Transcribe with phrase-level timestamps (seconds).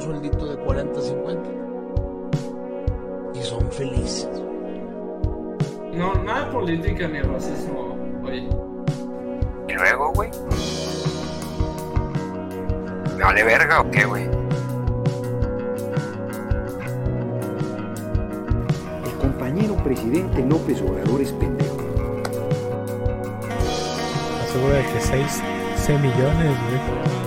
[0.00, 1.50] un sueldito de 40, 50.
[3.34, 4.28] Y son felices.
[5.92, 8.48] No, nada de política ni racismo, oye.
[9.68, 10.30] ¿Y luego, güey?
[13.16, 14.24] ¿Me vale verga o qué, güey?
[19.04, 21.76] El compañero presidente López Obrador es pendejo.
[24.50, 25.42] Seguro de que 6,
[25.76, 27.19] 6 millones, güey.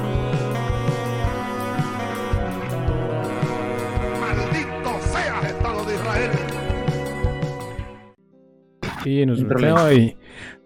[9.21, 10.17] Y nos y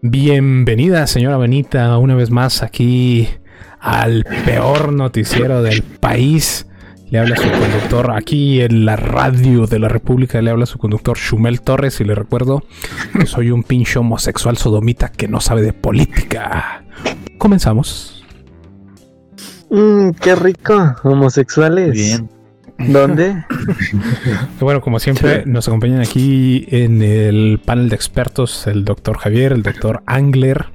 [0.02, 3.28] bienvenida, señora Benita, una vez más aquí
[3.78, 6.66] al peor noticiero del país.
[7.10, 10.42] Le habla su conductor aquí en la radio de la República.
[10.42, 12.00] Le habla su conductor Shumel Torres.
[12.00, 12.64] Y le recuerdo
[13.20, 16.86] que soy un pinche homosexual sodomita que no sabe de política.
[17.38, 18.26] Comenzamos.
[19.70, 21.92] Mmm, qué rico, homosexuales.
[21.92, 22.37] Bien.
[22.80, 23.44] ¿Dónde?
[24.60, 29.64] bueno, como siempre, nos acompañan aquí en el panel de expertos el doctor Javier, el
[29.64, 30.68] doctor Angler.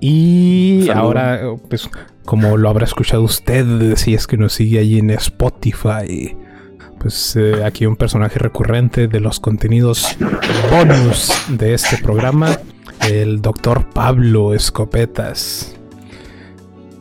[0.00, 1.88] Y ahora, pues,
[2.24, 6.36] como lo habrá escuchado usted, si es que nos sigue allí en Spotify,
[6.98, 10.16] pues eh, aquí un personaje recurrente de los contenidos
[10.70, 12.58] bonus de este programa,
[13.08, 15.74] el doctor Pablo Escopetas.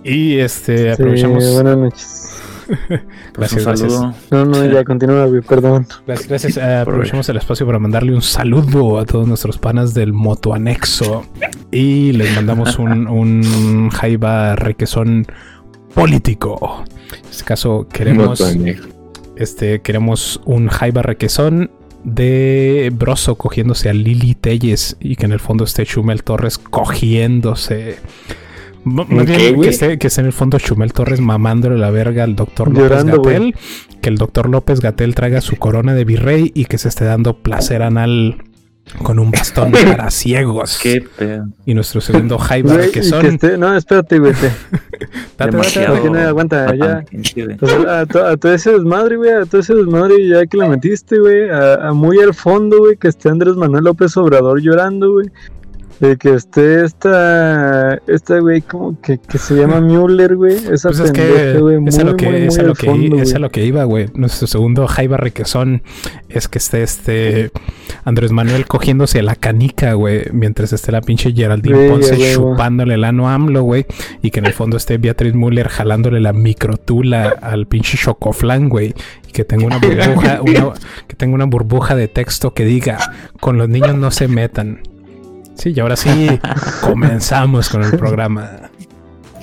[0.03, 1.53] Y este, aprovechamos.
[1.53, 2.27] buenas noches.
[3.33, 3.93] gracias, gracias.
[4.31, 5.87] No, no, ya continúa, güey, perdón.
[6.05, 6.57] Gracias, gracias.
[6.57, 11.25] Eh, aprovechamos el espacio para mandarle un saludo a todos nuestros panas del motoanexo.
[11.71, 15.25] Y les mandamos un, un jaiba requesón
[15.93, 16.83] político.
[17.11, 18.41] En este caso queremos.
[19.35, 21.69] Este, queremos un jaiba requesón
[22.03, 27.97] de Broso cogiéndose a Lili Telles y que en el fondo esté Chumel Torres cogiéndose
[28.86, 32.73] bien que esté, que esté, en el fondo Chumel Torres mamándole la verga al doctor
[32.73, 33.56] López Gatel.
[34.02, 37.38] Que el doctor López Gatel traiga su corona de virrey y que se esté dando
[37.38, 38.38] placer anal
[39.03, 40.79] con un bastón para ciegos.
[40.81, 41.47] Qué pedo.
[41.66, 43.22] Y nuestro segundo Jaiba que son.
[43.22, 44.34] Que esté, no, espérate, güey.
[45.38, 47.03] date, date, no aguanta, ya.
[47.88, 51.90] a, todo ese desmadre, güey, a todo ese desmadre, ya que lo metiste, güey, a,
[51.90, 55.28] a, muy al fondo, güey, que esté Andrés Manuel López Obrador llorando, güey
[56.00, 60.56] de que esté esta, esta güey como que, que se llama Müller, güey.
[60.56, 63.40] Esa pues es que güey, es a lo que, es a lo que, es a
[63.40, 64.07] lo que iba, güey.
[64.13, 65.81] Nuestro segundo Jaiba Requesón
[66.30, 67.52] es que esté este
[68.03, 73.30] Andrés Manuel cogiéndose la canica, güey, mientras esté la pinche Geraldine Ponce chupándole el ano
[73.30, 73.86] AMLO, güey,
[74.22, 78.94] y que en el fondo esté Beatriz Müller jalándole la microtula al pinche chocoflan, güey,
[79.28, 80.74] y que tenga una burbuja, una,
[81.07, 82.97] que tenga una burbuja de texto que diga,
[83.40, 84.81] con los niños no se metan.
[85.57, 86.40] Sí, y ahora sí
[86.81, 88.69] comenzamos con el programa.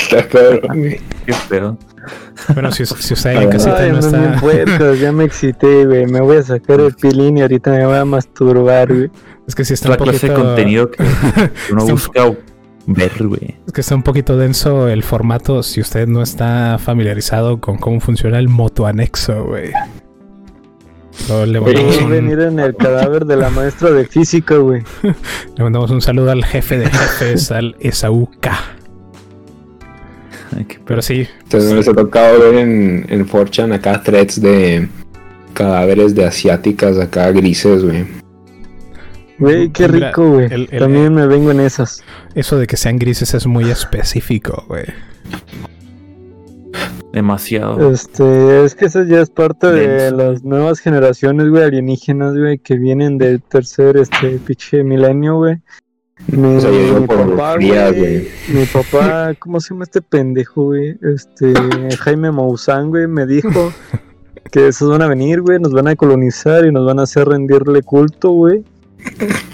[0.08, 1.78] Qué feo.
[2.52, 4.36] Bueno, si, si usted en casita Ay, no está.
[4.40, 6.06] Puercos, ya me excité, güey.
[6.06, 9.10] Me voy a sacar el pilín y ahorita me voy a masturbar, güey.
[9.46, 10.18] Es que si está la un poquito...
[10.20, 11.04] clase de contenido que
[11.72, 12.32] uno busca
[12.86, 13.56] ver, güey.
[13.66, 18.00] Es que está un poquito denso el formato si usted no está familiarizado con cómo
[18.00, 19.72] funciona el motoanexo, güey.
[21.46, 22.10] Le mandamos un...
[22.10, 24.82] venir en el cadáver de la maestra de física, güey.
[25.56, 28.58] Le mandamos un saludo al jefe de jefes, al Esaú K.
[30.86, 31.26] Pero sí.
[31.42, 34.88] Entonces me ha tocado ver en, en Forchan acá threads de
[35.52, 38.04] cadáveres de asiáticas acá grises, güey.
[39.38, 40.66] Güey, qué rico, güey.
[40.66, 42.04] También me vengo en esas.
[42.34, 44.84] Eso de que sean grises es muy específico, güey.
[47.14, 47.92] Demasiado.
[47.92, 52.76] Este, es que eso ya es parte de las nuevas generaciones, güey, alienígenas, güey, que
[52.76, 55.58] vienen del tercer, este, pinche milenio, güey.
[56.26, 60.98] Mi, mi papá, güey, mi papá, ¿cómo se llama este pendejo, güey?
[61.02, 61.54] Este,
[62.00, 63.72] Jaime Maussan, güey, me dijo
[64.50, 67.28] que esos van a venir, güey, nos van a colonizar y nos van a hacer
[67.28, 68.64] rendirle culto, güey.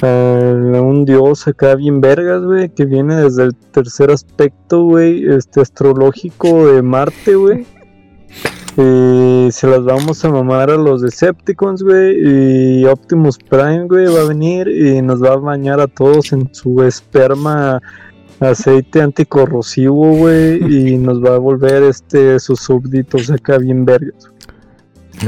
[0.02, 5.60] A un dios acá bien vergas, güey, que viene desde el tercer aspecto, güey, este
[5.60, 7.66] astrológico de Marte, güey.
[8.76, 12.80] Y se las vamos a mamar a los Decepticons, güey.
[12.80, 16.48] Y Optimus Prime, güey, va a venir y nos va a bañar a todos en
[16.54, 17.80] su esperma
[18.38, 20.92] aceite anticorrosivo, güey.
[20.92, 24.29] Y nos va a volver este sus súbditos acá bien vergas.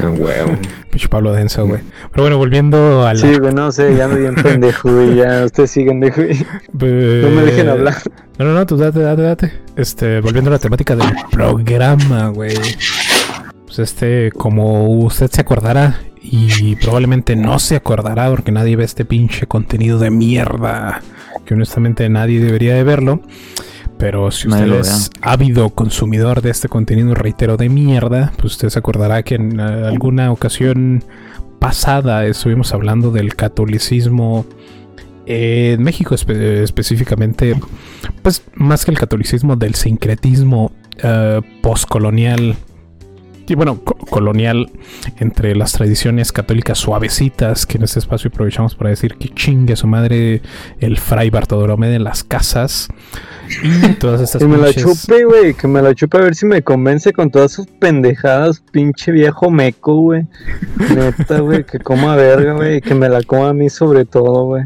[0.00, 0.56] No, huevo.
[0.91, 1.81] Pinche Pablo Denso, güey.
[2.11, 3.21] Pero bueno, volviendo a la...
[3.21, 5.17] Sí, güey, no sé, ya me bien pendejo, güey.
[5.17, 6.47] Ya, ustedes siguen de güey.
[6.73, 7.97] No me dejen hablar.
[8.39, 9.53] No, no, no, tú date, date, date.
[9.77, 12.56] Este, volviendo a la temática del programa, güey.
[13.67, 19.05] Pues este, como usted se acordará, y probablemente no se acordará porque nadie ve este
[19.05, 21.03] pinche contenido de mierda,
[21.44, 23.23] que honestamente nadie debería de verlo
[24.02, 28.81] Pero si usted es ávido consumidor de este contenido, reitero, de mierda, pues usted se
[28.81, 31.04] acordará que en eh, alguna ocasión
[31.60, 34.44] pasada estuvimos hablando del catolicismo
[35.25, 37.54] en México específicamente,
[38.22, 40.72] pues más que el catolicismo, del sincretismo
[41.05, 42.56] uh, postcolonial
[43.46, 44.69] y bueno, colonial
[45.20, 49.87] entre las tradiciones católicas suavecitas que en este espacio aprovechamos para decir que chingue su
[49.87, 50.43] madre
[50.81, 52.88] el fray Bartolomé de las casas
[53.99, 56.62] todas estas Que me la chupe, güey, que me la chupe a ver si me
[56.62, 60.27] convence con todas sus pendejadas, pinche viejo meco, güey.
[60.94, 64.65] Neta, güey, que coma verga, güey, que me la coma a mí sobre todo, güey.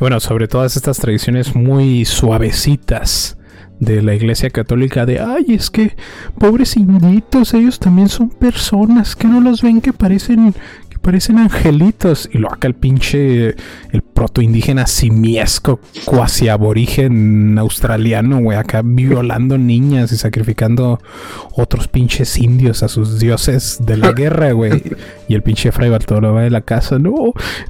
[0.00, 3.36] Bueno, sobre todas estas tradiciones muy suavecitas
[3.80, 5.96] de la iglesia católica de, ay, es que
[6.38, 10.54] pobres inditos, ellos también son personas, que no los ven que parecen
[11.04, 12.28] parecen angelitos.
[12.32, 13.54] Y lo acá el pinche,
[13.92, 20.98] el proto indígena simiesco, cuasi aborigen australiano, güey, acá violando niñas y sacrificando
[21.52, 24.82] otros pinches indios a sus dioses de la guerra, güey.
[25.28, 27.14] Y el pinche fray Bartolomé de la casa, no,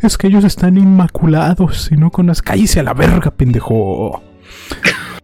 [0.01, 4.23] es que ellos están inmaculados y no con las calles a la verga, pendejo.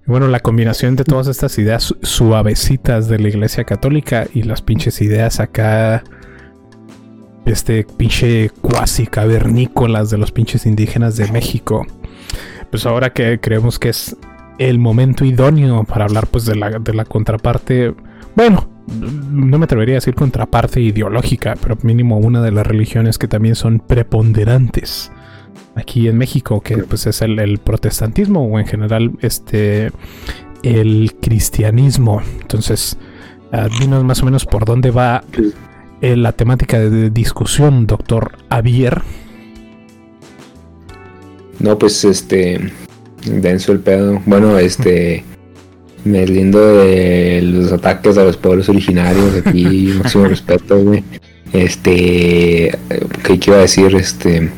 [0.06, 5.00] Bueno, la combinación de todas estas ideas suavecitas de la iglesia católica y las pinches
[5.02, 6.02] ideas acá,
[7.46, 11.86] este pinche cuasi cavernícolas de los pinches indígenas de México.
[12.70, 14.16] Pues ahora que creemos que es
[14.58, 17.94] el momento idóneo para hablar pues de la, de la contraparte,
[18.36, 23.28] bueno, no me atrevería a decir contraparte ideológica, pero mínimo una de las religiones que
[23.28, 25.10] también son preponderantes
[25.76, 29.92] aquí en México, que pues es el, protestantismo o en general este
[30.62, 32.20] el cristianismo.
[32.40, 32.98] Entonces,
[33.52, 35.24] uh, dinos más o menos por dónde va
[36.00, 39.02] eh, la temática de, discusión, doctor Javier.
[41.58, 42.72] No, pues este
[43.24, 44.22] denso el pedo.
[44.24, 45.24] Bueno, este
[46.04, 51.04] me lindo de los ataques a los pueblos originarios aquí, máximo respeto, güey.
[51.52, 52.78] Este,
[53.24, 53.94] ¿qué quiero decir?
[53.94, 54.50] Este,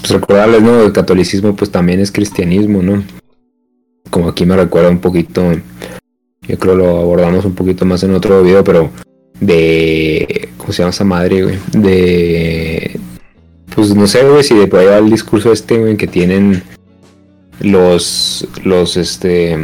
[0.00, 0.82] pues recordarles, ¿no?
[0.82, 3.02] El catolicismo pues también es cristianismo, ¿no?
[4.10, 5.52] Como aquí me recuerda un poquito,
[6.42, 8.90] yo creo lo abordamos un poquito más en otro video, pero
[9.40, 11.58] de, ¿cómo se llama esa madre, güey?
[11.72, 12.98] De,
[13.74, 16.62] pues no sé, güey, si de por el discurso este, güey, que tienen
[17.60, 19.58] los, los, este,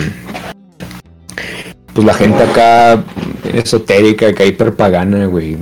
[1.95, 3.05] pues la gente acá
[3.53, 5.57] esotérica, que hay perpagana, güey,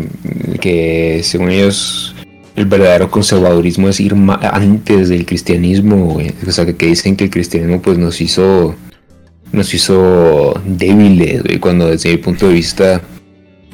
[0.60, 2.14] que según ellos
[2.56, 4.14] el verdadero conservadurismo es ir
[4.52, 8.74] antes del cristianismo, O sea, que, dicen que el cristianismo pues nos hizo
[9.52, 13.02] nos hizo débiles, güey, cuando desde mi punto de vista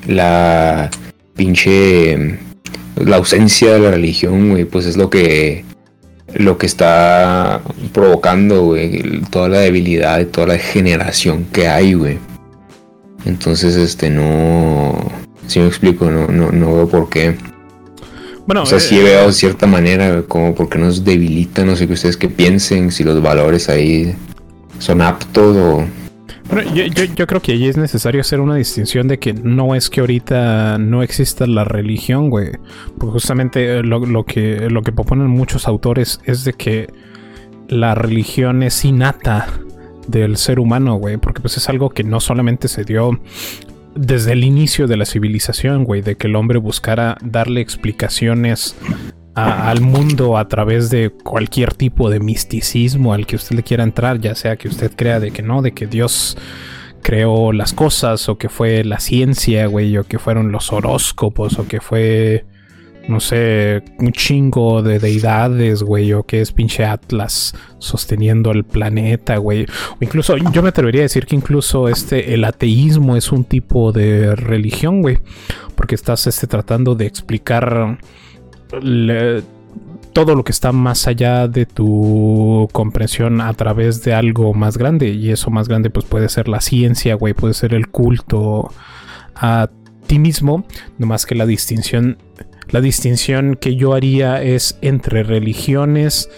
[0.06, 0.91] la
[1.35, 2.38] pinche
[2.97, 5.64] la ausencia de la religión, güey, pues es lo que
[6.35, 7.62] lo que está
[7.93, 12.19] provocando, güey, toda la debilidad y toda la degeneración que hay, güey.
[13.25, 15.12] Entonces, este no
[15.47, 17.37] si me explico, no no no veo por qué
[18.47, 21.88] bueno, o sea, sí eh, veo de cierta manera como porque nos debilita, no sé
[21.88, 24.14] qué ustedes que piensen, si los valores ahí
[24.79, 25.85] son aptos o...
[26.50, 30.00] Bueno, yo, creo que ahí es necesario hacer una distinción de que no es que
[30.00, 32.52] ahorita no exista la religión, güey.
[32.98, 36.88] Porque justamente lo, que, lo que proponen muchos autores es de que
[37.69, 39.48] la religión es innata
[40.06, 41.16] del ser humano, güey.
[41.16, 43.19] Porque pues es algo que no solamente se dio
[43.96, 48.76] desde el inicio de la civilización, güey, de que el hombre buscara darle explicaciones
[49.36, 54.19] al mundo a través de cualquier tipo de misticismo al que usted le quiera entrar,
[54.19, 56.38] ya sea que usted crea de que no, de que Dios
[57.02, 61.69] creó las cosas, o que fue la ciencia, güey, o que fueron los horóscopos, o
[61.69, 62.46] que fue
[63.08, 69.36] no sé, un chingo de deidades, güey, o que es pinche Atlas sosteniendo el planeta,
[69.36, 69.64] güey.
[69.64, 73.93] O incluso, yo me atrevería a decir que incluso este, el ateísmo es un tipo
[73.93, 75.19] de religión, güey.
[75.76, 77.98] Porque estás este, tratando de explicar
[80.13, 85.08] todo lo que está más allá de tu comprensión a través de algo más grande.
[85.11, 88.70] Y eso más grande, pues puede ser la ciencia, güey, puede ser el culto
[89.35, 89.69] a
[90.06, 90.65] ti mismo.
[90.99, 92.19] Nomás que la distinción
[92.69, 96.29] la distinción que yo haría es entre religiones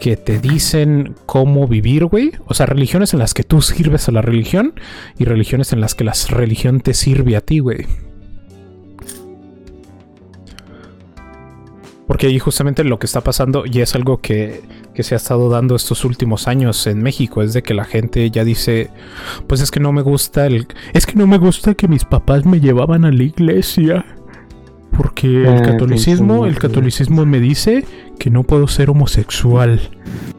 [0.00, 2.32] que te dicen cómo vivir, güey.
[2.46, 4.74] O sea, religiones en las que tú sirves a la religión
[5.18, 7.86] y religiones en las que la religión te sirve a ti, güey.
[12.10, 14.62] Porque ahí justamente lo que está pasando, y es algo que,
[14.94, 18.28] que, se ha estado dando estos últimos años en México, es de que la gente
[18.32, 18.90] ya dice,
[19.46, 20.66] pues es que no me gusta el...
[20.92, 24.04] Es que no me gusta que mis papás me llevaban a la iglesia.
[24.90, 27.84] Porque el ah, catolicismo, el catolicismo me dice
[28.18, 29.80] que no puedo ser homosexual.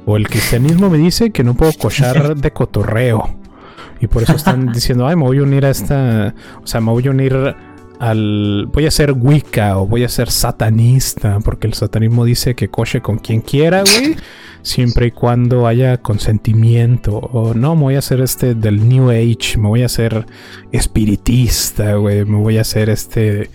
[0.06, 3.34] O el cristianismo me dice que no puedo cochar de cotorreo.
[4.02, 6.92] Y por eso están diciendo, ay, me voy a unir a esta, o sea, me
[6.92, 7.56] voy a unir
[8.02, 12.68] al, voy a ser Wicca o voy a ser satanista, porque el satanismo dice que
[12.68, 14.16] coche con quien quiera, güey,
[14.64, 17.18] siempre y cuando haya consentimiento.
[17.18, 20.26] O no, me voy a hacer este del New Age, me voy a hacer
[20.72, 23.52] espiritista, güey, me voy a hacer este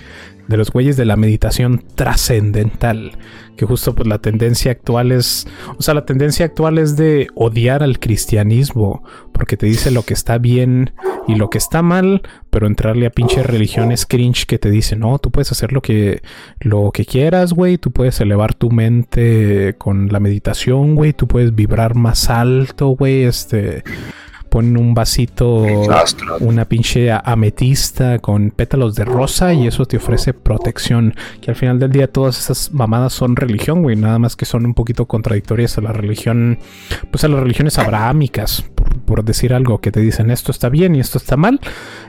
[0.49, 3.13] de los güeyes de la meditación trascendental,
[3.57, 5.47] que justo pues la tendencia actual es,
[5.79, 10.15] o sea, la tendencia actual es de odiar al cristianismo, porque te dice lo que
[10.15, 10.93] está bien
[11.27, 15.19] y lo que está mal, pero entrarle a pinche religiones cringe que te dicen, no,
[15.19, 16.23] tú puedes hacer lo que,
[16.61, 21.55] lo que quieras, güey, tú puedes elevar tu mente con la meditación, güey, tú puedes
[21.55, 23.83] vibrar más alto, güey, este
[24.57, 25.67] ponen un vasito,
[26.41, 31.15] una pinche ametista con pétalos de rosa y eso te ofrece protección.
[31.43, 33.97] Que al final del día todas esas mamadas son religión, güey.
[33.97, 36.59] Nada más que son un poquito contradictorias a la religión,
[37.11, 38.65] pues a las religiones abrahámicas,
[39.05, 41.61] por, decir algo, que te dicen esto está bien y esto está mal.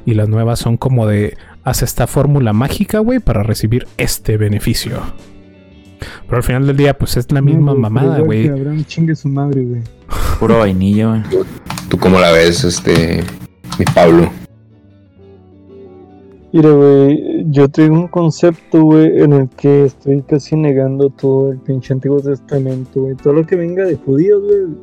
[0.06, 1.36] Y las nuevas son como de,
[1.66, 5.02] haz esta fórmula mágica, güey, para recibir este beneficio.
[6.26, 8.50] Pero al final del día, pues es la misma mamada, güey.
[8.86, 9.82] chingue su madre, güey.
[10.40, 11.46] Puro vainilla, güey.
[11.90, 13.24] ¿Tú cómo la ves, este,
[13.80, 14.30] mi Pablo?
[16.54, 21.60] Mira, güey, yo tengo un concepto, güey, en el que estoy casi negando todo el
[21.60, 23.16] pinche Antiguo Testamento, güey.
[23.16, 24.78] Todo lo que venga de judíos, güey,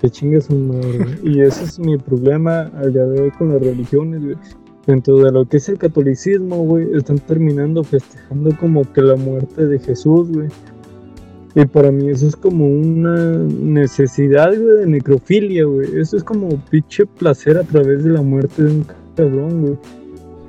[0.00, 1.18] que chingue su madre.
[1.22, 4.36] y ese es mi problema al día de hoy con las religiones, güey.
[4.86, 9.66] Dentro de lo que es el catolicismo, güey, están terminando festejando como que la muerte
[9.66, 10.48] de Jesús, güey.
[11.54, 16.00] Y para mí eso es como una necesidad, de necrofilia, güey.
[16.00, 19.78] Eso es como pinche placer a través de la muerte de un cabrón, güey.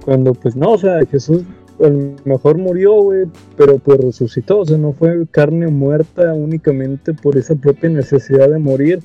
[0.05, 1.43] Cuando, pues no, o sea, Jesús
[1.79, 3.25] a lo mejor murió, güey,
[3.57, 4.59] pero pues resucitó.
[4.59, 8.99] O sea, no fue carne muerta únicamente por esa propia necesidad de morir,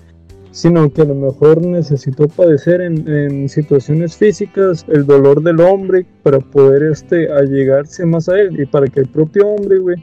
[0.50, 6.40] sino que a lo mejor necesitó padecer en, situaciones físicas el dolor del hombre para
[6.40, 9.96] poder este allegarse más a él y para que el propio hombre, güey,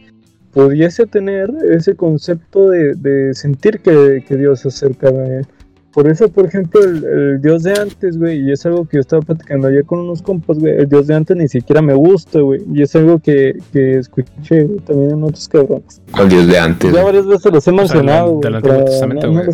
[0.51, 5.47] pudiese tener ese concepto de, sentir que, Dios se acercaba a él.
[5.95, 9.21] Por eso, por ejemplo, el, Dios de antes, güey, y es algo que yo estaba
[9.21, 12.61] platicando ayer con unos compas, güey, el Dios de antes ni siquiera me gusta, güey,
[12.73, 16.01] y es algo que, que escuché también en otros cabrones.
[16.11, 16.91] ¿Cuál Dios de antes?
[16.93, 18.41] Ya varias veces los he mencionado, güey.
[18.41, 19.45] Del Antiguo Testamento, güey.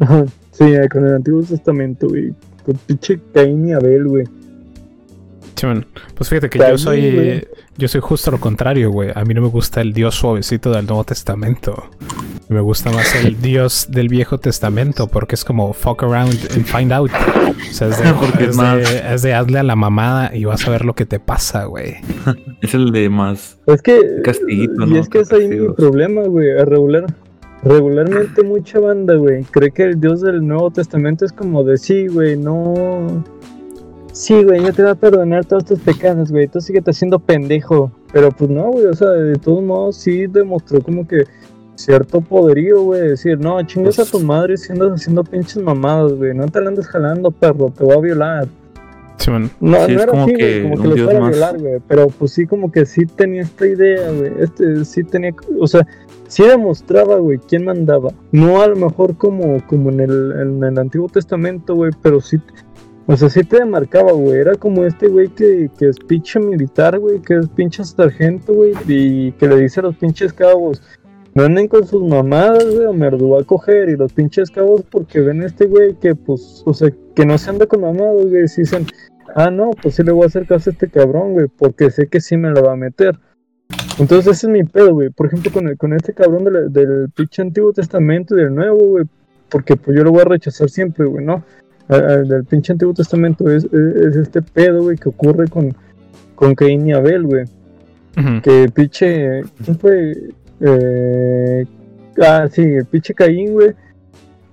[0.00, 2.34] Ah, sí, con el Antiguo Testamento, güey.
[2.66, 4.26] Con pinche Caín y Abel, güey.
[5.56, 5.66] Sí.
[6.14, 7.46] Pues fíjate que yo soy.
[7.76, 9.10] Yo soy justo lo contrario, güey.
[9.14, 11.90] A mí no me gusta el Dios suavecito del Nuevo Testamento.
[12.48, 16.92] Me gusta más el Dios del Viejo Testamento porque es como fuck around and find
[16.92, 17.10] out.
[17.10, 20.66] O sea, es de, porque es, de, es de hazle a la mamada y vas
[20.68, 21.96] a ver lo que te pasa, güey.
[22.62, 24.96] es el de más es que, castiguito, ¿no?
[24.96, 26.50] Y es que es ahí mi problema, güey.
[26.58, 27.06] A regular,
[27.62, 32.06] regularmente mucha banda, güey, cree que el Dios del Nuevo Testamento es como de sí,
[32.08, 33.24] güey, no
[34.14, 37.90] sí, güey, yo te voy a perdonar todos tus pecados, güey, tú te haciendo pendejo.
[38.12, 41.24] Pero pues no, güey, o sea, de todos modos sí demostró como que
[41.74, 46.32] cierto poderío, güey, decir, no, chingas a tu madre si andas haciendo pinches mamadas, güey,
[46.32, 48.48] no te la andes jalando, perro, te voy a violar.
[49.16, 51.80] Sí, No, no era como así, que güey, como que lo fuera a violar, güey,
[51.88, 55.86] pero pues sí como que sí tenía esta idea, güey, este, sí tenía, o sea,
[56.28, 58.10] sí demostraba, güey, quién mandaba.
[58.30, 62.38] No a lo mejor como, como en, el, en el Antiguo Testamento, güey, pero sí
[63.06, 64.38] o sea, sí te demarcaba, güey.
[64.38, 68.72] Era como este güey que, que es pinche militar, güey, que es pinche sargento, güey,
[68.86, 70.82] y que le dice a los pinches cabos,
[71.34, 73.90] no anden con sus mamadas, güey, o me a coger.
[73.90, 77.36] Y los pinches cabos, porque ven a este güey que, pues, o sea, que no
[77.36, 78.86] se anda con mamadas, güey, y dicen,
[79.34, 82.06] ah, no, pues sí le voy a hacer caso a este cabrón, güey, porque sé
[82.06, 83.18] que sí me lo va a meter.
[83.98, 85.10] Entonces ese es mi pedo, güey.
[85.10, 88.78] Por ejemplo, con, el, con este cabrón del, del pinche Antiguo Testamento y del Nuevo,
[88.78, 89.04] güey,
[89.50, 91.44] porque pues yo lo voy a rechazar siempre, güey, ¿no?
[91.88, 95.74] Del pinche Antiguo Testamento es, es, este pedo, güey, que ocurre con,
[96.34, 97.44] con Caín y Abel, güey.
[98.42, 99.42] Que pinche.
[99.64, 100.16] ¿Quién fue?
[100.60, 101.66] Eh,
[102.22, 103.74] ah, sí, el pinche Caín, güey.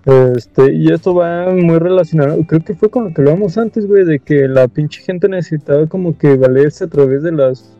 [0.05, 4.03] Este, y esto va muy relacionado, creo que fue con lo que hablamos antes, güey,
[4.03, 7.77] de que la pinche gente necesitaba como que valerse a través de las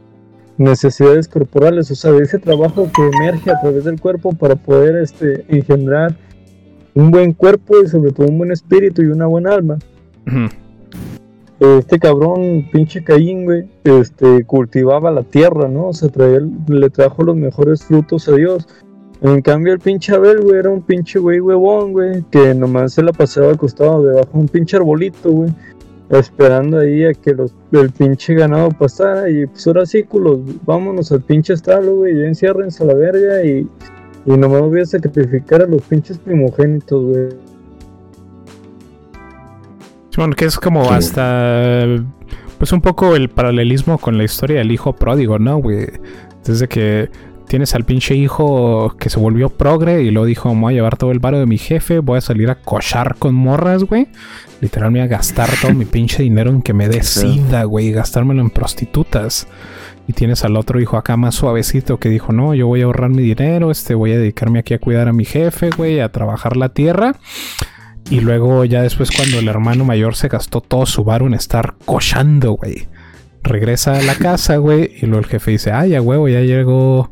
[0.57, 4.97] necesidades corporales, o sea, de ese trabajo que emerge a través del cuerpo para poder
[4.97, 6.15] este, engendrar
[6.93, 9.77] un buen cuerpo y sobre todo un buen espíritu y una buena alma.
[11.59, 15.89] Este cabrón, pinche Caín, güey, este, cultivaba la tierra, ¿no?
[15.89, 16.09] O sea,
[16.67, 18.67] le trajo los mejores frutos a Dios.
[19.21, 23.03] En cambio, el pinche Abel, güey, era un pinche güey huevón, güey, que nomás se
[23.03, 25.51] la pasaba acostado debajo de un pinche arbolito, güey,
[26.09, 29.29] esperando ahí a que los, el pinche ganado pasara.
[29.29, 33.43] Y pues ahora sí, culos, vámonos al pinche estalo, güey, ya enciérrense a la verga
[33.45, 33.67] y
[34.25, 37.29] y nomás voy a sacrificar a los pinches primogénitos, güey.
[40.17, 41.85] Bueno, que es como hasta.
[42.57, 45.87] Pues un poco el paralelismo con la historia del hijo pródigo, ¿no, güey?
[46.45, 47.09] Desde que
[47.47, 50.97] tienes al pinche hijo que se volvió progre y luego dijo: Me voy a llevar
[50.97, 54.07] todo el varo de mi jefe, voy a salir a cochar con morras, güey.
[54.59, 58.41] Literal, me voy a gastar todo mi pinche dinero en que me decida, güey, gastármelo
[58.41, 59.47] en prostitutas.
[60.07, 63.09] Y tienes al otro hijo acá más suavecito que dijo: No, yo voy a ahorrar
[63.09, 66.57] mi dinero, este, voy a dedicarme aquí a cuidar a mi jefe, güey, a trabajar
[66.57, 67.15] la tierra.
[68.09, 71.75] Y luego ya después cuando el hermano mayor se gastó todo su varo en estar
[71.85, 72.87] cochando, güey.
[73.43, 74.91] Regresa a la casa, güey.
[75.01, 77.09] Y luego el jefe dice, ah, ya huevo, ya llegó.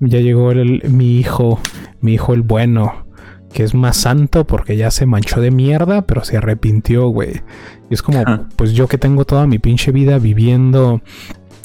[0.00, 1.60] Ya llegó el, mi hijo.
[2.00, 3.04] Mi hijo el bueno.
[3.52, 7.42] Que es más santo porque ya se manchó de mierda, pero se arrepintió, güey.
[7.90, 8.22] Y es como,
[8.56, 11.02] pues yo que tengo toda mi pinche vida viviendo.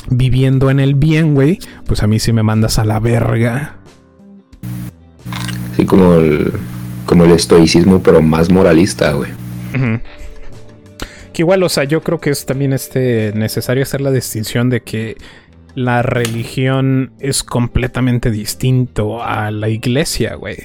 [0.10, 1.60] Viviendo en el bien, güey.
[1.86, 3.78] Pues a mí sí me mandas a la verga.
[5.76, 6.54] Sí, como el
[7.06, 9.32] como el estoicismo, pero más moralista, güey.
[11.34, 14.82] Que igual, o sea, yo creo que es también este necesario hacer la distinción de
[14.82, 15.18] que
[15.76, 20.58] la religión es completamente distinto a la iglesia, güey.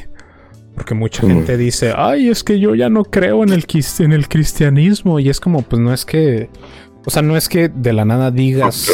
[0.75, 3.67] Porque mucha gente dice, ay, es que yo ya no creo en el,
[3.99, 5.19] en el cristianismo.
[5.19, 6.51] Y es como, pues no es que.
[7.09, 8.93] O sea, no es que de la nada digas.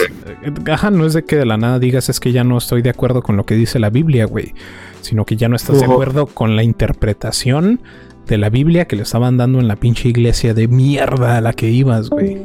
[0.70, 2.90] Ajá, no es de que de la nada digas, es que ya no estoy de
[2.90, 4.54] acuerdo con lo que dice la Biblia, güey
[5.04, 7.80] sino que ya no estás de acuerdo con la interpretación
[8.26, 11.52] de la Biblia que le estaban dando en la pinche iglesia de mierda a la
[11.52, 12.38] que ibas, güey.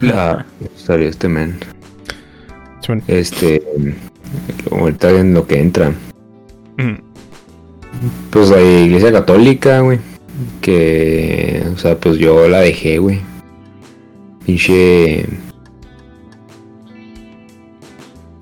[0.00, 1.58] La historia este men.
[3.08, 3.62] Este,
[4.70, 5.90] ahorita en lo que entra.
[6.76, 7.00] Mm.
[8.30, 9.98] Pues la iglesia católica, güey.
[10.60, 13.20] Que, o sea, pues yo la dejé, güey.
[14.46, 15.26] Pinche.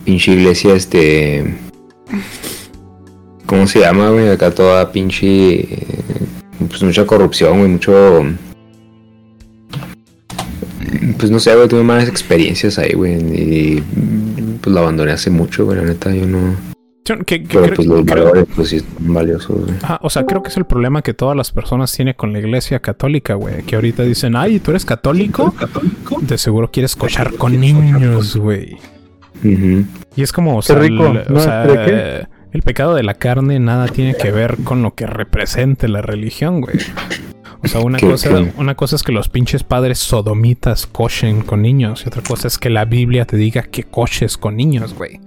[0.04, 1.56] Pinche iglesia, este.
[3.46, 4.28] ¿Cómo se llama, güey?
[4.28, 5.66] Acá toda pinche.
[6.68, 8.22] Pues mucha corrupción, güey, mucho.
[11.18, 13.14] Pues no sé, güey, tuve malas experiencias ahí, güey.
[13.14, 13.82] Y
[14.60, 16.73] pues la abandoné hace mucho, güey, la neta, yo no.
[17.04, 19.74] Pero pues los valores, pues sí, son valiosos, güey.
[19.82, 22.38] Ah, o sea, creo que es el problema que todas las personas tienen con la
[22.38, 23.62] iglesia católica, güey.
[23.62, 25.52] Que ahorita dicen, ay, ¿tú eres católico?
[25.52, 26.18] ¿Católico?
[26.22, 28.78] De seguro quieres cochar con niños, güey.
[29.42, 31.12] Y es como, o sea, rico.
[31.30, 35.88] o sea, el pecado de la carne nada tiene que ver con lo que represente
[35.88, 36.78] la religión, güey.
[37.62, 42.04] O sea, una cosa, una cosa es que los pinches padres sodomitas cochen con niños
[42.04, 45.20] y otra cosa es que la Biblia te diga que coches con niños, güey.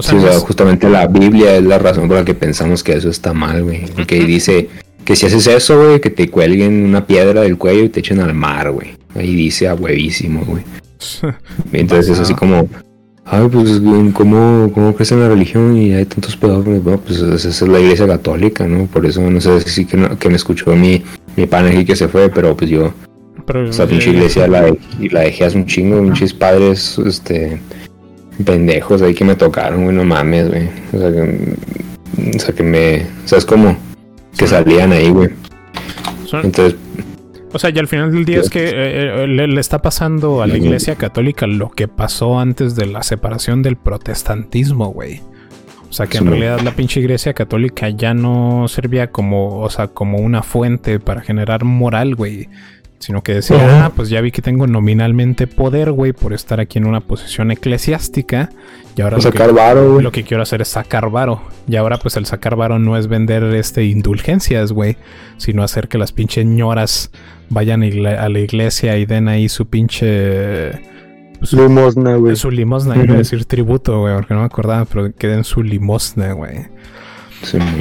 [0.00, 3.32] O sea, justamente la Biblia es la razón por la que pensamos que eso está
[3.32, 3.84] mal, güey.
[4.06, 4.68] Que dice
[5.04, 8.20] que si haces eso, güey, que te cuelguen una piedra del cuello y te echen
[8.20, 8.96] al mar, güey.
[9.14, 10.62] Ahí dice a huevísimo, güey.
[11.72, 12.68] Entonces es así como,
[13.24, 13.80] ay, pues,
[14.12, 16.82] ¿cómo, cómo crees en la religión y hay tantos pedófilos?
[16.82, 18.86] Bueno, pues esa es la iglesia católica, ¿no?
[18.86, 21.02] Por eso no sé si que, que me escuchó mi,
[21.36, 22.92] mi pan aquí que se fue, pero pues yo,
[23.46, 24.74] pero, esa pinche iglesia la,
[25.10, 27.58] la dejé hace un chingo, pinches padres, este,
[28.44, 30.68] pendejos ahí que me tocaron, güey, no mames, güey.
[30.92, 31.56] O sea, que,
[32.36, 33.76] o sea, que me, o sea, es como
[34.36, 35.30] que salían ahí, güey.
[36.32, 36.76] Entonces,
[37.52, 40.46] o sea, y al final del día es que eh, eh, le, está pasando a
[40.46, 45.20] la iglesia católica lo que pasó antes de la separación del protestantismo, güey.
[45.88, 49.88] O sea, que en realidad la pinche iglesia católica ya no servía como, o sea,
[49.88, 52.48] como una fuente para generar moral, güey.
[53.00, 56.76] Sino que decía, ah, pues ya vi que tengo nominalmente poder, güey, por estar aquí
[56.76, 58.50] en una posición eclesiástica.
[58.94, 61.40] Y ahora lo, que, lo que quiero hacer es sacar varo.
[61.66, 64.98] Y ahora, pues el sacar varo no es vender este indulgencias, güey,
[65.38, 67.10] sino hacer que las pinches ñoras
[67.48, 70.72] vayan a la iglesia y den ahí su pinche.
[71.40, 72.36] Su limosna, güey.
[72.36, 75.62] Su limosna, iba a decir tributo, güey, porque no me acordaba, pero que den su
[75.62, 76.66] limosna, güey.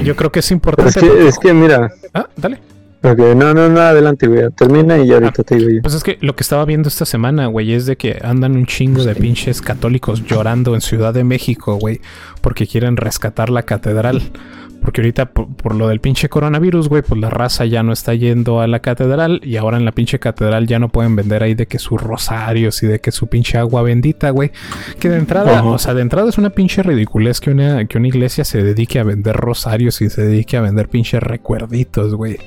[0.01, 0.91] yo creo que es importante.
[0.91, 1.91] Es que, es que mira.
[2.13, 2.61] Ah, dale.
[3.01, 4.49] Ok, no, no, no, adelante, güey.
[4.51, 5.81] Termina y ahorita te digo yo.
[5.81, 8.65] Pues es que lo que estaba viendo esta semana, güey, es de que andan un
[8.65, 12.01] chingo de pinches católicos llorando en Ciudad de México, güey,
[12.41, 14.21] porque quieren rescatar la catedral.
[14.81, 18.61] Porque ahorita por, lo del pinche coronavirus, güey, pues la raza ya no está yendo
[18.61, 21.67] a la catedral y ahora en la pinche catedral ya no pueden vender ahí de
[21.67, 24.51] que sus rosarios y de que su pinche agua bendita, güey.
[24.99, 28.07] Que de entrada, o sea, de entrada es una pinche ridiculez que una, que una
[28.07, 32.37] iglesia se dedique a vender rosarios y se dedique a vender pinches recuerditos, güey.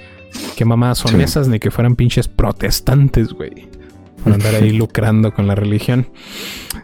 [0.57, 3.68] Qué mamadas son esas ni que fueran pinches protestantes, güey.
[4.23, 6.09] Por andar ahí lucrando con la religión.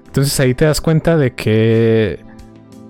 [0.07, 2.29] Entonces ahí te das cuenta de que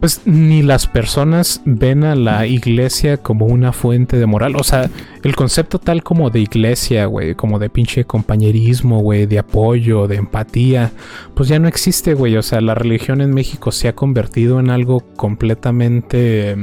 [0.00, 4.54] pues ni las personas ven a la iglesia como una fuente de moral.
[4.56, 4.88] O sea,
[5.22, 10.16] el concepto tal como de iglesia, güey, como de pinche compañerismo, güey, de apoyo, de
[10.16, 10.92] empatía,
[11.34, 12.36] pues ya no existe, güey.
[12.36, 16.56] O sea, la religión en México se ha convertido en algo completamente...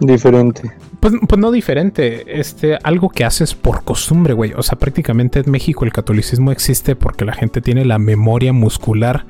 [0.00, 0.70] Diferente.
[1.00, 4.52] Pues, pues, no diferente, este, algo que haces por costumbre, güey.
[4.56, 9.26] O sea, prácticamente en México el catolicismo existe porque la gente tiene la memoria muscular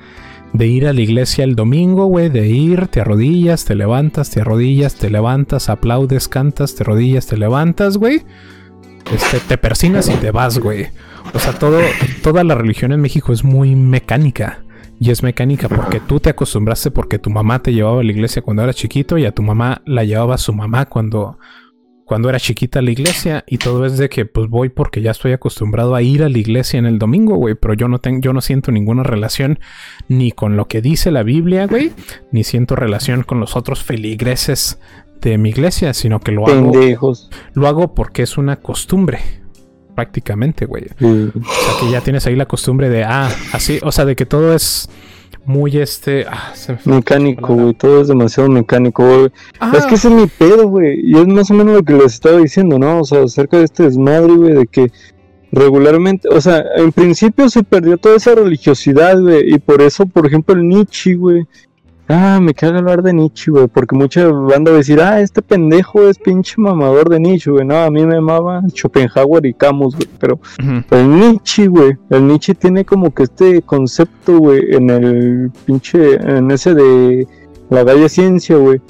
[0.53, 4.41] de ir a la iglesia el domingo, güey, de ir, te arrodillas, te levantas, te
[4.41, 8.23] arrodillas, te levantas, aplaudes, cantas, te arrodillas, te levantas, güey.
[9.13, 10.89] Este, te persinas y te vas, güey.
[11.35, 11.81] O sea, todo,
[12.23, 14.61] toda la religión en México es muy mecánica.
[14.99, 18.43] Y es mecánica porque tú te acostumbraste porque tu mamá te llevaba a la iglesia
[18.43, 21.39] cuando eras chiquito y a tu mamá la llevaba su mamá cuando,
[22.07, 25.11] cuando era chiquita a la iglesia y todo es de que pues voy porque ya
[25.11, 28.21] estoy acostumbrado a ir a la iglesia en el domingo, güey, pero yo no tengo
[28.23, 29.59] yo no siento ninguna relación
[30.09, 31.93] ni con lo que dice la Biblia, güey,
[32.33, 34.79] ni siento relación con los otros feligreses
[35.21, 36.73] de mi iglesia, sino que lo hago
[37.53, 39.21] lo hago porque es una costumbre
[39.97, 40.85] prácticamente, güey.
[40.85, 44.27] O sea, que ya tienes ahí la costumbre de, ah, así, o sea, de que
[44.27, 44.89] todo es
[45.45, 46.27] muy este...
[46.29, 46.53] Ah,
[46.85, 49.33] mecánico, güey, todo es demasiado mecánico, güey.
[49.77, 51.01] Es que ese es mi pedo, güey.
[51.03, 53.01] Y es más o menos lo que les estaba diciendo, ¿no?
[53.01, 54.93] O sea, acerca de este desmadre, güey, de que
[55.51, 60.27] regularmente, o sea, en principio se perdió toda esa religiosidad, güey, y por eso, por
[60.27, 61.47] ejemplo, el Nietzsche, güey,
[62.09, 65.43] Ah, me caga hablar de Nietzsche, güey, porque mucha banda va a decir, ah, este
[65.43, 67.67] pendejo es pinche mamador de Nietzsche, güey.
[67.67, 70.39] No, a mí me amaba Schopenhauer y Camus, güey, pero,
[70.91, 76.51] el Nietzsche, güey, el Nietzsche tiene como que este concepto, güey, en el pinche, en
[76.53, 77.27] ese de
[77.71, 78.81] la bella ciencia, güey,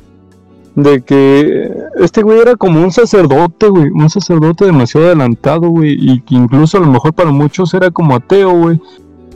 [0.75, 6.21] de que este güey era como un sacerdote, güey, un sacerdote demasiado adelantado, güey, y
[6.21, 8.79] que incluso a lo mejor para muchos era como ateo, güey,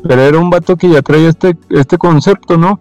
[0.06, 2.78] pero era un vato que ya traía este, este concepto, ¿no?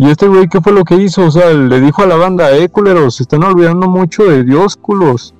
[0.00, 1.26] Y este güey, ¿qué fue lo que hizo?
[1.26, 4.74] O sea, le dijo a la banda, eh, culeros, se están olvidando mucho de Dios,
[4.74, 5.34] culos.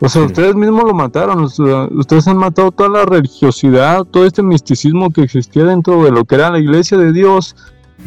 [0.00, 5.10] O sea, ustedes mismos lo mataron, ustedes han matado toda la religiosidad, todo este misticismo
[5.10, 7.54] que existía dentro de lo que era la iglesia de Dios.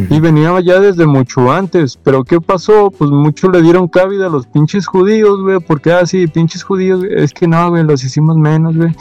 [0.09, 1.99] Y venía ya desde mucho antes.
[2.01, 2.89] Pero ¿qué pasó?
[2.89, 5.59] Pues muchos le dieron cabida a los pinches judíos, güey.
[5.59, 8.95] Porque así, ah, pinches judíos, es que no, güey, los hicimos menos, güey.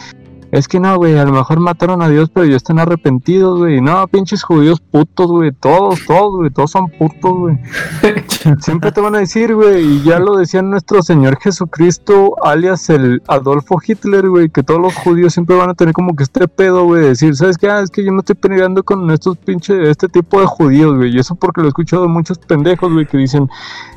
[0.53, 3.81] Es que no, güey, a lo mejor mataron a Dios, pero ya están arrepentidos, güey.
[3.81, 5.53] No, pinches judíos putos, güey.
[5.53, 6.51] Todos, todos, güey.
[6.51, 7.59] Todos son putos, güey.
[8.61, 9.81] Siempre te van a decir, güey.
[9.85, 14.49] Y ya lo decía nuestro Señor Jesucristo, alias el Adolfo Hitler, güey.
[14.51, 17.03] Que todos los judíos siempre van a tener como que este pedo, güey.
[17.03, 17.71] Decir, ¿sabes qué?
[17.71, 21.15] Ah, es que yo me estoy peleando con estos pinches, este tipo de judíos, güey.
[21.15, 23.49] Y eso porque lo he escuchado de muchos pendejos, güey, que dicen,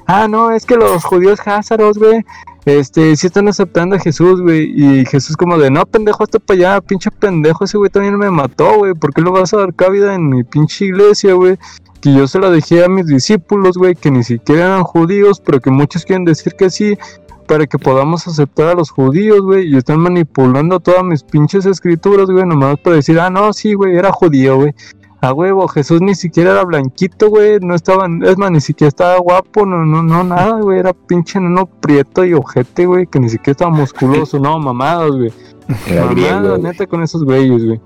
[0.06, 2.24] ah, no, es que los judíos házaros, güey
[2.66, 4.72] este, sí están aceptando a Jesús, güey.
[4.76, 8.32] Y Jesús como de, no, pendejo, hasta para allá, pinche pendejo, ese güey también me
[8.32, 8.94] mató, güey.
[8.94, 11.58] ¿Por qué lo vas a dar cabida en mi pinche iglesia, güey?
[12.02, 15.60] Que yo se la dejé a mis discípulos, güey, que ni siquiera eran judíos, pero
[15.60, 16.98] que muchos quieren decir que sí,
[17.48, 19.68] para que podamos aceptar a los judíos, güey.
[19.74, 23.98] Y están manipulando todas mis pinches escrituras, güey, nomás para decir, ah, no, sí, güey,
[23.98, 24.74] era judío, güey.
[25.24, 29.18] A huevo, Jesús ni siquiera era blanquito, güey, no estaba, es más, ni siquiera estaba
[29.20, 33.30] guapo, no, no, no, nada, güey, era pinche neno prieto y ojete, güey, que ni
[33.30, 35.32] siquiera estaba musculoso, no, mamados, güey.
[35.88, 37.80] Era mamados, neta, con esos güeyes, güey.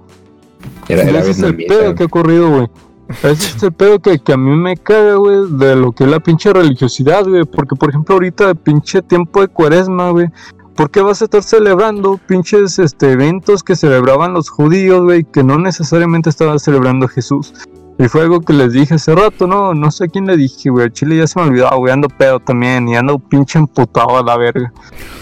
[0.89, 2.67] Era, era ese es el pedo que ha ocurrido, güey.
[3.07, 6.09] Ese es el pedo que, que a mí me caga, güey, de lo que es
[6.09, 7.45] la pinche religiosidad, güey.
[7.45, 10.27] Porque, por ejemplo, ahorita, pinche tiempo de cuaresma, güey,
[10.77, 15.43] ¿Por qué vas a estar celebrando pinches este, eventos que celebraban los judíos, güey, que
[15.43, 17.51] no necesariamente estaban celebrando Jesús?
[17.99, 19.73] Y fue algo que les dije hace rato, ¿no?
[19.73, 20.91] No sé quién le dije, güey.
[20.91, 21.91] Chile ya se me olvidó, güey.
[21.91, 24.71] Ando pedo también y ando pinche emputado a la verga.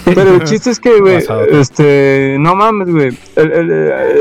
[0.03, 3.17] Pero el chiste es que, güey, este, no mames, güey.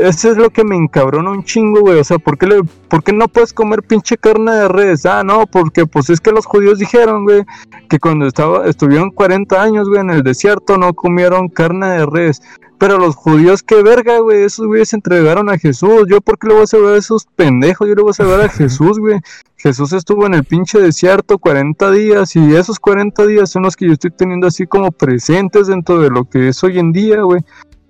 [0.03, 1.99] Eso es lo que me encabrona un chingo, güey.
[1.99, 5.05] O sea, ¿por qué, le, ¿por qué no puedes comer pinche carne de res?
[5.05, 7.43] Ah, no, porque pues es que los judíos dijeron, güey,
[7.89, 12.41] que cuando estaba, estuvieron 40 años, güey, en el desierto no comieron carne de res.
[12.77, 14.43] Pero los judíos, qué verga, güey.
[14.43, 16.05] Esos güeyes se entregaron a Jesús.
[16.09, 17.87] Yo, ¿por qué le voy a salvar a esos pendejos?
[17.87, 19.19] Yo le voy a salvar a Jesús, güey.
[19.57, 22.35] Jesús estuvo en el pinche desierto 40 días.
[22.35, 26.09] Y esos 40 días son los que yo estoy teniendo así como presentes dentro de
[26.09, 27.41] lo que es hoy en día, güey.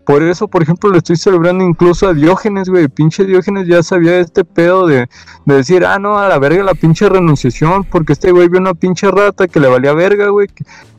[0.05, 2.87] Por eso, por ejemplo, le estoy celebrando incluso a Diógenes, güey.
[2.87, 5.09] Pinche Diógenes ya sabía este pedo de,
[5.45, 8.75] de, decir, ah, no, a la verga la pinche renunciación, porque este güey vio una
[8.75, 10.47] pinche rata que le valía verga, güey.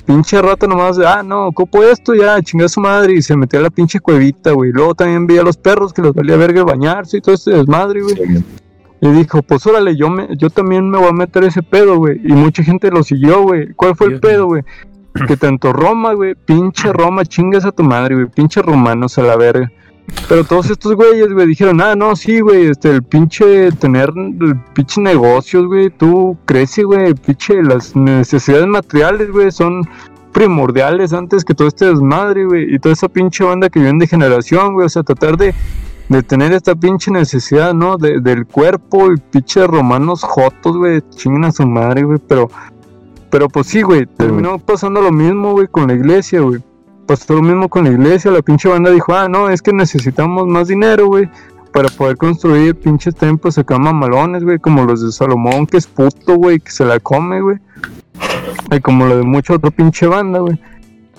[0.06, 3.62] Pinche rata nomás, ah, no, copo esto, ya, chingada su madre, y se metió a
[3.62, 4.72] la pinche cuevita, güey.
[4.72, 8.02] Luego también vi a los perros que les valía verga bañarse y todo este desmadre,
[8.02, 8.44] güey.
[9.00, 12.20] Y dijo, pues órale, yo, me, yo también me voy a meter ese pedo, güey.
[12.24, 13.72] Y mucha gente lo siguió, güey.
[13.74, 14.62] ¿Cuál fue el pedo, güey?
[15.26, 19.36] Que tanto Roma, güey, pinche Roma, chingas a tu madre, güey, pinche romanos a la
[19.36, 19.70] verga.
[20.28, 24.56] Pero todos estos güeyes, güey, dijeron, ah, no, sí, güey, este, el pinche tener, el
[24.74, 29.82] pinche negocios, güey, tú crece, güey, pinche, las necesidades materiales, güey, son
[30.32, 34.06] primordiales antes que todo este desmadre, güey, y toda esa pinche banda que viene de
[34.06, 35.54] generación, güey, o sea, tratar de,
[36.08, 37.96] de tener esta pinche necesidad, ¿no?
[37.96, 42.48] De, del cuerpo y pinche romanos jotos, güey, chingan a su madre, güey, pero
[43.30, 46.60] Pero pues sí, güey, terminó pasando lo mismo, güey, con la iglesia, güey.
[47.06, 50.46] Pasó lo mismo con la iglesia, la pinche banda dijo, ah, no, es que necesitamos
[50.46, 51.28] más dinero, güey,
[51.72, 56.36] para poder construir pinches templos acá mamalones, güey, como los de Salomón, que es puto,
[56.36, 57.58] güey, que se la come, güey.
[58.72, 60.58] Y como lo de mucha otra pinche banda, güey.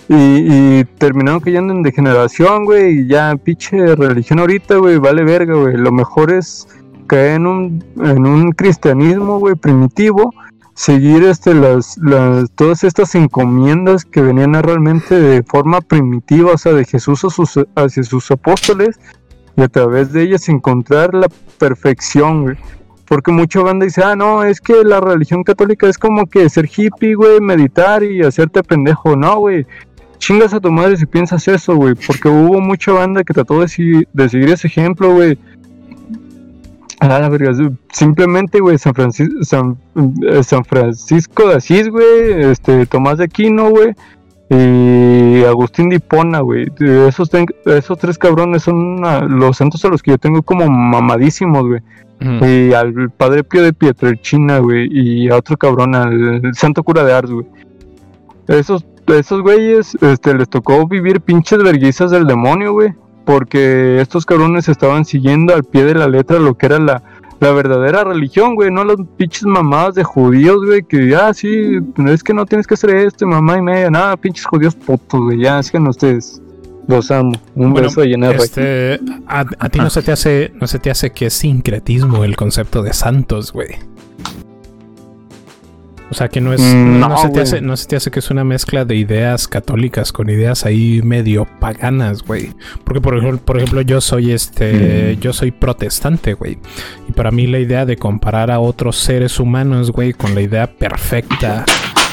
[0.10, 5.76] Y, terminaron cayendo en degeneración, güey, y ya pinche religión ahorita, güey, vale verga, güey.
[5.76, 6.68] Lo mejor es
[7.08, 10.34] caer en un, en un cristianismo, güey, primitivo,
[10.78, 16.72] seguir este, las, las, todas estas encomiendas que venían realmente de forma primitiva, o sea,
[16.74, 19.00] de Jesús a sus, hacia sus apóstoles,
[19.56, 22.58] y a través de ellas encontrar la perfección, güey.
[23.08, 26.66] Porque mucha banda dice, ah, no, es que la religión católica es como que ser
[26.66, 29.16] hippie, güey, meditar y hacerte pendejo.
[29.16, 29.66] No, güey,
[30.20, 31.96] chingas a tu madre si piensas eso, güey.
[31.96, 35.40] Porque hubo mucha banda que trató de, de seguir ese ejemplo, güey.
[37.00, 37.52] Ah, la verga,
[37.92, 39.36] simplemente, güey, San, Francisco,
[40.24, 43.94] eh, San, Francisco de Asís, güey, este, Tomás de Aquino, güey,
[44.50, 46.68] y Agustín de Hipona, güey.
[46.80, 47.30] Esos,
[47.66, 49.02] esos tres cabrones son
[49.40, 51.82] los santos a los que yo tengo como mamadísimos, güey.
[52.20, 57.14] Y al padre Pío de Pietrelchina, güey, y a otro cabrón, al santo cura de
[57.14, 57.46] Ars, güey.
[58.48, 62.94] Esos esos güeyes este, les tocó vivir pinches verguizas del demonio, güey.
[63.28, 67.04] Porque estos cabrones estaban siguiendo al pie de la letra lo que era la,
[67.42, 68.72] la verdadera religión, güey.
[68.72, 70.82] No las pinches mamadas de judíos, güey.
[70.82, 73.92] Que ya, ah, sí, es que no tienes que hacer esto, mamá y media.
[73.92, 75.42] Nada, pinches judíos putos, güey.
[75.42, 76.42] Ya, es que no ustedes.
[76.88, 77.34] Los amo.
[77.54, 80.90] Un beso de llenar este, a, a, ti no se te hace, no se te
[80.90, 83.76] hace que es sincretismo el concepto de santos, güey.
[86.10, 86.62] O sea, que no es.
[86.62, 89.48] Mm, no, se te hace, no se te hace que es una mezcla de ideas
[89.48, 92.54] católicas con ideas ahí medio paganas, güey.
[92.84, 95.16] Porque, por ejemplo, por ejemplo, yo soy este.
[95.16, 95.20] Mm.
[95.20, 96.60] Yo soy protestante, güey.
[97.10, 100.68] Y para mí la idea de comparar a otros seres humanos, güey, con la idea
[100.68, 101.66] perfecta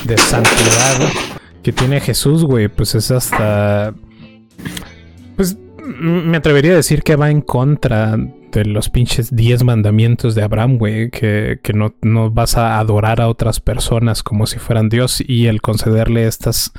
[0.04, 1.08] de santidad
[1.62, 3.94] que tiene Jesús, güey, pues es hasta.
[5.36, 10.42] Pues me atrevería a decir que va en contra de los pinches 10 mandamientos de
[10.42, 15.22] Abraham, güey, que, no, no, vas a adorar a otras personas como si fueran Dios
[15.26, 16.72] y el concederle estas,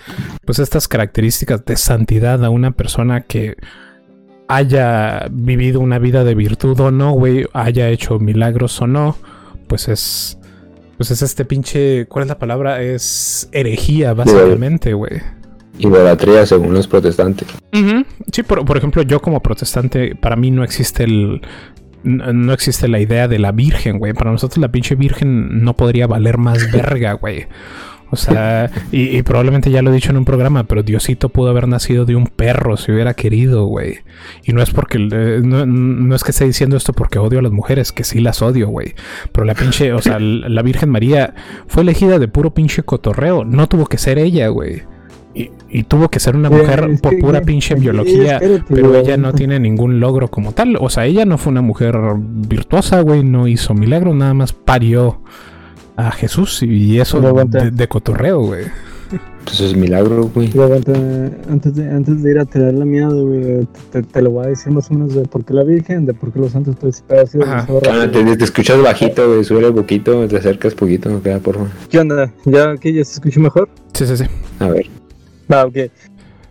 [0.46, 3.58] pues estas características de santidad a una persona que
[4.48, 9.18] haya vivido una vida de virtud o no, güey, haya hecho milagros o no,
[9.68, 10.38] pues es,
[10.98, 12.82] pues es este pinche, ¿cuál es la palabra?
[12.82, 15.22] Es herejía, básicamente, güey.
[15.80, 17.48] Idolatría según los protestantes.
[18.32, 21.42] Sí, por, ejemplo, yo como protestante, para mí no existe el.
[22.04, 24.14] No existe la idea de la Virgen, güey.
[24.14, 27.48] Para nosotros la pinche Virgen no podría valer más verga, güey.
[28.12, 31.68] O sea, y, probablemente ya lo he dicho en un programa, pero Diosito pudo haber
[31.68, 34.00] nacido de un perro si hubiera querido, güey.
[34.44, 37.52] Y no es porque, eh, no, es que esté diciendo esto porque odio a las
[37.52, 38.94] mujeres, que sí las odio, güey.
[39.32, 41.34] Pero la pinche, o sea, la Virgen María
[41.68, 43.44] fue elegida de puro pinche cotorreo.
[43.44, 44.84] No tuvo que ser ella, güey.
[45.36, 50.00] Y, tuvo que ser una mujer por pura pinche biología, pero ella no tiene ningún
[50.00, 50.78] logro como tal.
[50.80, 55.20] O sea, ella no fue una mujer virtuosa, güey, no hizo milagros, nada más parió
[55.98, 58.64] a Jesús y eso de, cotorreo, güey.
[59.40, 60.52] Entonces es milagro, güey.
[61.50, 64.72] Antes de, antes de ir a tirar la mierda, güey, te, lo voy a decir
[64.72, 66.88] más o menos de por qué la Virgen, de por qué los santos, te,
[67.46, 71.70] ah, te, te, escuchas bajito, güey, sube un poquito, te acercas poquito, queda por favor.
[71.90, 72.32] ¿Qué onda?
[72.46, 73.70] ¿Ya aquí ya se escucha mejor?
[73.94, 74.26] Sí, sí, sí.
[74.60, 74.88] A ver.
[75.50, 75.78] Ah, ok.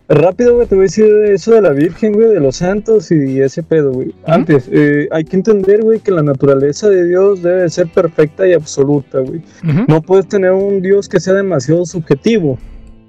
[0.07, 3.41] Rápido, güey, te voy a decir eso de la Virgen, güey, de los santos y
[3.41, 4.13] ese pedo, güey.
[4.27, 8.53] Antes, eh, hay que entender, güey, que la naturaleza de Dios debe ser perfecta y
[8.53, 9.41] absoluta, güey.
[9.87, 12.59] No puedes tener un Dios que sea demasiado subjetivo.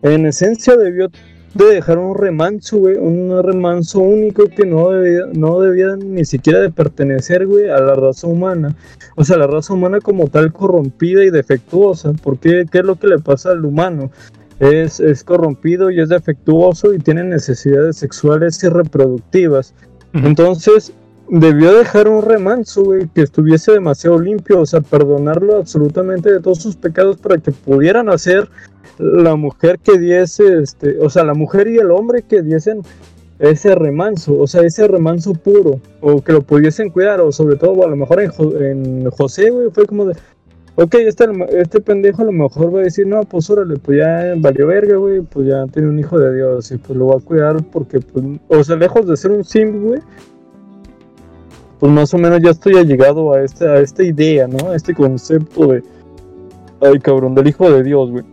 [0.01, 1.11] En esencia debió
[1.53, 6.61] de dejar un remanso, güey, un remanso único que no debía, no debía ni siquiera
[6.61, 8.75] de pertenecer, güey, a la raza humana.
[9.16, 12.12] O sea, la raza humana como tal corrompida y defectuosa.
[12.14, 12.64] ¿Por qué?
[12.70, 14.11] ¿Qué es lo que le pasa al humano?
[14.61, 19.75] Es, corrompido y es defectuoso y tiene necesidades sexuales y reproductivas.
[20.12, 20.95] Entonces,
[21.29, 26.62] debió dejar un remanso, güey, que estuviese demasiado limpio, o sea, perdonarlo absolutamente de todos
[26.62, 28.49] sus pecados para que pudieran hacer
[28.99, 32.81] la mujer que diese, este, o sea, la mujer y el hombre que diesen
[33.38, 37.85] ese remanso, o sea, ese remanso puro, o que lo pudiesen cuidar, o sobre todo,
[37.85, 38.31] a lo mejor en,
[38.62, 40.16] en José, güey, fue como de,
[40.78, 44.34] Ok, este, este pendejo a lo mejor va a decir, no, pues órale, pues ya
[44.36, 47.20] valió verga, güey, pues ya tiene un hijo de Dios y pues lo va a
[47.20, 50.00] cuidar porque, pues, o sea, lejos de ser un sim, güey,
[51.80, 54.68] pues más o menos ya estoy allegado a, este, a esta idea, ¿no?
[54.68, 55.82] A este concepto de,
[56.82, 58.24] ay cabrón, del hijo de Dios, güey.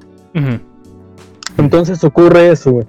[1.58, 2.86] Entonces ocurre eso, güey.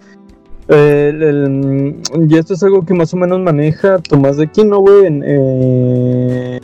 [0.69, 6.61] y esto es algo que más o menos maneja Tomás de Aquino, güey, en eh,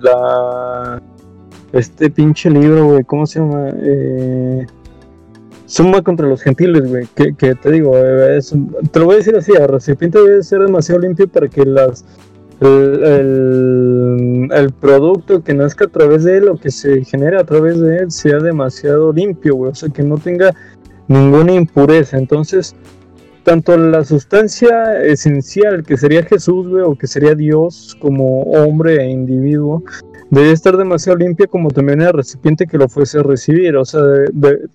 [0.00, 1.00] la
[1.72, 3.68] este pinche libro, güey, ¿cómo se llama?
[3.76, 4.66] Eh,
[5.66, 7.06] suma contra los gentiles, güey.
[7.14, 8.54] Que, te digo, es,
[8.90, 12.04] te lo voy a decir así: el recipiente debe ser demasiado limpio para que las
[12.60, 17.80] el, el, producto que nazca a través de él o que se genere a través
[17.80, 19.70] de él sea demasiado limpio, güey.
[19.70, 20.54] O sea, que no tenga
[21.08, 22.18] ninguna impureza.
[22.18, 22.74] Entonces,
[23.44, 29.10] tanto la sustancia esencial que sería Jesús, güey, o que sería Dios como hombre e
[29.10, 29.82] individuo,
[30.30, 33.76] debe estar demasiado limpia como también el recipiente que lo fuese a recibir.
[33.76, 34.02] O sea,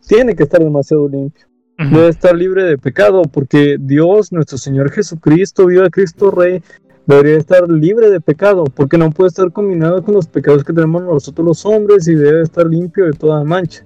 [0.07, 1.47] tiene que estar demasiado limpio.
[1.77, 6.61] Debe estar libre de pecado, porque Dios, nuestro Señor Jesucristo, viva Cristo Rey,
[7.05, 11.03] debería estar libre de pecado, porque no puede estar combinado con los pecados que tenemos
[11.03, 13.83] nosotros los hombres y debe estar limpio de toda mancha.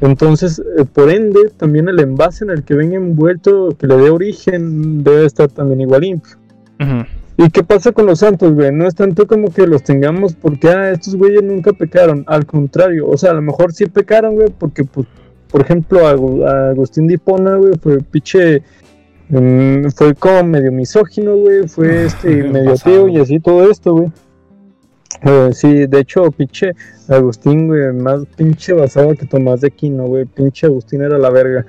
[0.00, 4.10] Entonces, eh, por ende, también el envase en el que venga envuelto, que le dé
[4.10, 6.36] origen, debe estar también igual limpio.
[7.36, 8.70] ¿Y qué pasa con los santos, güey?
[8.72, 12.24] No es tanto como que los tengamos porque, ah, estos güeyes nunca pecaron.
[12.26, 15.06] Al contrario, o sea, a lo mejor sí pecaron, güey, porque, pues,
[15.50, 18.62] por ejemplo, Agustín de Hipona, güey, fue pinche.
[19.30, 24.12] Mm, fue como medio misógino, güey, fue este medio tío y así todo esto, güey.
[25.22, 26.72] Eh, sí, de hecho, pinche
[27.08, 30.24] Agustín, güey, más pinche basado que Tomás de Aquino, güey.
[30.24, 31.66] Pinche Agustín era la verga.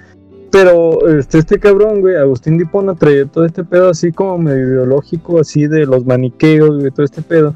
[0.51, 5.39] Pero este, este cabrón, güey, Agustín Dipona traía todo este pedo así como medio ideológico,
[5.39, 7.55] así de los maniqueos, güey, todo este pedo.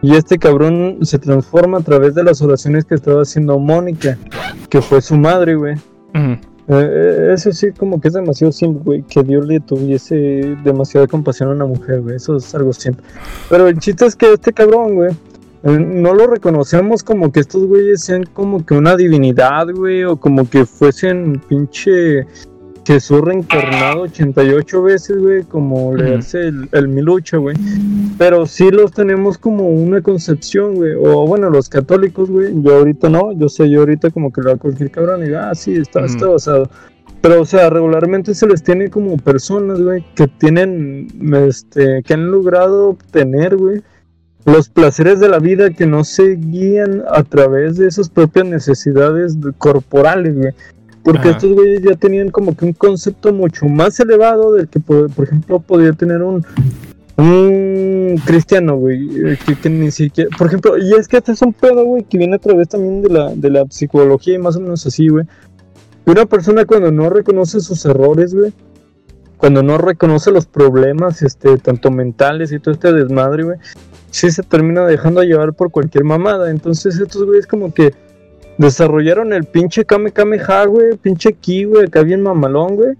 [0.00, 4.16] Y este cabrón se transforma a través de las oraciones que estaba haciendo Mónica,
[4.68, 5.74] que fue su madre, güey.
[6.14, 11.08] Eh, eh, eso sí, como que es demasiado simple, güey, que Dios le tuviese demasiada
[11.08, 12.16] compasión a una mujer, güey.
[12.16, 13.04] Eso es algo simple.
[13.50, 15.10] Pero el chiste es que este cabrón, güey,
[15.62, 20.48] no lo reconocemos como que estos güeyes sean como que una divinidad, güey, o como
[20.48, 22.26] que fuesen pinche
[22.86, 27.56] Jesús reencarnado 88 veces, güey, como leerse el, el Milucha, güey.
[28.16, 30.92] Pero sí los tenemos como una concepción, güey.
[30.94, 32.52] O bueno, los católicos, güey.
[32.62, 35.50] Yo ahorita no, yo sé, yo ahorita como que lo a cualquier cabrón y diga,
[35.50, 36.70] ah, sí, está, está basado.
[37.20, 41.08] Pero, o sea, regularmente se les tiene como personas, güey, que tienen,
[41.48, 43.82] este, que han logrado obtener, güey,
[44.46, 49.36] los placeres de la vida que no se guían a través de esas propias necesidades
[49.58, 50.52] corporales, güey.
[51.02, 55.08] Porque estos güeyes ya tenían como que un concepto mucho más elevado del que, por,
[55.22, 56.44] ejemplo, podía tener un,
[57.16, 61.52] un cristiano, güey, eh, que, ni siquiera, por ejemplo, y es que este es un
[61.52, 64.60] pedo, güey, que viene a través también de la, de la psicología y más o
[64.60, 65.26] menos así, güey.
[66.06, 68.52] Una persona cuando no reconoce sus errores, güey,
[69.36, 73.58] cuando no reconoce los problemas, este, tanto mentales y todo este desmadre, güey,
[74.10, 76.50] sí se termina dejando llevar por cualquier mamada.
[76.50, 77.94] Entonces estos güeyes como que
[78.58, 82.94] desarrollaron el pinche Kame Kameha, güey, pinche Ki, güey, acá bien mamalón, güey.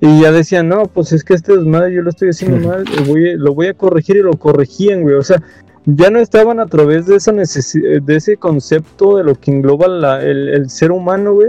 [0.00, 3.04] Y ya decían, no, pues es que este desmadre yo lo estoy haciendo mal, lo
[3.04, 5.16] voy, lo voy a corregir y lo corregían, güey.
[5.16, 5.42] O sea,
[5.86, 10.48] ya no estaban a través de esa de ese concepto de lo que engloba el,
[10.48, 11.48] el ser humano, güey,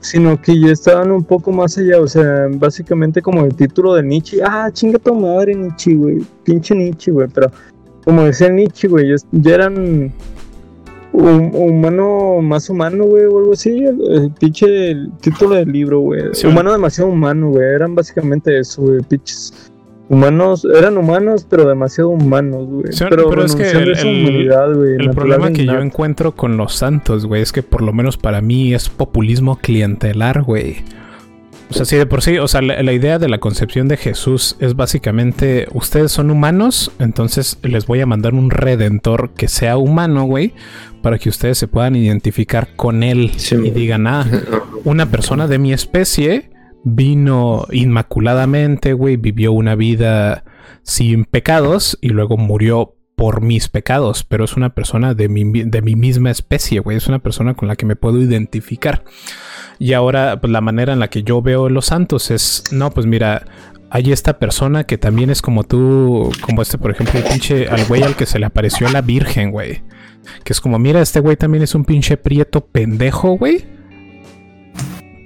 [0.00, 4.02] sino que ya estaban un poco más allá, o sea, básicamente como el título de
[4.02, 7.50] Nietzsche, ah, chinga tu madre Nietzsche, güey, pinche Nietzsche, güey, pero
[8.04, 10.12] como decía Nietzsche, güey, ya eran
[11.12, 16.72] un humano más humano, güey, o algo así, el, pinche título del libro, güey, humano
[16.72, 19.69] demasiado humano, güey, eran básicamente eso, güey, pinches
[20.10, 22.84] humanos, eran humanos, pero demasiado humanos, güey.
[23.08, 24.50] pero, es que el,
[25.00, 28.40] el problema que yo encuentro con los santos, güey, es que por lo menos para
[28.40, 30.78] mí es populismo clientelar, güey.
[31.70, 34.56] O sea, sí, de por sí, o sea, la, idea de la concepción de Jesús
[34.58, 40.24] es básicamente, ustedes son humanos, entonces les voy a mandar un redentor que sea humano,
[40.24, 40.52] güey,
[41.00, 44.26] para que ustedes se puedan identificar con él y digan, ah,
[44.82, 46.50] una persona de mi especie
[46.84, 50.44] vino inmaculadamente, güey, vivió una vida
[50.82, 55.82] sin pecados y luego murió por mis pecados, pero es una persona de mi, de
[55.82, 59.04] mi misma especie, güey, es una persona con la que me puedo identificar.
[59.78, 63.06] Y ahora, pues la manera en la que yo veo los santos es, no, pues
[63.06, 63.44] mira,
[63.90, 67.84] hay esta persona que también es como tú, como este, por ejemplo, el pinche al
[67.84, 69.82] güey al que se le apareció la Virgen, güey.
[70.44, 73.79] Que es como, mira, este güey también es un pinche prieto pendejo, güey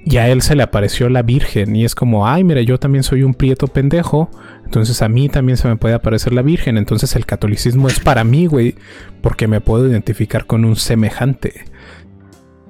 [0.07, 3.03] y a él se le apareció la Virgen y es como, ay, mira, yo también
[3.03, 4.29] soy un prieto pendejo,
[4.63, 8.23] entonces a mí también se me puede aparecer la Virgen, entonces el catolicismo es para
[8.23, 8.75] mí, güey,
[9.21, 11.65] porque me puedo identificar con un semejante.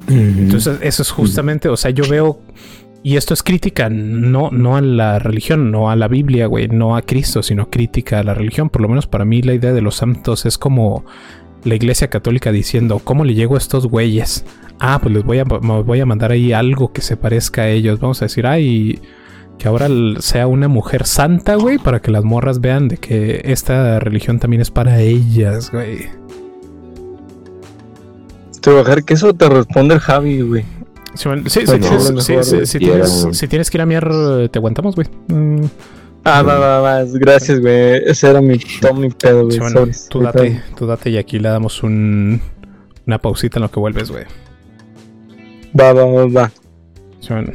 [0.07, 2.39] Entonces eso es justamente, o sea, yo veo,
[3.03, 6.95] y esto es crítica no, no a la religión, no a la Biblia, güey, no
[6.95, 9.81] a Cristo, sino crítica a la religión, por lo menos para mí la idea de
[9.81, 11.03] los santos es como
[11.65, 14.45] la iglesia católica diciendo, ¿cómo le llego a estos güeyes?
[14.79, 17.99] Ah, pues les voy a, voy a mandar ahí algo que se parezca a ellos.
[17.99, 19.01] Vamos a decir, ay,
[19.57, 19.87] que ahora
[20.19, 24.61] sea una mujer santa, güey, para que las morras vean de que esta religión también
[24.61, 26.09] es para ellas, güey.
[28.61, 30.65] Te voy a dejar que eso te responde el Javi, güey.
[31.13, 32.35] Sí, sí, sí,
[33.31, 34.09] si, tienes, que ir a miar,
[34.51, 35.07] te aguantamos, güey.
[35.27, 35.65] Mm.
[36.25, 37.03] Ah, va, va, va.
[37.13, 38.01] Gracias, güey.
[38.05, 39.59] Ese era mi, todo mi pedo, güey.
[39.59, 42.41] bueno, tú date, tú date y aquí le damos un,
[43.05, 44.25] una pausita en lo que vuelves, güey.
[45.77, 46.51] Va, va, va, va.
[47.29, 47.51] Bueno.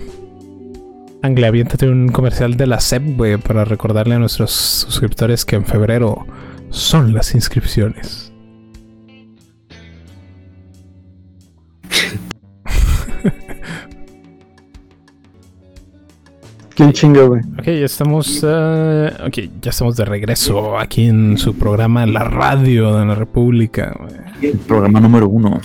[1.22, 5.64] Anglia, aviéntate un comercial de la SEP, güey, para recordarle a nuestros suscriptores que en
[5.64, 6.26] febrero
[6.68, 8.32] son las inscripciones.
[16.74, 17.40] ¿Quién chinga, güey?
[17.58, 19.08] Ok, ya estamos, uh,
[19.62, 23.94] ya estamos de regreso aquí en su programa La Radio de la República.
[24.42, 25.60] El programa número uno.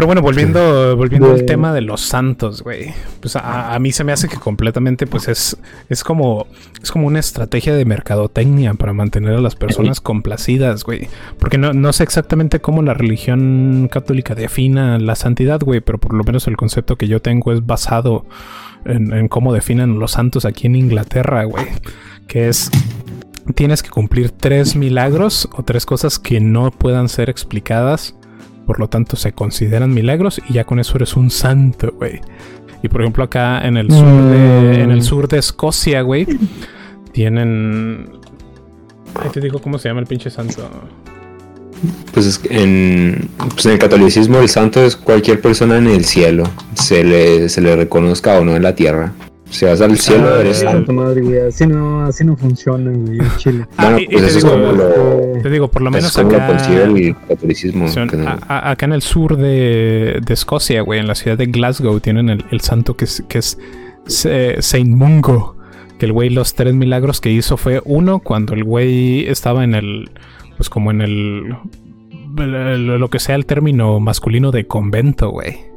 [0.00, 2.94] Pero bueno, volviendo, volviendo al tema de los santos, güey.
[3.20, 5.58] Pues a, mí se me hace que completamente, pues es,
[5.90, 6.46] es como,
[6.82, 11.08] es como una estrategia de mercadotecnia para mantener a las personas complacidas, güey.
[11.38, 16.14] Porque no, no sé exactamente cómo la religión católica defina la santidad, güey, pero por
[16.14, 18.24] lo menos el concepto que yo tengo es basado
[18.86, 21.66] en, en cómo definen los santos aquí en Inglaterra, güey.
[22.26, 22.70] Que es
[23.54, 28.14] tienes que cumplir tres milagros o tres cosas que no puedan ser explicadas
[28.70, 32.20] por lo tanto se consideran milagros y ya con eso eres un santo, güey.
[32.84, 36.24] Y por ejemplo acá en el sur de, en el sur de Escocia, güey,
[37.10, 38.10] tienen...
[39.16, 40.70] Ahí te digo cómo se llama el pinche santo.
[42.12, 46.44] Pues en, pues en el catolicismo el santo es cualquier persona en el cielo,
[46.74, 49.12] se le, se le reconozca o no en la tierra.
[49.50, 50.92] Si vas al cielo, ah, eres santo.
[50.92, 51.48] Madre.
[51.48, 53.66] Así no, así no funciona, güey, Chile.
[53.76, 55.42] Ah, bueno, pues eso es como lo.
[55.42, 56.48] Te digo, por lo menos acá.
[56.72, 57.86] el catolicismo.
[58.48, 62.44] acá en el sur de, de Escocia, güey, en la ciudad de Glasgow, tienen el,
[62.50, 63.58] el santo que es, que es
[64.06, 65.56] Saint Mungo.
[65.98, 69.74] Que el güey, los tres milagros que hizo fue uno, cuando el güey estaba en
[69.74, 70.10] el.
[70.56, 71.56] Pues como en el.
[72.36, 75.69] Lo que sea el término masculino de convento, güey.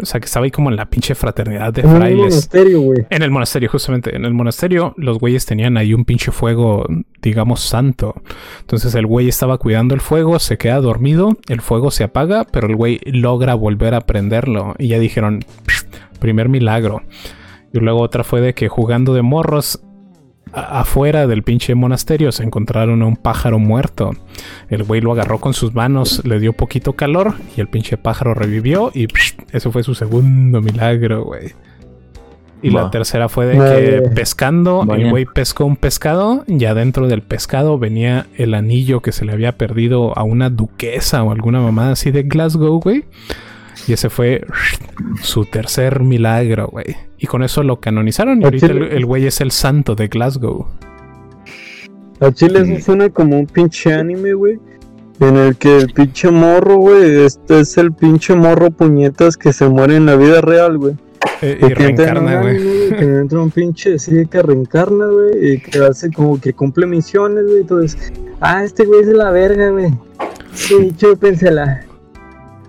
[0.00, 2.02] O sea, que estaba ahí como en la pinche fraternidad de frailes.
[2.02, 3.06] En el monasterio, güey.
[3.10, 4.16] En el monasterio, justamente.
[4.16, 6.84] En el monasterio, los güeyes tenían ahí un pinche fuego,
[7.22, 8.14] digamos, santo.
[8.60, 12.66] Entonces el güey estaba cuidando el fuego, se queda dormido, el fuego se apaga, pero
[12.66, 14.74] el güey logra volver a prenderlo.
[14.78, 15.44] Y ya dijeron,
[16.18, 17.02] primer milagro.
[17.72, 19.80] Y luego otra fue de que jugando de morros,
[20.54, 24.12] afuera del pinche monasterio se encontraron a un pájaro muerto.
[24.68, 28.34] El güey lo agarró con sus manos, le dio poquito calor y el pinche pájaro
[28.34, 29.08] revivió y
[29.52, 31.52] eso fue su segundo milagro, güey.
[32.62, 37.20] Y la tercera fue de que pescando, el güey pescó un pescado y adentro del
[37.20, 41.92] pescado venía el anillo que se le había perdido a una duquesa o alguna mamada
[41.92, 43.04] así de Glasgow, güey.
[43.86, 44.46] Y ese fue
[45.20, 46.96] su tercer milagro, güey.
[47.24, 50.66] Y con eso lo canonizaron y ahorita el, güey es el santo de Glasgow.
[52.20, 54.58] A Chile eso suena como un pinche anime, güey.
[55.20, 59.66] En el que el pinche morro, güey, este es el pinche morro puñetas que se
[59.70, 60.96] muere en la vida real, güey.
[61.40, 62.58] Eh, y reencarna, güey.
[62.90, 67.44] Que entra un pinche así que reencarna, güey, y que hace como que cumple misiones,
[67.46, 67.60] güey.
[67.60, 68.12] Entonces,
[68.42, 69.94] ah, este güey es de la verga, güey.
[70.52, 71.86] Sí, chúpensela.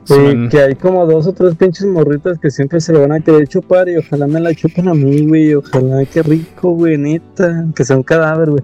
[0.06, 3.20] Sí, que hay como dos o tres pinches morritas que siempre se lo van a
[3.20, 5.56] querer chupar y ojalá me la chupen a mí, güey.
[5.56, 7.66] Ojalá que rico, güey, neta.
[7.76, 8.64] Que sea un cadáver, güey.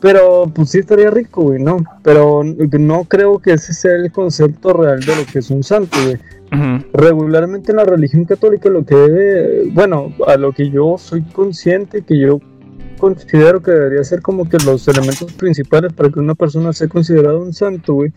[0.00, 1.76] Pero pues sí estaría rico, güey, ¿no?
[2.02, 5.96] Pero no creo que ese sea el concepto real de lo que es un santo,
[6.04, 6.18] güey.
[6.92, 12.02] Regularmente en la religión católica lo que debe, bueno, a lo que yo soy consciente,
[12.02, 12.40] que yo
[12.98, 17.38] considero que debería ser como que los elementos principales para que una persona sea considerada
[17.38, 18.12] un santo, güey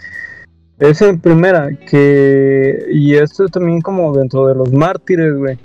[0.89, 2.85] es en primera, que.
[2.91, 5.57] Y esto es también como dentro de los mártires, güey.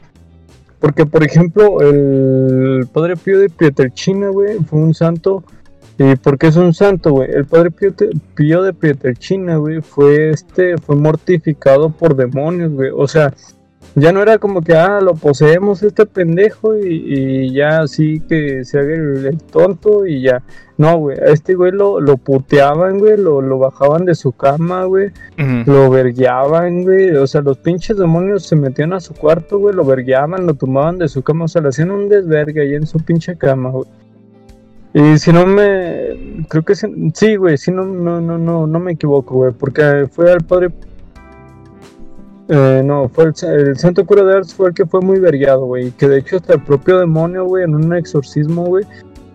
[0.81, 5.43] Porque, por ejemplo, el Padre Pío de Pietrelcina, güey, fue un santo.
[5.99, 7.31] ¿Y por qué es un santo, güey?
[7.33, 7.93] El Padre Pío,
[8.37, 8.73] Pío de
[9.57, 10.79] güey, fue este.
[10.79, 12.91] Fue mortificado por demonios, güey.
[12.95, 13.35] O sea,
[14.01, 18.79] ya no era como que, ah, lo poseemos este pendejo y, ya así que se
[18.79, 20.43] haga el, tonto y ya.
[20.77, 24.85] No, güey, a este güey lo, lo puteaban, güey, lo, lo bajaban de su cama,
[24.85, 25.11] güey,
[25.67, 29.85] lo vergueaban, güey, o sea, los pinches demonios se metían a su cuarto, güey, lo
[29.85, 33.01] vergueaban, lo tomaban de su cama, o sea, le hacían un desvergue ahí en su
[33.01, 33.89] pinche cama, güey.
[34.95, 36.45] Y si no me.
[36.49, 40.33] Creo que sí, güey, si no, no, no, no, no me equivoco, güey, porque fue
[40.33, 40.71] al padre
[42.49, 45.91] eh, no, fue el, santo cura de Ars fue el que fue muy vergueado, güey.
[45.93, 48.87] Que de hecho hasta el propio demonio, güey, en un exorcismo, güey,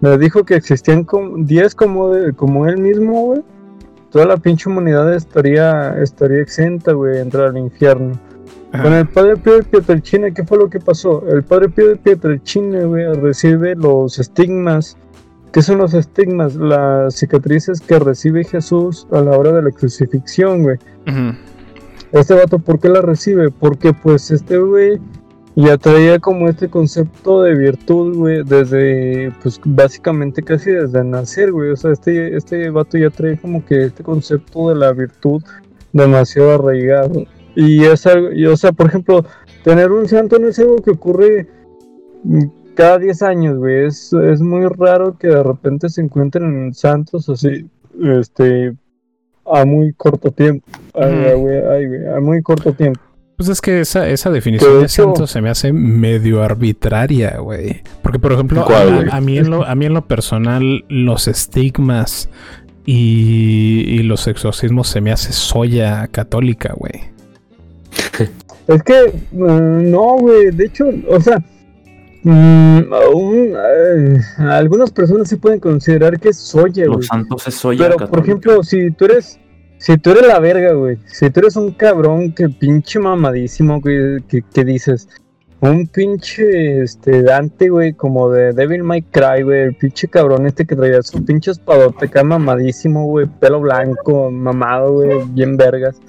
[0.01, 1.05] me dijo que existían
[1.37, 3.43] 10 como, como él mismo, güey.
[4.09, 8.19] Toda la pinche humanidad estaría, estaría exenta, güey, entrar al infierno.
[8.81, 11.23] Con el padre Pío de Pietrelcina, ¿qué fue lo que pasó?
[11.29, 14.97] El padre Pío de Pietrelcina, güey, recibe los estigmas.
[15.51, 16.55] ¿Qué son los estigmas?
[16.55, 20.77] Las cicatrices que recibe Jesús a la hora de la crucifixión, güey.
[22.13, 23.49] Este vato, ¿por qué la recibe?
[23.49, 24.99] Porque pues este güey
[25.55, 31.71] ya traía como este concepto de virtud, güey, desde, pues básicamente casi desde nacer, güey.
[31.71, 35.43] O sea, este, este vato ya trae como que este concepto de la virtud
[35.91, 37.25] demasiado arraigado.
[37.55, 39.25] Y es algo, o sea, por ejemplo,
[39.63, 41.47] tener un santo no es algo que ocurre
[42.75, 43.85] cada 10 años, güey.
[43.85, 47.67] Es, es muy raro que de repente se encuentren santos así,
[48.01, 48.75] este,
[49.45, 50.65] a muy corto tiempo.
[50.95, 52.99] a muy corto tiempo.
[53.37, 57.81] Pues es que esa, esa definición de, santo se me hace medio arbitraria, güey.
[58.01, 58.65] Porque, por ejemplo,
[59.11, 62.29] a, mí en lo, a mí en lo personal, los estigmas
[62.85, 67.11] y, los exorcismos se me hace soya católica, güey.
[68.67, 70.51] Es que, mm, no, güey.
[70.51, 71.43] De hecho, o sea,
[72.23, 72.93] mm,
[73.55, 76.85] eh, algunas personas sí pueden considerar que es soya.
[76.85, 79.39] Los santos es soya Pero, por ejemplo, si tú eres
[79.83, 80.97] si tú eres la verga, güey.
[81.07, 85.09] Si tú eres un cabrón que pinche mamadísimo, güey, que, dices.
[85.63, 89.61] Un pinche este, Dante, güey, como de Devil May Cry, güey.
[89.61, 93.27] El pinche cabrón este que traía su pinche espadote acá mamadísimo, güey.
[93.39, 95.21] Pelo blanco, mamado, güey.
[95.29, 96.01] Bien vergas.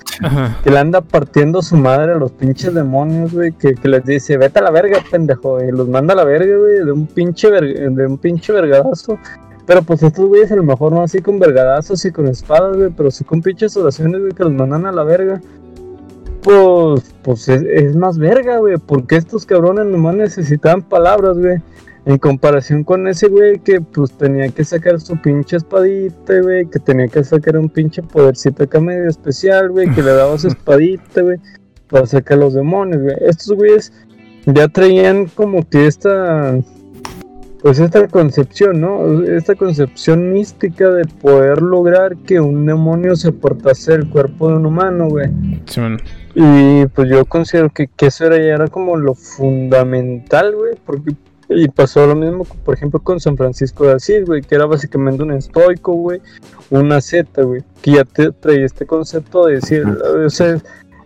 [0.64, 3.52] Que le anda partiendo su madre a los pinches demonios, güey.
[3.52, 5.62] Que, les dice, vete a la verga, pendejo.
[5.62, 6.84] Y los manda a la verga, güey.
[6.84, 9.20] De un pinche, de un pinche vergadazo.
[9.66, 12.90] Pero pues estos güeyes a lo mejor no así con vergadazos y con espadas, güey,
[12.90, 15.40] pero sí con pinches oraciones, güey, que los mandan a la verga.
[16.44, 21.56] Pues, pues es, más verga, güey, porque estos cabrones nomás necesitaban palabras, güey.
[22.04, 26.78] En comparación con ese güey que pues tenía que sacar su pinche espadita, güey, que
[26.78, 31.22] tenía que sacar un pinche podercito acá medio especial, güey, que le daba su espadita,
[31.22, 31.38] güey,
[31.88, 33.16] para sacar los demonios, güey.
[33.22, 33.90] Estos güeyes
[34.44, 36.58] ya traían como que esta
[37.62, 39.22] pues esta concepción, ¿no?
[39.22, 44.66] Esta concepción mística de poder lograr que un demonio se portase el cuerpo de un
[44.66, 45.30] humano, güey.
[45.64, 45.80] Sí,
[46.34, 51.14] y pues yo considero que, eso era, ya era como lo fundamental, güey, porque
[51.48, 55.22] y pasó lo mismo, por ejemplo, con San Francisco de Asís, güey, que era básicamente
[55.22, 56.20] un estoico, güey,
[56.70, 60.58] una zeta, güey, que ya te traía este concepto de decir, o sea,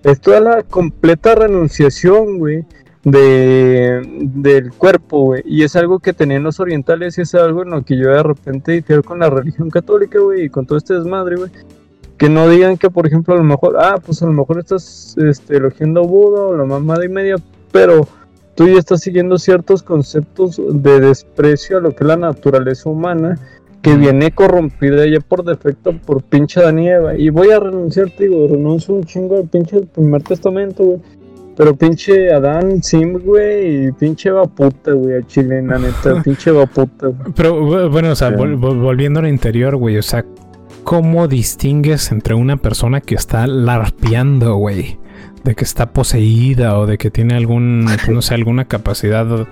[0.04, 2.64] es toda la completa renunciación, güey,
[3.04, 5.42] de, del cuerpo, güey.
[5.44, 8.22] Y es algo que tenían los orientales y es algo en lo que yo de
[8.22, 11.50] repente difiero con la religión católica, güey, y con todo este desmadre, güey.
[12.18, 15.16] Que no digan que, por ejemplo, a lo mejor, ah, pues a lo mejor estás
[15.18, 17.36] este, elogiando a Buda o la mamada y media,
[17.70, 18.06] pero
[18.56, 23.38] tú ya estás siguiendo ciertos conceptos de desprecio a lo que es la naturaleza humana
[23.82, 27.16] que viene corrompida ya por defecto por pinche Danieva.
[27.16, 30.98] Y voy a renunciar, te digo, renuncio un chingo al pinche primer testamento, güey.
[31.56, 36.52] Pero pinche Adán Sim, güey, y pinche va puta, güey, a Chile, la neta, pinche
[36.52, 37.32] va puta, güey.
[37.34, 40.24] Pero bueno, o sea, volviendo al interior, güey, o sea,
[40.84, 44.98] ¿cómo distingues entre una persona que está larpeando, güey?
[45.44, 49.46] De que está poseída o de que tiene algún, no sé, alguna capacidad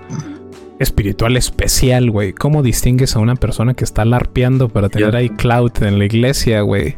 [0.79, 2.33] espiritual especial, güey.
[2.33, 6.61] ¿Cómo distingues a una persona que está larpeando para tener ahí cloud en la iglesia,
[6.61, 6.95] güey?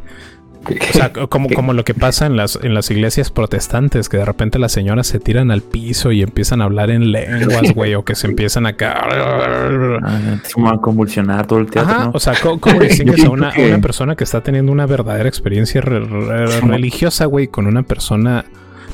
[0.65, 4.25] O sea, como, como lo que pasa en las, en las iglesias protestantes, que de
[4.25, 8.03] repente las señoras se tiran al piso y empiezan a hablar en lenguas, güey, o
[8.03, 12.11] que se empiezan a ah, como a convulsionar todo el teatro.
[12.13, 17.25] O sea, ¿cómo, distingues a una, una, persona que está teniendo una verdadera experiencia religiosa,
[17.25, 18.45] güey, con una persona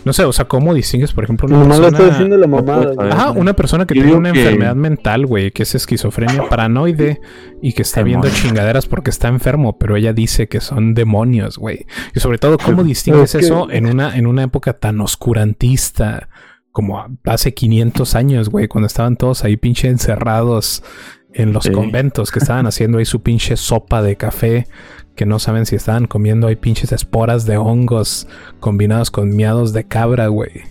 [0.05, 2.37] no sé, o sea, ¿cómo distingues, por ejemplo, una persona...
[2.37, 2.93] la mamada.
[3.11, 7.19] Ajá, una persona que tiene una enfermedad mental, güey, que es esquizofrenia paranoide
[7.61, 11.87] y que está viendo chingaderas porque está enfermo, pero ella dice que son demonios, güey.
[12.13, 16.29] Y sobre todo, ¿cómo distingues eso en una, en una época tan oscurantista
[16.71, 20.83] como hace 500 años, güey, cuando estaban todos ahí pinche encerrados
[21.35, 24.67] en los conventos, que estaban haciendo ahí su pinche sopa de café
[25.15, 28.27] que no saben si estaban comiendo hay pinches esporas de hongos
[28.59, 30.63] combinados con miados de cabra, güey.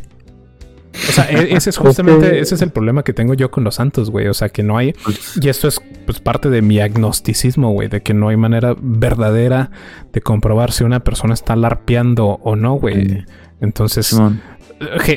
[1.08, 3.76] O sea, e-, ese es justamente, ese es el problema que tengo yo con los
[3.76, 4.28] santos, güey.
[4.28, 4.94] O sea, que no hay,
[5.40, 9.70] y esto es pues parte de mi agnosticismo, güey, de que no hay manera verdadera
[10.12, 13.24] de comprobar si una persona está larpeando o no, güey.
[13.60, 14.14] Entonces,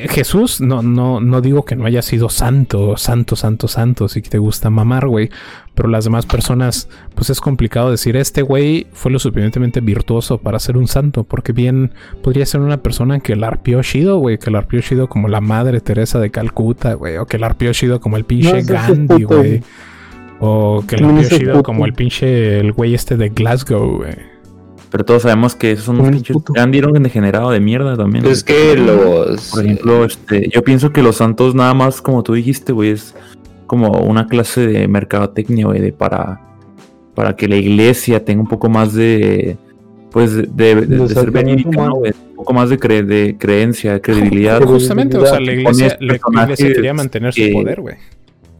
[0.08, 4.38] Jesús, no, no, no digo que no haya sido santo, santo, santo, santo, si te
[4.38, 5.30] gusta mamar, güey.
[5.74, 10.58] Pero las demás personas, pues es complicado decir, este güey fue lo suficientemente virtuoso para
[10.58, 11.92] ser un santo, porque bien
[12.22, 15.40] podría ser una persona que la arpió chido, güey, que la arpió chido como la
[15.40, 19.62] madre Teresa de Calcuta, güey, o que la arpió chido como el pinche Gandhi, güey.
[20.40, 24.37] O que la arpió chido como el pinche, el güey este de Glasgow, güey.
[24.90, 28.24] Pero todos sabemos que esos son los pinches un degenerado de mierda también.
[28.26, 29.50] Es que los.
[29.50, 33.14] Por ejemplo, este, yo pienso que los santos, nada más, como tú dijiste, güey, es
[33.66, 36.40] como una clase de mercadotecnia, güey, de para,
[37.14, 39.56] para que la iglesia tenga un poco más de.
[40.10, 41.30] Pues de, de, ser
[41.66, 42.14] ¿no, güey?
[42.34, 44.62] poco más de, cre de creencia, de credibilidad.
[44.62, 47.96] Justamente, o sea, la iglesia, la iglesia quería mantener su poder, güey.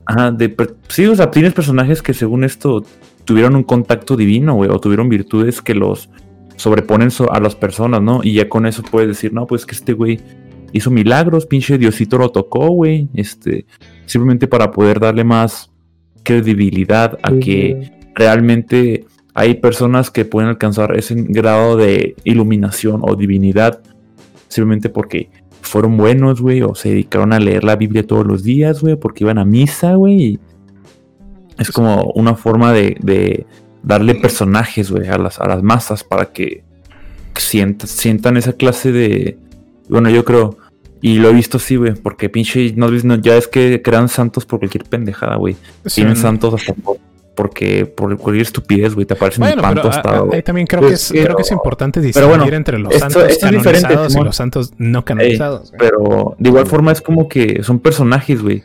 [0.05, 0.55] Ajá, de,
[0.89, 2.85] sí, o sea, tienes personajes que según esto
[3.29, 6.09] tuvieron un contacto divino, güey, o tuvieron virtudes que los
[6.57, 8.21] sobreponen a las personas, ¿no?
[8.25, 10.19] Y ya con eso puedes decir, no, pues que este güey
[10.73, 13.67] hizo milagros, pinche Diosito lo tocó, güey, este,
[14.07, 15.71] simplemente para poder darle más
[16.23, 19.05] credibilidad a que realmente
[19.35, 23.83] hay personas que pueden alcanzar ese grado de iluminación o divinidad
[24.49, 25.29] simplemente porque
[25.61, 29.25] fueron buenos, güey, o se dedicaron a leer la Biblia todos los días, güey, porque
[29.25, 30.41] iban a misa, güey.
[31.59, 33.47] Es como una forma de,
[33.83, 36.63] darle personajes, güey, a las, a las masas para que
[37.37, 39.39] sientan, sientan esa clase de...
[39.89, 40.59] Bueno, yo creo,
[41.01, 44.59] y lo he visto así, güey, porque pinche, no, ya es que crean santos por
[44.59, 45.57] cualquier pendejada, güey.
[45.95, 46.75] Tienen santos hasta
[47.39, 50.29] porque por cualquier estupidez, güey, te aparecen bueno, pan tostado.
[50.33, 54.21] Ahí también creo, que es, creo que es importante distinguir entre los santos canonizados y
[54.21, 55.73] los santos no canonizados.
[55.79, 58.65] pero de igual forma es como que son personajes, güey,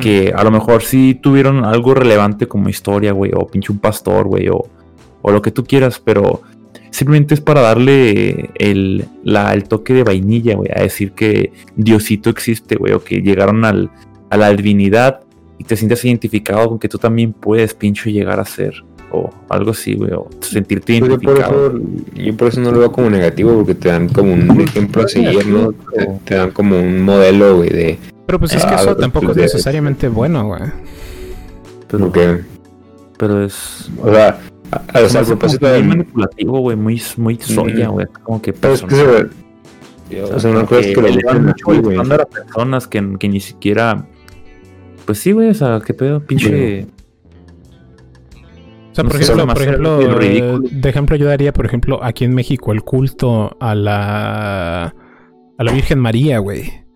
[0.00, 4.26] que a lo mejor sí tuvieron algo relevante como historia, güey, o pinche un pastor,
[4.26, 4.66] güey, o,
[5.22, 6.42] o lo que tú quieras, pero
[6.90, 12.30] simplemente es para darle el, la, el toque de vainilla, güey, a decir que Diosito
[12.30, 13.90] existe, güey, o que llegaron al,
[14.30, 15.20] a la divinidad
[15.58, 18.84] y te sientes identificado con que tú también puedes, pincho, llegar a ser.
[19.10, 21.80] O algo así, güey, o sentirte identificado.
[22.14, 25.08] yo por eso no lo veo como negativo, porque te dan como un ejemplo a
[25.08, 25.72] seguir, ¿no?
[26.24, 27.98] Te, dan como un modelo, güey, de...
[28.28, 30.60] Pero pues es que eso tampoco es necesariamente bueno, güey.
[31.88, 32.44] Pero, qué?
[33.18, 33.90] Pero es...
[34.00, 34.38] O sea,
[34.70, 38.52] a, o sea, muy manipulativo, güey, muy, muy soya, güey, como que...
[38.52, 41.72] Pero es que, o sea, una cosa es que le dan mucho
[42.20, 44.06] a personas que, que ni siquiera
[45.08, 46.86] pues sí, güey, o sea, qué pedo, pinche.
[48.92, 49.98] O sea, por ejemplo, por ejemplo
[50.60, 54.94] de ejemplo, yo daría, por ejemplo, aquí en México el culto a la
[55.56, 56.87] a la Virgen María, güey.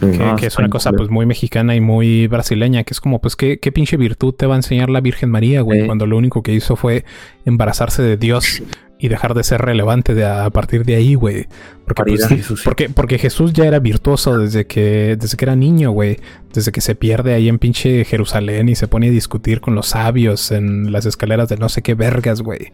[0.00, 3.36] Que, ah, es una cosa pues muy mexicana y muy brasileña, que es como, pues,
[3.36, 5.86] ¿qué, qué pinche virtud te va a enseñar la Virgen María, güey?
[5.86, 7.04] Cuando lo único que hizo fue
[7.44, 8.62] embarazarse de Dios
[8.98, 11.46] y dejar de ser relevante de a, partir de ahí, güey.
[11.84, 15.90] Porque, pues, Jesús, porque, porque, Jesús ya era virtuoso desde que, desde que era niño,
[15.90, 16.18] güey.
[16.52, 19.88] Desde que se pierde ahí en pinche Jerusalén y se pone a discutir con los
[19.88, 22.72] sabios en las escaleras de no sé qué vergas, güey.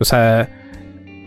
[0.00, 0.61] O sea,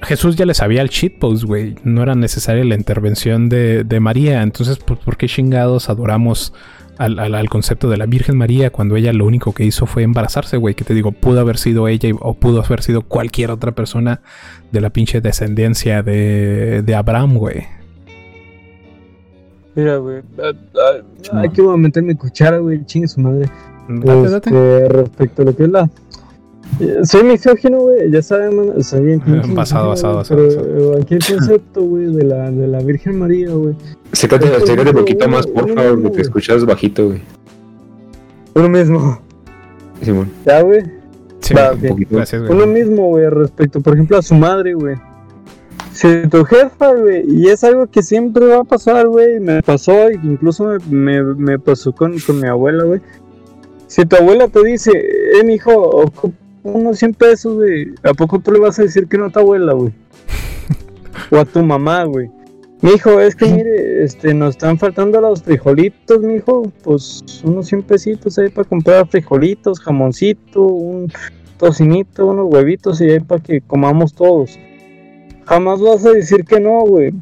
[0.02, 1.76] Jesús ya le sabía el shitpost, güey.
[1.84, 4.44] No era necesaria la intervención de, de María.
[4.44, 6.54] Entonces, pues, ¿por qué chingados adoramos
[6.98, 10.76] al, concepto de la Virgen María cuando ella lo único que hizo fue embarazarse, güey.
[10.76, 14.22] Que te digo, pudo haber sido ella o pudo haber sido cualquier otra persona
[14.72, 17.64] de la pinche descendencia de, de Abraham, güey.
[19.76, 20.22] Mira, güey.
[21.34, 22.86] Hay que meter mi cuchara, güey.
[22.86, 23.50] Chingue su madre.
[23.88, 25.90] Este, respecto a lo que es la
[27.04, 29.18] soy misógino, güey, ya saben, soy
[29.56, 30.24] pasado, pasado.
[30.28, 33.76] Pero aquí el concepto, güey, de la, de la Virgen María, güey.
[34.12, 37.22] Sécate, sécate un poquito más, por favor, que te escuchas bajito, güey.
[38.56, 39.22] Uno mismo.
[40.02, 40.32] Simón.
[40.46, 40.84] ¿Ya, güey?
[41.40, 42.16] Sí, un poquito.
[42.16, 42.54] Gracias, güey.
[42.54, 44.96] Uno mismo, güey, respecto, por ejemplo, a su madre, güey.
[45.94, 50.12] Si tu jefa, güey, y es algo que siempre va a pasar, güey, me pasó,
[50.12, 53.00] incluso me, me, me pasó con, con mi abuela, güey.
[53.88, 56.12] Si tu abuela te dice, eh, mi hijo,
[56.74, 57.94] unos 100 pesos, güey.
[58.04, 59.94] ¿A poco tú le vas a decir que no a tu abuela, güey?
[61.32, 62.30] o a tu mamá, güey.
[62.82, 66.72] Mi hijo, es que mire, este, nos están faltando los frijolitos, mi hijo.
[66.84, 71.12] Pues unos 100 pesitos ahí para comprar frijolitos, jamoncito, un
[71.58, 74.60] tocinito, unos huevitos y ahí para que comamos todos.
[75.46, 77.14] Jamás vas a decir que no, güey.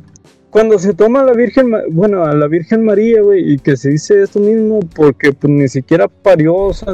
[0.50, 3.89] Cuando se toma a la Virgen, bueno, a la Virgen María, güey, y que se
[3.89, 6.94] dice esto mismo, porque pues ni siquiera parió, o sea,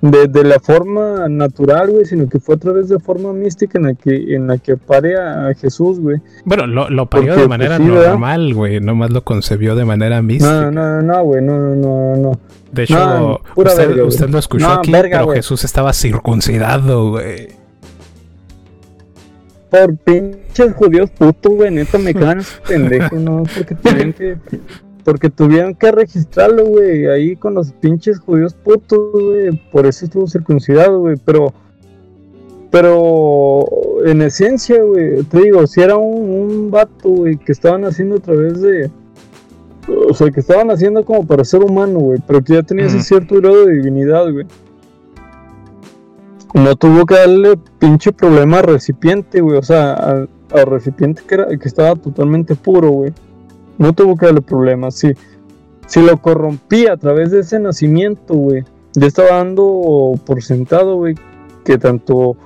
[0.00, 3.94] de, la forma natural, güey, sino que fue a través de forma mística en la
[3.94, 6.18] que, en la que pare a, Jesús, güey.
[6.44, 10.70] Bueno, lo, lo parió de pues, manera normal, güey, nomás lo concebió de manera mística.
[10.70, 12.32] No, no, no, güey, no, no, no,
[12.72, 17.48] De hecho, usted, lo escuchó aquí, pero Jesús estaba circuncidado, güey.
[19.70, 24.38] Por pinches judíos putos, güey, neta me quedan pendejos, no, porque tienen que
[25.08, 29.52] porque tuvieron que registrarlo, güey, ahí con los pinches judíos putos, güey.
[29.72, 31.16] Por eso estuvo circuncidado, güey.
[31.24, 31.54] Pero,
[32.70, 33.64] pero
[34.04, 38.20] en esencia, güey, te digo, si era un, un vato, güey, que estaban haciendo a
[38.20, 38.90] través de.
[40.10, 43.00] O sea, que estaban haciendo como para ser humano, güey, pero que ya tenía ese
[43.00, 44.44] cierto grado de divinidad, güey.
[46.52, 51.34] No tuvo que darle pinche problema al recipiente, güey, o sea, al, al recipiente que,
[51.34, 53.14] era, que estaba totalmente puro, güey
[53.78, 54.94] no tuvo que darle problemas.
[54.94, 55.12] Si,
[55.86, 58.64] si lo corrompía a través de ese nacimiento, güey,
[58.94, 61.14] ya estaba dando por sentado, güey,
[61.64, 62.36] que tanto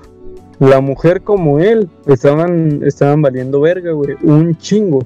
[0.59, 5.01] la mujer como él estaban, estaban valiendo verga, güey, un chingo.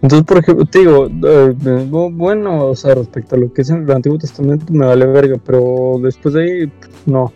[0.00, 3.70] Entonces, por ejemplo, te digo, eh, eh, bueno, o sea, respecto a lo que es
[3.70, 6.72] en el Antiguo Testamento, me vale verga, pero después de ahí,
[7.06, 7.32] no.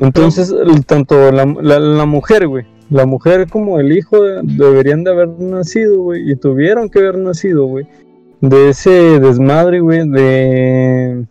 [0.00, 0.54] Entonces,
[0.86, 6.30] tanto la, la, mujer, güey, la mujer como el hijo deberían de haber nacido, güey,
[6.30, 7.86] y tuvieron que haber nacido, güey,
[8.40, 11.24] de ese desmadre, güey, de.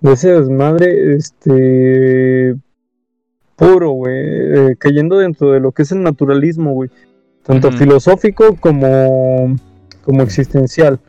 [0.00, 2.56] de ese desmadre, este.
[3.56, 6.90] puro, güey, eh, cayendo dentro de lo que es el naturalismo, güey
[7.48, 9.56] tanto filosófico como,
[10.04, 11.00] como existencial.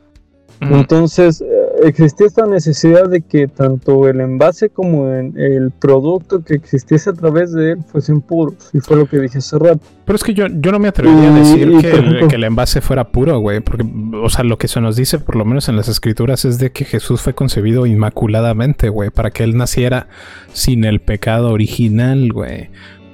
[0.61, 1.43] Entonces,
[1.83, 7.51] existía esta necesidad de que tanto el envase como el producto que existiese a través
[7.51, 9.81] de él fuesen puros, y fue lo que dije hace rato.
[10.05, 12.81] Pero es que yo, yo no me atrevería a decir que, el, que, el, envase
[12.81, 15.75] fuera puro, güey, porque, o sea, lo que se nos dice, por lo menos en
[15.75, 20.07] las escrituras, es de que Jesús fue concebido inmaculadamente, güey, para que él naciera
[20.51, 22.69] sin el pecado original, güey.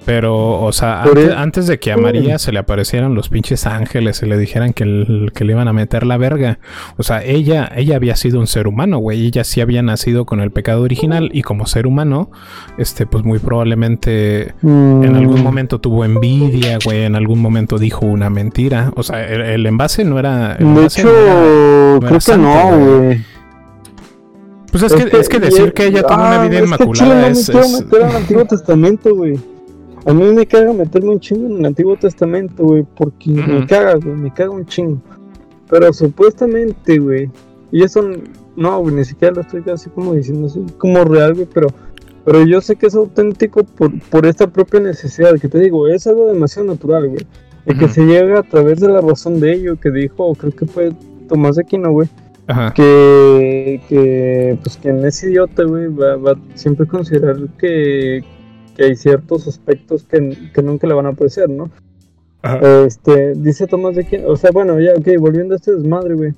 [0.06, 1.04] Pero, o sea,
[1.36, 4.86] antes, de que a María se le aparecieran los pinches ángeles y le dijeran que,
[4.86, 6.60] le iban a meter la verga,
[6.98, 9.26] o sea, ella, ella había sido un ser humano, güey.
[9.26, 12.30] Ella sí había nacido con el pecado original y como ser humano,
[12.78, 15.44] este, pues muy probablemente en algún mm.
[15.44, 17.04] momento tuvo envidia, güey.
[17.04, 18.92] En algún momento dijo una mentira.
[18.96, 20.56] O sea, el, envase no era.
[20.56, 23.22] de hecho, creo que no, güey.
[24.72, 27.48] Pues es, que, es que decir que ella tuvo una vida inmaculada es.
[27.48, 27.82] es...
[27.82, 29.55] meter al Antiguo Testamento, güey.
[30.06, 33.96] A mí me caga meterme un chingo en el Antiguo Testamento, güey, porque me caga,
[33.96, 35.02] güey, me caga un chingo.
[35.70, 37.30] Pero supuestamente, güey,
[37.72, 38.04] y eso
[38.56, 41.68] no, güey, ni siquiera lo estoy así como diciendo así, como real, güey, pero,
[42.24, 46.06] pero yo sé que es auténtico por, por esta propia necesidad, que te digo, es
[46.06, 47.26] algo demasiado natural, güey.
[47.68, 50.68] Y que se llega a través de la razón de ello, que dijo, creo que
[50.68, 50.92] fue
[51.28, 52.08] Tomás de Aquino, güey.
[52.76, 58.24] Que, que, pues, quien es idiota, güey, va, va siempre a considerar que,
[58.76, 61.72] que hay ciertos aspectos que, que nunca le van a apreciar, ¿no?
[62.86, 66.34] Este, dice Tomás de quién, o sea, bueno, ya, ok, volviendo a este desmadre, güey.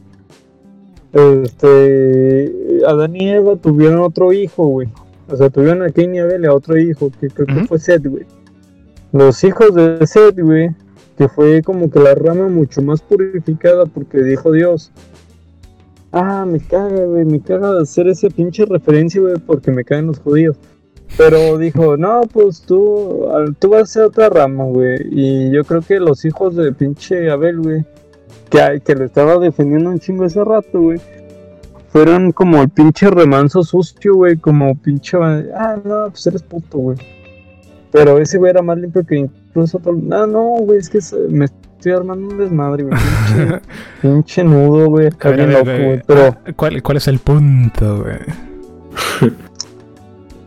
[1.11, 2.53] Este,
[2.88, 4.88] Adán y Eva tuvieron otro hijo, güey.
[5.29, 8.05] O sea, tuvieron a Cain y Abel a otro hijo, que creo que fue Seth,
[8.05, 8.25] güey.
[9.11, 10.69] Los hijos de Seth, güey,
[11.17, 14.91] que fue como que la rama mucho más purificada porque dijo Dios.
[16.13, 20.07] Ah, me caga, güey, me caga de hacer ese pinche referencia, güey, porque me caen
[20.07, 20.55] los judíos.
[21.16, 23.28] Pero dijo, no, pues tú,
[23.60, 24.97] tú vas a ser otra rama, güey.
[25.10, 27.86] Y yo creo que los hijos de pinche Abel, güey,
[28.49, 30.99] que, que le estaba defendiendo un chingo ese rato, güey,
[31.89, 35.18] fueron como el pinche remanso sucio, güey, como pinche...
[35.18, 36.97] Ah, no, pues eres puto, güey.
[37.91, 39.95] Pero ese güey era más limpio que incluso todo...
[40.12, 40.99] Ah, no, güey, es que
[41.30, 42.95] me estoy armando un desmadre, güey.
[42.95, 43.62] Pinche,
[44.01, 46.01] pinche nudo, güey, acá bien loco, güey.
[46.05, 46.38] Pero...
[46.55, 49.32] ¿Cuál, ¿Cuál es el punto, güey?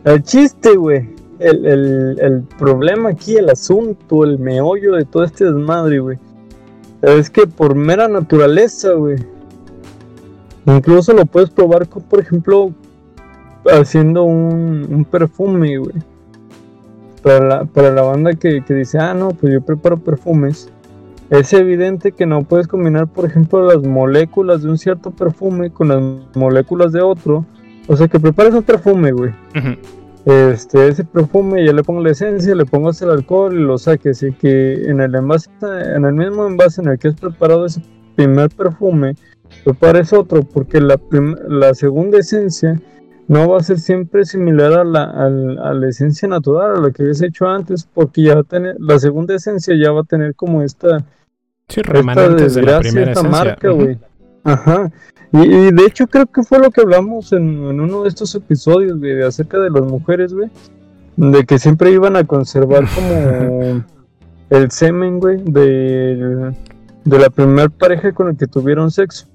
[0.03, 1.09] El chiste, güey.
[1.39, 6.17] El, el, el, problema aquí, el asunto, el meollo de todo este desmadre, güey.
[7.01, 9.17] Es que por mera naturaleza, güey.
[10.65, 12.71] Incluso lo puedes probar con, por ejemplo,
[13.65, 15.95] haciendo un, un perfume, güey.
[17.23, 20.69] Para la, para la banda que, que dice, ah, no, pues yo preparo perfumes.
[21.29, 25.87] Es evidente que no puedes combinar, por ejemplo, las moléculas de un cierto perfume con
[25.87, 26.01] las
[26.35, 27.45] moléculas de otro
[27.91, 29.33] o sea, que prepares un perfume, güey.
[30.23, 34.23] Este, ese perfume, yo le pongo la esencia, le pongo el alcohol y lo saques.
[34.23, 37.81] Y que en el envase, en el mismo envase en el que has preparado ese
[38.15, 39.15] primer perfume,
[39.65, 40.97] prepares otro, porque la,
[41.49, 42.79] la segunda esencia
[43.27, 47.03] no va a ser siempre similar a la, a, la esencia natural, a la que
[47.03, 50.33] habías hecho antes, porque ya va a tener, la segunda esencia ya va a tener
[50.35, 50.99] como esta,
[51.67, 53.97] sí, esta desgracia, esta marca, güey.
[54.45, 54.89] Ajá.
[55.33, 59.21] Y, de hecho creo que fue lo que hablamos en, uno de estos episodios, güey,
[59.21, 60.49] acerca de las mujeres, güey.
[61.15, 63.83] De que siempre iban a conservar como
[64.49, 66.53] el semen, güey, de,
[67.05, 69.27] de la primera pareja con la que tuvieron sexo.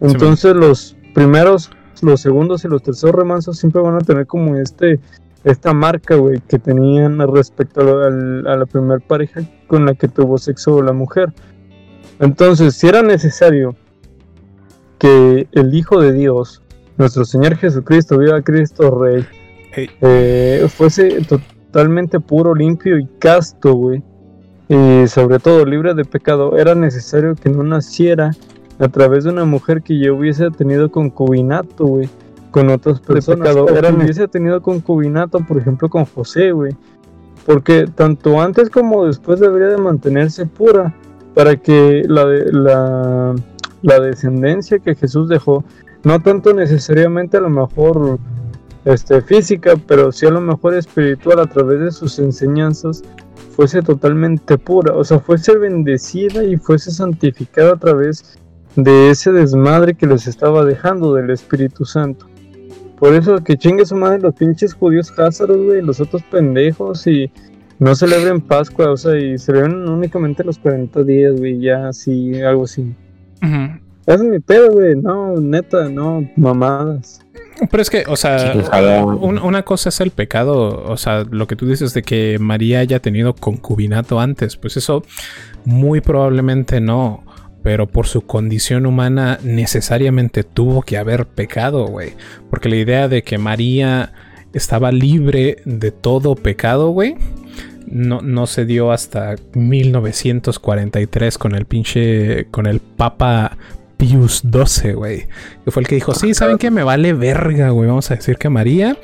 [0.00, 1.70] Entonces los primeros,
[2.02, 5.00] los segundos y los terceros remansos siempre van a tener como este
[5.44, 10.38] esta marca, güey, que tenían respecto a, a la primera pareja con la que tuvo
[10.38, 11.32] sexo la mujer.
[12.18, 13.76] Entonces, si era necesario
[14.98, 16.62] que el Hijo de Dios,
[16.96, 19.24] nuestro Señor Jesucristo, viva Cristo Rey,
[19.76, 24.02] eh, fuese totalmente puro, limpio y casto, güey.
[24.68, 28.32] Y sobre todo libre de pecado, era necesario que no naciera
[28.78, 32.08] a través de una mujer que ya hubiese tenido concubinato, güey,
[32.50, 33.54] con otras personas.
[33.54, 36.74] Era hubiese tenido concubinato, por ejemplo, con José, güey.
[37.44, 40.92] Porque tanto antes como después debería de mantenerse pura
[41.34, 43.34] para que la, la
[43.82, 45.64] la descendencia que Jesús dejó,
[46.04, 48.18] no tanto necesariamente a lo mejor
[48.84, 53.02] este, física, pero sí a lo mejor espiritual a través de sus enseñanzas
[53.56, 58.38] fuese totalmente pura, o sea, fuese bendecida y fuese santificada a través
[58.76, 62.26] de ese desmadre que les estaba dejando del Espíritu Santo.
[62.98, 67.30] Por eso que chingue su madre los pinches judíos házaros, güey, los otros pendejos y
[67.78, 72.64] no celebren Pascua, o sea, y celebren únicamente los 40 días, güey, ya así, algo
[72.64, 72.94] así.
[74.06, 77.20] Es mi pedo, güey, no, neta, no, mamadas.
[77.70, 78.54] Pero es que, o sea,
[79.20, 83.00] una cosa es el pecado, o sea, lo que tú dices de que María haya
[83.00, 85.02] tenido concubinato antes, pues eso
[85.64, 87.24] muy probablemente no,
[87.62, 92.12] pero por su condición humana necesariamente tuvo que haber pecado, güey,
[92.50, 94.12] porque la idea de que María
[94.52, 97.16] estaba libre de todo pecado, güey,
[97.86, 103.56] no, no se dio hasta 1943 con el pinche, con el Papa
[103.96, 105.26] Pius XII, güey.
[105.64, 106.70] Que fue el que dijo, sí, ¿saben qué?
[106.70, 107.88] Me vale verga, güey.
[107.88, 108.96] Vamos a decir que María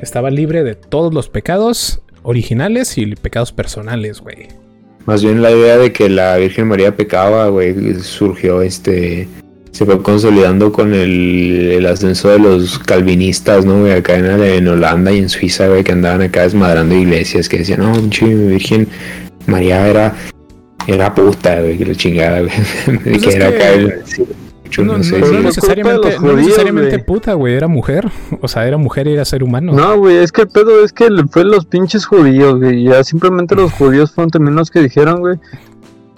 [0.00, 4.48] estaba libre de todos los pecados originales y pecados personales, güey.
[5.06, 9.28] Más bien la idea de que la Virgen María pecaba, güey, surgió este...
[9.72, 13.80] Se fue consolidando con el, ascenso de los calvinistas, ¿no?
[13.80, 13.92] Güey?
[13.92, 17.92] Acá en, Holanda y en Suiza, güey, que andaban acá desmadrando iglesias, que decían, no,
[17.92, 18.86] pinche Virgen
[19.46, 20.14] María era
[20.86, 22.52] era puta, güey, que la chingada, güey.
[23.04, 24.02] Pues que era acá el...
[24.78, 28.10] no, no, sé, no, necesariamente, no necesariamente puta, güey, era mujer.
[28.40, 29.72] O sea, era mujer y era ser humano.
[29.72, 32.84] No, güey, es que el pedo es que fue los pinches judíos, güey.
[32.84, 35.38] Ya simplemente los judíos fueron también los que dijeron, güey,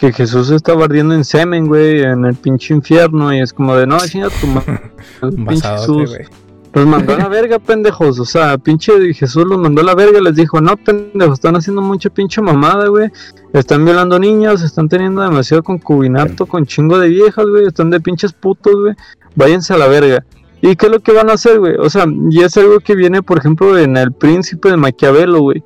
[0.04, 3.32] que Jesús estaba ardiendo en semen, güey, en el pinche infierno.
[3.32, 4.80] Y es como de, no, chinga tu madre.
[5.20, 6.10] pinche Jesús.
[6.10, 6.26] Güey.
[6.74, 8.18] Los mandó a la verga, pendejos.
[8.18, 10.20] O sea, pinche Jesús los mandó a la verga.
[10.20, 13.10] Les dijo, no, pendejos, están haciendo mucha pinche mamada, güey.
[13.54, 17.66] Están violando niños, están teniendo demasiado concubinato con chingo de viejas, güey.
[17.66, 18.94] Están de pinches putos, güey.
[19.36, 20.24] Váyanse a la verga.
[20.60, 21.76] ¿Y qué es lo que van a hacer, güey?
[21.78, 25.62] O sea, y es algo que viene, por ejemplo, en El Príncipe de Maquiavelo, güey.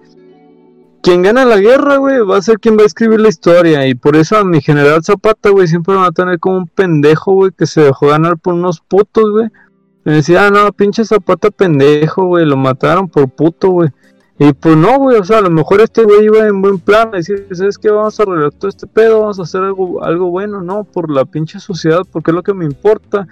[1.03, 3.87] Quien gana la guerra, güey, va a ser quien va a escribir la historia.
[3.87, 7.33] Y por eso a mi general Zapata, güey, siempre van a tener como un pendejo,
[7.33, 9.49] güey, que se dejó ganar por unos putos, güey
[10.09, 13.91] me decía, ah, no, pinche zapata pendejo, güey, lo mataron por puto, güey.
[14.39, 17.11] Y pues no, güey, o sea, a lo mejor este güey iba en buen plan,
[17.11, 17.91] decir, ¿sabes qué?
[17.91, 21.27] Vamos a arreglar todo este pedo, vamos a hacer algo, algo bueno, no, por la
[21.27, 23.29] pinche sociedad, porque es lo que me importa.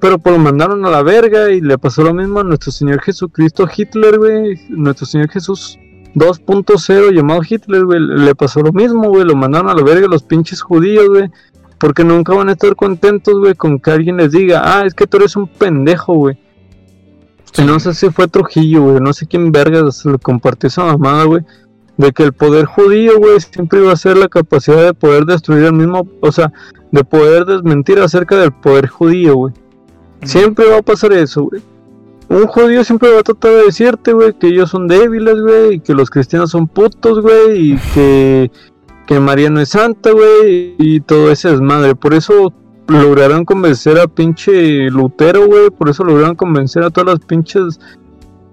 [0.00, 3.02] Pero pues lo mandaron a la verga y le pasó lo mismo a nuestro Señor
[3.02, 4.60] Jesucristo Hitler, güey.
[4.68, 5.78] Nuestro Señor Jesús
[6.16, 10.22] 2.0 llamado Hitler, güey, le pasó lo mismo, güey, lo mandaron a la verga los
[10.22, 11.30] pinches judíos, güey.
[11.78, 15.06] Porque nunca van a estar contentos, güey, con que alguien les diga, ah, es que
[15.06, 16.38] tú eres un pendejo, güey.
[17.58, 20.86] Y no sé si fue Trujillo, güey, no sé quién verga se le compartió esa
[20.86, 21.42] mamada, güey.
[21.98, 25.64] De que el poder judío, güey, siempre iba a ser la capacidad de poder destruir
[25.64, 26.50] el mismo, o sea,
[26.92, 29.54] de poder desmentir acerca del poder judío, güey.
[30.22, 31.62] Siempre va a pasar eso, güey.
[32.28, 35.80] Un judío siempre va a tratar de decirte, güey, que ellos son débiles, güey, y
[35.80, 38.50] que los cristianos son putos, güey, y que
[39.06, 41.94] que María no es santa, güey, y todo ese desmadre.
[41.94, 42.52] Por eso
[42.88, 47.80] lograron convencer a pinche Lutero, güey, por eso lograron convencer a todas las pinches,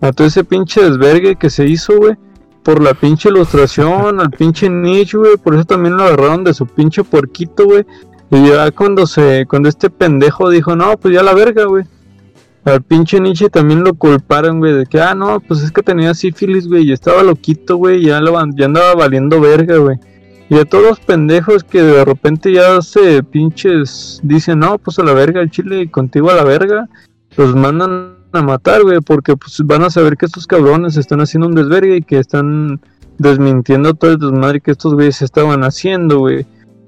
[0.02, 2.16] a todo ese pinche desvergue que se hizo, güey,
[2.64, 6.68] por la pinche ilustración, al pinche Nietzsche, güey, por eso también lo agarraron de su
[6.68, 7.86] pinche puerquito, güey.
[8.30, 11.84] Y ya cuando se, cuando este pendejo dijo, no, pues ya la verga, güey.
[12.66, 16.14] Al pinche Nietzsche también lo culparon, güey, de que, ah, no, pues es que tenía
[16.14, 18.22] sífilis, güey, y estaba loquito, güey, ya,
[18.56, 19.98] ya andaba valiendo verga, güey.
[20.50, 25.04] Y a todos los pendejos que de repente ya se pinches dicen, no, pues a
[25.04, 26.88] la verga el chile y contigo a la verga,
[27.36, 31.48] los mandan a matar, güey, porque pues van a saber que estos cabrones están haciendo
[31.48, 32.80] un desvergue y que están
[33.18, 36.46] desmintiendo todo el desmadre que estos güeyes estaban haciendo, güey.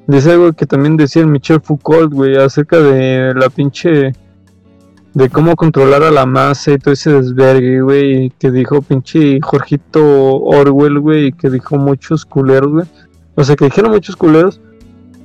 [0.07, 4.13] Dice algo que también decía el Michel Foucault, güey, acerca de la pinche
[5.15, 10.01] de cómo controlar a la masa y todo ese desvergue, güey, que dijo pinche Jorgito
[10.41, 12.85] Orwell, güey, que dijo muchos culeros, güey.
[13.35, 14.59] O sea, que dijeron muchos culeros.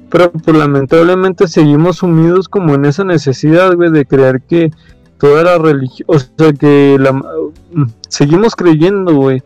[0.09, 4.71] Pero pues lamentablemente seguimos sumidos como en esa necesidad, güey, de creer que
[5.19, 9.43] toda la religión, o sea, que la, mm, seguimos creyendo, güey,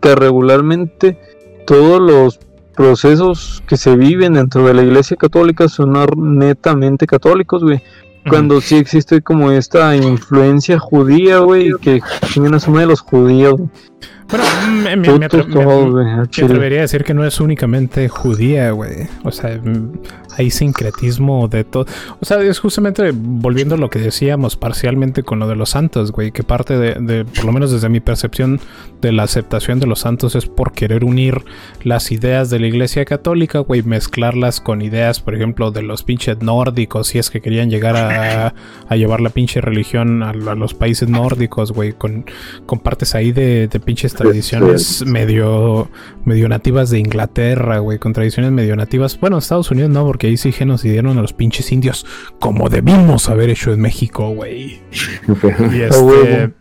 [0.00, 1.18] que regularmente
[1.66, 2.38] todos los
[2.76, 5.94] procesos que se viven dentro de la iglesia católica son
[6.38, 7.82] netamente católicos, güey.
[8.28, 12.00] Cuando sí existe como esta influencia judía, güey, que
[12.32, 13.60] tienen a de los judíos.
[14.28, 19.08] Bueno, me, me, me, atrevería a decir que no es únicamente judía, güey.
[19.24, 19.92] O sea, mm,
[20.36, 21.86] hay sincretismo de todo.
[22.20, 26.12] O sea, es justamente volviendo a lo que decíamos parcialmente con lo de los santos,
[26.12, 26.32] güey.
[26.32, 28.60] Que parte de, de, por lo menos desde mi percepción,
[29.02, 31.42] de la aceptación de los santos es por querer unir
[31.82, 33.82] las ideas de la iglesia católica, güey.
[33.82, 37.08] Mezclarlas con ideas, por ejemplo, de los pinches nórdicos.
[37.08, 38.54] Si es que querían llegar a,
[38.88, 41.92] a llevar la pinche religión a, los países nórdicos, güey.
[41.92, 42.24] Con,
[42.64, 45.90] con partes ahí de, de pinches tradiciones medio,
[46.24, 49.18] medio nativas de Inglaterra, güey, con tradiciones medio nativas.
[49.18, 52.06] Bueno, Estados Unidos no, porque ahí sí genocidaron a los pinches indios,
[52.38, 54.80] como debimos haber hecho en México, güey.
[55.72, 56.52] y este.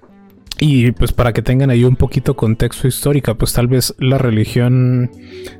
[0.63, 5.09] Y pues para que tengan ahí un poquito contexto histórico, pues tal vez la religión,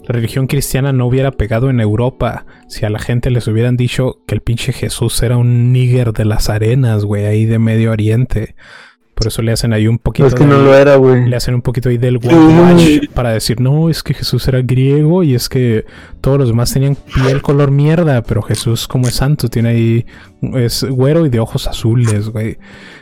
[0.03, 4.21] la religión cristiana no hubiera pegado en Europa si a la gente les hubieran dicho
[4.27, 8.55] que el pinche Jesús era un níger de las arenas, güey, ahí de Medio Oriente.
[9.21, 10.27] Por eso le hacen ahí un poquito.
[10.27, 11.29] Es que no lo era, güey.
[11.29, 15.21] Le hacen un poquito ahí del whitewash para decir, no, es que Jesús era griego
[15.21, 15.85] y es que
[16.21, 20.05] todos los demás tenían piel color mierda, pero Jesús, como es santo, tiene ahí.
[20.55, 22.57] Es güero y de ojos azules, güey.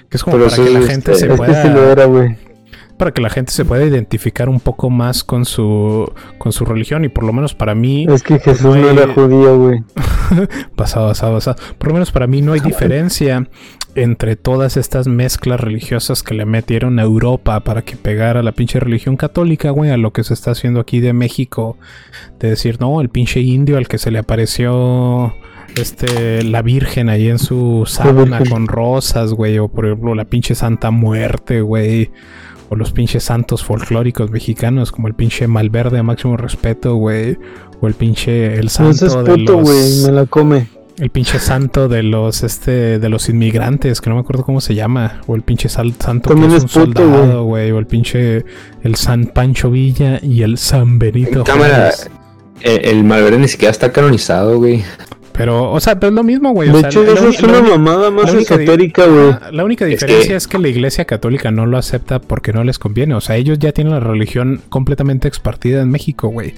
[0.09, 1.61] Que es como para que la gente se pueda.
[1.61, 2.48] sí lo era, güey
[2.99, 7.05] para que la gente se pueda identificar un poco más con su con su religión
[7.05, 9.83] y por lo menos para mí es que Jesús no, era judío güey
[10.75, 13.47] pasado pasado pasado por lo menos para mí no hay diferencia
[13.95, 18.79] entre todas estas mezclas religiosas que le metieron a Europa para que pegara la pinche
[18.79, 21.75] religión católica, güey, a lo que se está haciendo aquí de México.
[22.39, 25.33] De decir, no, el pinche indio al que se le apareció
[25.75, 30.55] este la Virgen ahí en su sábana con rosas, güey, o por ejemplo la pinche
[30.55, 32.11] Santa Muerte, güey.
[32.69, 37.37] O los pinches santos folclóricos mexicanos, como el pinche Malverde a máximo respeto, güey.
[37.81, 40.03] O el pinche el santo es puto, de los...
[40.05, 44.21] me la come el pinche santo de los este de los inmigrantes, que no me
[44.21, 47.87] acuerdo cómo se llama, o el pinche santo que es un soldado, güey, o el
[47.87, 48.43] pinche
[48.83, 51.43] el San Pancho Villa y el San Benito.
[51.45, 51.91] cámara,
[52.61, 54.83] el, el Malverde ni siquiera está canonizado, güey.
[55.39, 56.69] Pero, o sea, pero es lo mismo, güey.
[56.69, 59.33] De hecho, eso es una mamada más esotérica, güey.
[59.53, 60.59] La, única diferencia es que...
[60.59, 63.15] la iglesia católica no lo acepta porque no les conviene.
[63.15, 66.55] O sea, ellos ya tienen la religión completamente expartida en México, güey.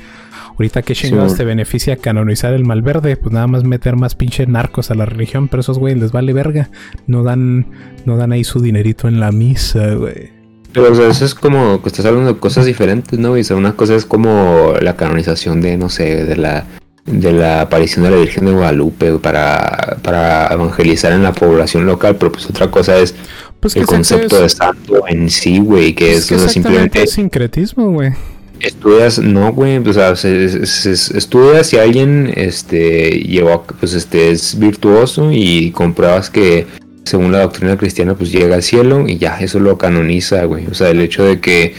[0.49, 4.89] Ahorita que chingados te beneficia canonizar el malverde, pues nada más meter más pinche narcos
[4.89, 6.71] a la religión, pero esos güeyes les vale verga.
[7.05, 7.67] No dan,
[8.05, 10.32] no dan ahí su dinerito en la misa, güey.
[10.73, 13.38] Pero o sea, eso es como que estás hablando de cosas diferentes, ¿no?
[13.38, 16.65] Y o sea, una cosa es como la canonización de, no sé, de la
[17.05, 22.15] de la aparición de la Virgen de Guadalupe para, para evangelizar en la población local,
[22.17, 23.15] pero pues otra cosa es
[23.59, 27.07] pues el concepto de santo en sí, güey, que pues es, que simplemente...
[27.07, 28.11] sincretismo, güey.
[28.59, 35.71] Estudias, no, güey, o sea, estudias si alguien este, llevó, pues este, es virtuoso y
[35.71, 36.67] compruebas que
[37.12, 40.66] según la doctrina cristiana, pues llega al cielo y ya, eso lo canoniza, güey.
[40.68, 41.74] O sea, el hecho de que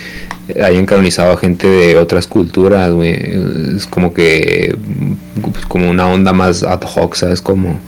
[0.62, 3.14] hayan canonizado a gente de otras culturas, güey,
[3.76, 4.76] es como que,
[5.68, 7.41] como una onda más ad hoc, ¿sabes?
[7.41, 7.80] Como...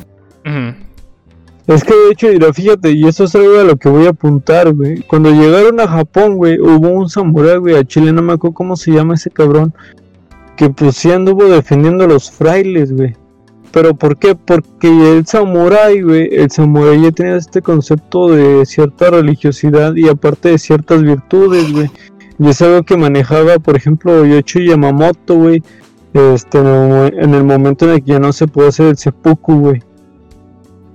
[1.67, 4.11] Es que de hecho, mira, fíjate, y eso es algo a lo que voy a
[4.11, 5.03] apuntar, güey.
[5.03, 8.77] Cuando llegaron a Japón, güey, hubo un samurái, güey, a Chile, no me acuerdo cómo
[8.77, 9.75] se llama ese cabrón,
[10.57, 13.15] que pues sí anduvo defendiendo a los frailes, güey.
[13.75, 14.37] Pero ¿por qué?
[14.37, 20.51] Porque el samurái, güey, el samurái ya tenía este concepto de cierta religiosidad y aparte
[20.51, 21.91] de ciertas virtudes, güey.
[22.39, 25.61] Y es algo que manejaba, por ejemplo, Yoichi Yamamoto, güey,
[26.13, 29.83] este, en el momento en el que ya no se puede hacer el seppuku, güey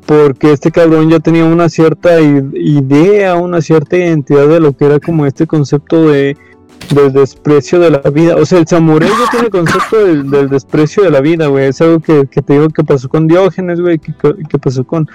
[0.05, 4.99] porque este cabrón ya tenía una cierta idea, una cierta identidad de lo que era
[4.99, 6.35] como este concepto de
[6.93, 8.35] del desprecio de la vida.
[8.35, 11.67] O sea, el samurái ya tiene el concepto del, desprecio de la vida, güey.
[11.67, 15.07] Es algo que, te digo que pasó con Diógenes, güey, que, pasó con,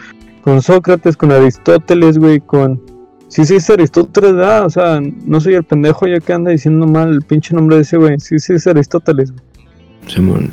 [0.42, 2.80] con Sócrates, con Aristóteles, güey, con...
[3.28, 4.66] Sí, sí, es Aristóteles, ¿verdad?
[4.66, 7.82] O sea, no soy el pendejo ya que anda diciendo mal el pinche nombre de
[7.82, 8.20] ese, güey.
[8.20, 9.42] Sí, sí, es Aristóteles, güey.
[10.06, 10.50] Simón.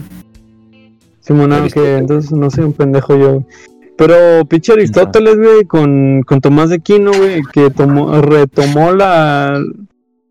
[1.20, 3.45] Simón, aunque entonces no soy un pendejo yo, güey.
[3.97, 9.62] Pero pinche Aristóteles, güey, con, con Tomás de Quino, güey, que tomó, retomó la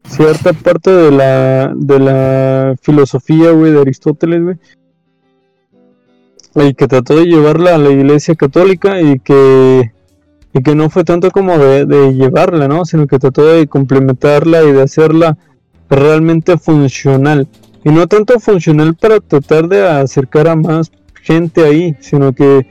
[0.04, 4.56] cierta parte de la, de la filosofía, güey, de Aristóteles, güey.
[6.54, 9.92] Y que trató de llevarla a la iglesia católica y que,
[10.52, 12.84] y que no fue tanto como de, de llevarla, ¿no?
[12.84, 15.38] Sino que trató de complementarla y de hacerla
[15.88, 17.46] realmente funcional.
[17.84, 20.90] Y no tanto funcional para tratar de acercar a más
[21.22, 22.66] gente ahí, sino que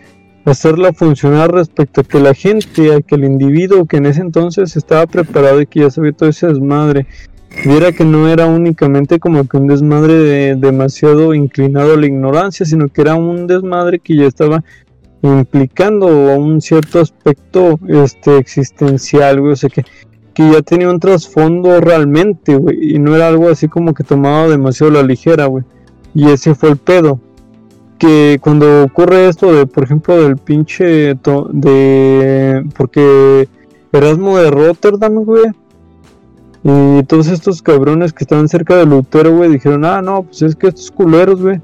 [0.52, 4.76] hacerla funcionar respecto a que la gente, a que el individuo que en ese entonces
[4.76, 7.08] estaba preparado y que ya sabía todo ese desmadre,
[7.66, 12.88] viera que no era únicamente como que un desmadre demasiado inclinado a la ignorancia, sino
[12.88, 14.64] que era un desmadre que ya estaba
[15.22, 19.84] implicando un cierto aspecto este existencial, o sea que,
[20.34, 24.50] que ya tenía un trasfondo realmente, güey, y no era algo así como que tomado
[24.50, 25.64] demasiado a la ligera, güey.
[26.14, 27.20] Y ese fue el pedo.
[28.00, 33.48] Que cuando ocurre esto de, por ejemplo, del pinche de porque
[33.92, 35.52] Erasmo de Rotterdam, güey,
[36.64, 40.56] y todos estos cabrones que estaban cerca de Lutero, güey, dijeron, ah, no, pues es
[40.56, 41.62] que estos culeros, güey.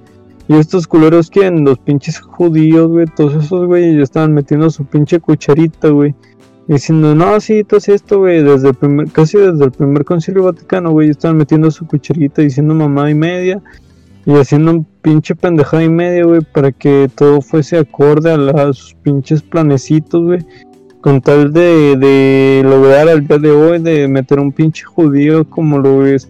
[0.48, 1.66] Y estos culeros, ¿quién?
[1.66, 3.08] Los pinches judíos, güey.
[3.16, 6.16] Todos esos, güey, estaban metiendo su pinche cucharita, güey.
[6.68, 10.92] Diciendo, no, sí, todo esto, güey, desde el primer, casi desde el primer concilio vaticano,
[10.92, 13.62] güey, estaban metiendo su cucharita diciendo mamá y media.
[14.26, 18.74] Y haciendo un pinche pendejada y media, güey, para que todo fuese acorde a, a
[18.74, 20.40] sus pinches planecitos, güey
[21.06, 26.04] con tal de, lograr al día de hoy de meter un pinche judío como lo
[26.04, 26.28] es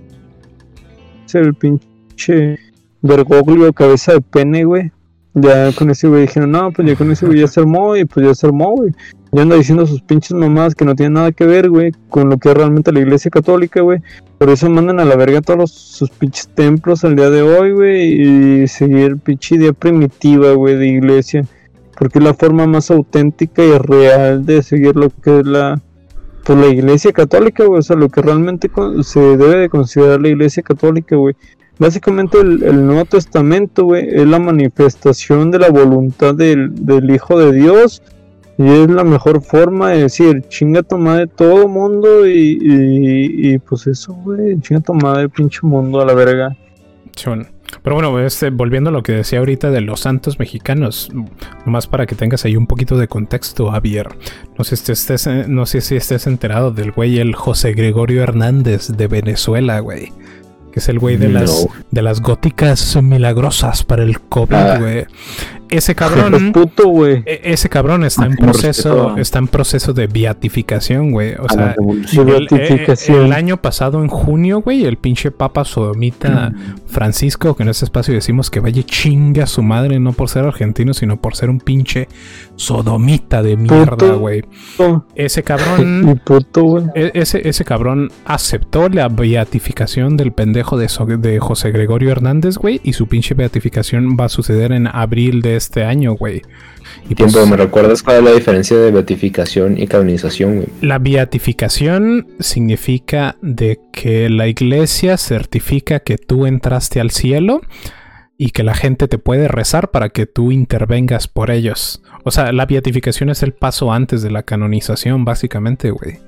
[1.34, 2.60] el pinche
[3.02, 4.92] Bergoglio cabeza de pene, güey.
[5.34, 8.04] Ya con ese güey dijeron, no, pues ya con ese güey ya se armó y
[8.04, 8.92] pues ya se armó, güey.
[9.36, 12.38] Ya anda diciendo sus pinches mamás que no tienen nada que ver, güey, con lo
[12.38, 14.00] que es realmente la iglesia católica, güey.
[14.38, 18.62] Por eso mandan a la verga todos sus pinches templos al día de hoy, güey,
[18.64, 21.46] y seguir pinche idea primitiva, güey, de iglesia
[21.98, 25.82] porque es la forma más auténtica y real de seguir lo que es la
[26.44, 28.70] pues la iglesia católica, güey, o sea, lo que realmente
[29.02, 31.34] se debe de considerar la iglesia católica, güey.
[31.80, 38.04] Básicamente el, Nuevo Testamento, güey, es la manifestación de la voluntad del, Hijo de Dios
[38.58, 43.88] y es la mejor forma de decir, chinga tomada de todo mundo y, y, pues
[43.88, 46.56] eso, güey, chinga tomada de pinche mundo a la verga.
[47.16, 47.48] Chon.
[47.84, 51.12] Pero bueno, este, volviendo a lo que decía ahorita de los santos mexicanos,
[51.66, 54.08] nomás para que tengas ahí un poquito de contexto, Javier.
[54.58, 58.88] No sé, si estés, no sé si estés enterado del güey, el José Gregorio Hernández
[58.90, 60.12] de Venezuela, güey
[60.76, 64.78] que es el güey de las de las góticas milagrosas para el COVID, ah.
[64.78, 65.06] güey.
[65.70, 66.54] Ese cabrón,
[67.26, 71.36] e, ese cabrón está en proceso, está en proceso de beatificación, güey.
[71.36, 71.76] O sea,
[73.08, 76.54] el, año pasado en junio, güey, el pinche Papa Sodomita
[76.88, 80.46] Francisco, que en este espacio decimos que vaya chinga a su madre, no por ser
[80.46, 82.08] argentino, sino por ser un pinche
[82.56, 84.44] sodomita de mierda, güey.
[85.16, 86.22] Ese cabrón,
[86.96, 90.88] e, ese, ese cabrón aceptó la beatificación del pendejo de,
[91.18, 95.55] de José Gregorio Hernández, güey, y su pinche beatificación va a suceder en abril de
[95.58, 96.42] este año, güey.
[97.10, 100.68] Y Tiempo, pues, ¿me recuerdas cuál es la diferencia de beatificación y canonización, güey?
[100.82, 107.62] La beatificación significa de que la iglesia certifica que tú entraste al cielo
[108.38, 112.02] y que la gente te puede rezar para que tú intervengas por ellos.
[112.24, 116.20] O sea, la beatificación es el paso antes de la canonización, básicamente, güey.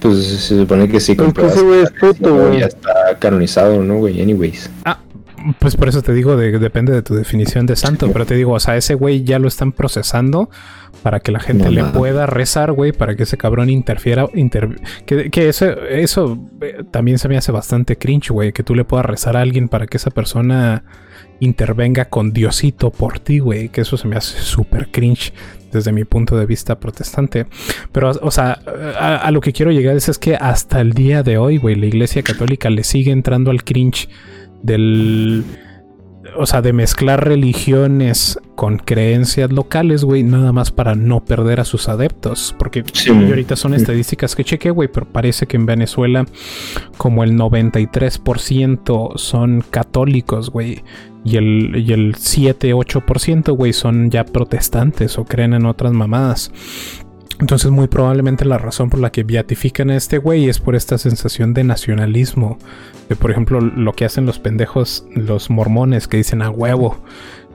[0.00, 1.54] Pues se supone que sí, compras,
[2.58, 4.20] ya está canonizado, ¿no, güey?
[4.20, 4.70] Anyways.
[4.84, 4.98] Ah,
[5.58, 8.60] pues por eso te digo, depende de tu definición de santo, pero te digo, o
[8.60, 10.50] sea, ese güey ya lo están procesando
[11.02, 14.26] para que la gente le pueda rezar, güey, para que ese cabrón interfiera,
[15.06, 18.84] que, que, eso, eso eh, también se me hace bastante cringe, güey, que tú le
[18.84, 20.84] puedas rezar a alguien para que esa persona
[21.40, 25.32] intervenga con Diosito por ti, güey, que eso se me hace súper cringe
[25.72, 27.46] desde mi punto de vista protestante.
[27.92, 28.60] Pero, o sea,
[28.98, 31.74] a, a, lo que quiero llegar es, es que hasta el día de hoy, güey,
[31.74, 34.08] la iglesia católica le sigue entrando al cringe
[34.64, 35.44] del...
[36.36, 41.64] O sea, de mezclar religiones con creencias locales, güey, nada más para no perder a
[41.64, 42.56] sus adeptos.
[42.58, 46.24] Porque ahorita son estadísticas que chequé, güey, pero parece que en Venezuela
[46.96, 50.82] como el 93% son católicos, güey.
[51.24, 56.50] Y el, y el 7-8%, güey, son ya protestantes o creen en otras mamadas.
[57.40, 60.98] Entonces muy probablemente la razón por la que beatifican a este güey es por esta
[60.98, 62.58] sensación de nacionalismo.
[63.08, 67.02] De por ejemplo lo que hacen los pendejos, los mormones que dicen a huevo,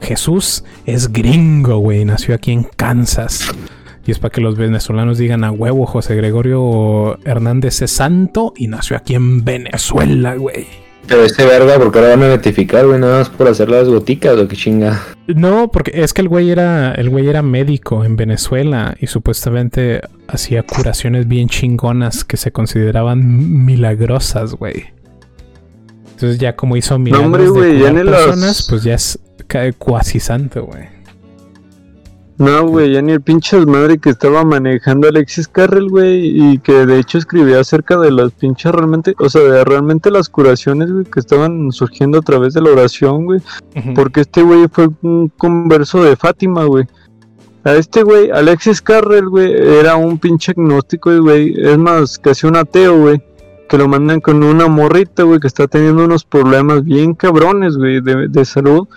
[0.02, 3.54] Jesús es gringo, güey, nació aquí en Kansas.
[4.06, 8.68] Y es para que los venezolanos digan a huevo, José Gregorio Hernández es santo y
[8.68, 10.89] nació aquí en Venezuela, güey.
[11.08, 13.00] Pero este verga, ¿por qué ahora van a beatificar, güey?
[13.00, 15.02] Nada más por hacer las goticas o qué chinga.
[15.28, 20.02] No, porque es que el güey era, el güey era médico en Venezuela y supuestamente
[20.28, 24.86] hacía curaciones bien chingonas que se consideraban milagrosas, güey.
[26.12, 29.20] Entonces ya como hizo milagros de personas, pues ya es
[29.78, 30.99] cuasi santo, güey.
[32.40, 36.86] No, güey, ya ni el pinche madre que estaba manejando Alexis Carrel, güey, y que
[36.86, 41.04] de hecho escribía acerca de las pinches realmente, o sea, de realmente las curaciones, güey,
[41.04, 43.42] que estaban surgiendo a través de la oración, güey.
[43.94, 46.86] Porque este güey fue un converso de Fátima, güey.
[47.66, 52.56] A este güey, Alexis Carrel, güey, era un pinche agnóstico, güey, es más, casi un
[52.56, 53.22] ateo, güey.
[53.68, 58.00] Que lo mandan con una morrita, güey, que está teniendo unos problemas bien cabrones, güey,
[58.00, 58.88] de, de salud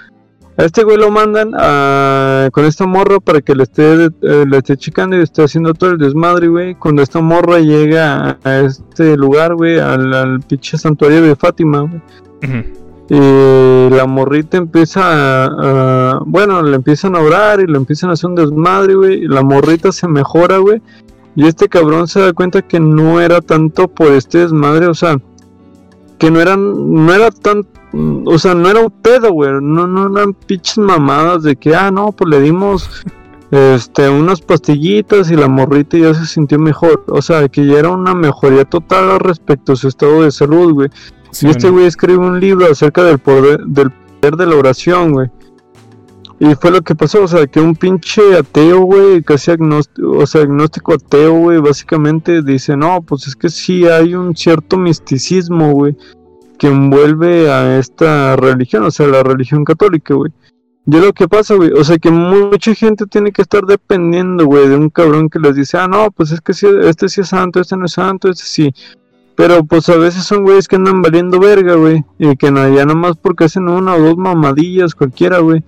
[0.57, 4.11] A este güey lo mandan a, con esta morra para que le esté, eh,
[4.47, 6.75] le esté checando y esté haciendo todo el desmadre, güey.
[6.75, 12.03] Cuando esta morra llega a, este lugar, güey, al, al pinche santuario de Fátima, güey.
[13.09, 18.31] Y la morrita empieza a, Bueno, le empiezan a orar y le empiezan a hacer
[18.31, 19.25] un desmadre, güey.
[19.25, 20.81] Y la morrita se mejora, güey.
[21.35, 25.17] Y este cabrón se da cuenta que no era tanto por este desmadre, o sea,
[26.19, 30.17] que no eran, no era tan, o sea, no era un pedo, güey, no, no
[30.17, 33.05] eran pinches mamadas de que, ah, no, pues le dimos,
[33.51, 37.91] este, unas pastillitas y la morrita ya se sintió mejor, o sea, que ya era
[37.91, 40.89] una mejoría total respecto a su estado de salud, güey.
[41.43, 45.31] y este güey escribe un libro acerca del poder, del poder de la oración, güey.
[46.41, 50.27] Y fue lo que pasó, o sea, que un pinche ateo, güey, casi agnóstico, o
[50.27, 55.73] sea, agnóstico ateo, güey, básicamente dice, no, pues es que sí hay un cierto misticismo,
[55.73, 55.97] güey,
[56.63, 60.31] que envuelve a esta religión, o sea, la religión católica, güey.
[60.87, 64.69] Y lo que pasa, güey, o sea, que mucha gente tiene que estar dependiendo, güey,
[64.69, 67.31] de un cabrón que les dice, ah, no, pues es que sí, este sí es
[67.31, 68.73] santo, este no es santo, este sí.
[69.35, 72.87] Pero pues a veces son güeyes que andan valiendo verga, güey, y que no, ya
[72.87, 75.65] nomás porque hacen una o dos mamadillas cualquiera, güey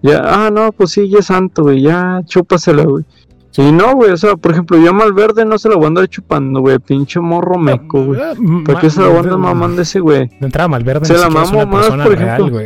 [0.00, 3.04] ya, ah, no, pues sí, ya es santo, güey, ya chúpasela, güey.
[3.58, 5.88] Y no, güey, o sea, por ejemplo, yo a Malverde no se la voy a
[5.88, 8.20] andar chupando, güey, pinche morro meco, güey.
[8.20, 8.34] Eh,
[8.66, 10.28] ¿Para qué se la voy a andar mamando ese, güey?
[10.28, 12.60] De entrada, Malverde se la mamo más, por ejemplo.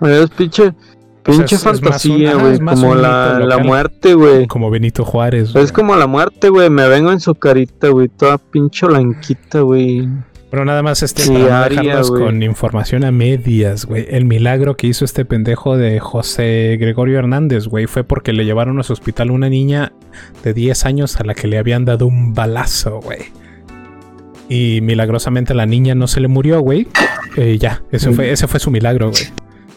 [0.00, 0.72] Es pinche,
[1.24, 4.46] pinche fantasía, güey, como la, la muerte, güey.
[4.46, 5.54] Como Benito Juárez.
[5.56, 10.08] Es como la muerte, güey, me vengo en su carita, güey, toda pinche blanquita, güey.
[10.54, 14.06] Pero nada más este para dejarlos con información a medias, güey.
[14.08, 18.78] El milagro que hizo este pendejo de José Gregorio Hernández, güey, fue porque le llevaron
[18.78, 19.92] a su hospital una niña
[20.44, 23.22] de 10 años a la que le habían dado un balazo, güey.
[24.48, 26.86] Y milagrosamente la niña no se le murió, güey.
[27.36, 29.24] Eh, ya, ese fue, ese fue su milagro, güey.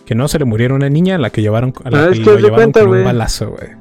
[0.05, 2.19] Que no se le murió una niña a la que llevaron, a la ah, que
[2.19, 3.71] lo llevaron con un balazo, güey.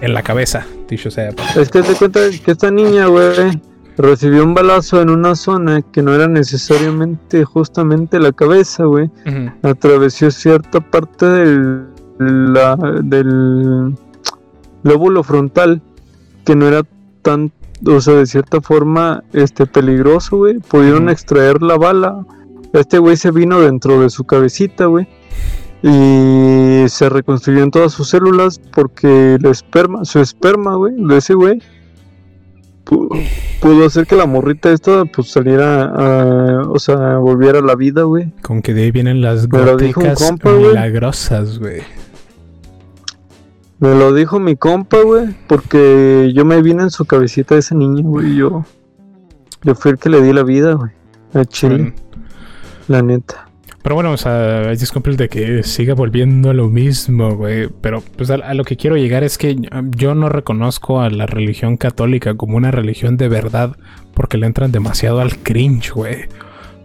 [0.00, 1.34] En la cabeza, dicho sea.
[1.54, 3.60] Es que te cuenta que esta niña, güey
[3.96, 9.10] recibió un balazo en una zona que no era necesariamente justamente la cabeza, güey.
[9.62, 11.86] Atravesó cierta parte del,
[13.04, 13.94] del
[14.82, 15.82] lóbulo frontal
[16.44, 16.82] que no era
[17.22, 17.52] tan,
[17.84, 20.58] o sea, de cierta forma, este, peligroso, güey.
[20.58, 22.24] Pudieron extraer la bala.
[22.72, 25.08] Este güey se vino dentro de su cabecita, güey.
[25.82, 31.34] Y se reconstruyó en todas sus células porque el esperma, su esperma, güey, de ese
[31.34, 31.60] güey,
[32.86, 38.02] pudo hacer que la morrita esta pues saliera a, o sea, volviera a la vida,
[38.02, 38.32] güey.
[38.42, 41.82] Con que de ahí vienen las góticas milagrosas, güey.
[43.78, 47.74] Me lo dijo mi compa, güey, porque yo me vine en su cabecita de ese
[47.74, 48.64] niño, güey, yo
[49.62, 50.92] yo fui el que le di la vida, güey,
[51.34, 51.92] a Chile.
[52.88, 53.45] La neta.
[53.86, 57.68] Pero bueno, o sea, es disculpe de que siga volviendo a lo mismo, güey.
[57.80, 59.56] Pero pues a, lo que quiero llegar es que
[59.96, 63.76] yo no reconozco a la religión católica como una religión de verdad
[64.12, 66.24] porque le entran demasiado al cringe, güey.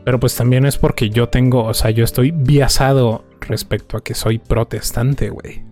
[0.05, 4.13] Pero pues también es porque yo tengo, o sea, yo estoy biasado respecto a que
[4.13, 5.63] soy protestante, güey.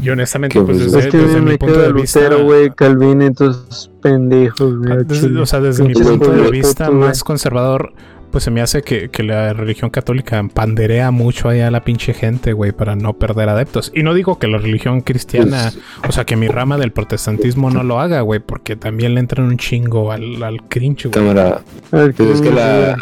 [0.00, 2.32] Y honestamente, pues, pues desde, es que mi punto de vista.
[2.36, 5.36] güey, Calvin, estos pendejos, güey.
[5.36, 7.92] o sea, desde mi punto de vista más conservador
[8.32, 12.54] pues se me hace que, la religión católica panderea mucho ahí a la pinche gente,
[12.54, 13.92] güey, para no perder adeptos.
[13.94, 17.70] Y no digo que la religión cristiana, pues o sea, que mi rama del protestantismo
[17.70, 21.12] no lo haga, güey, porque también le entran un chingo al, al cringe, güey.
[21.12, 21.60] Cámara.
[21.90, 22.96] Pues es que la,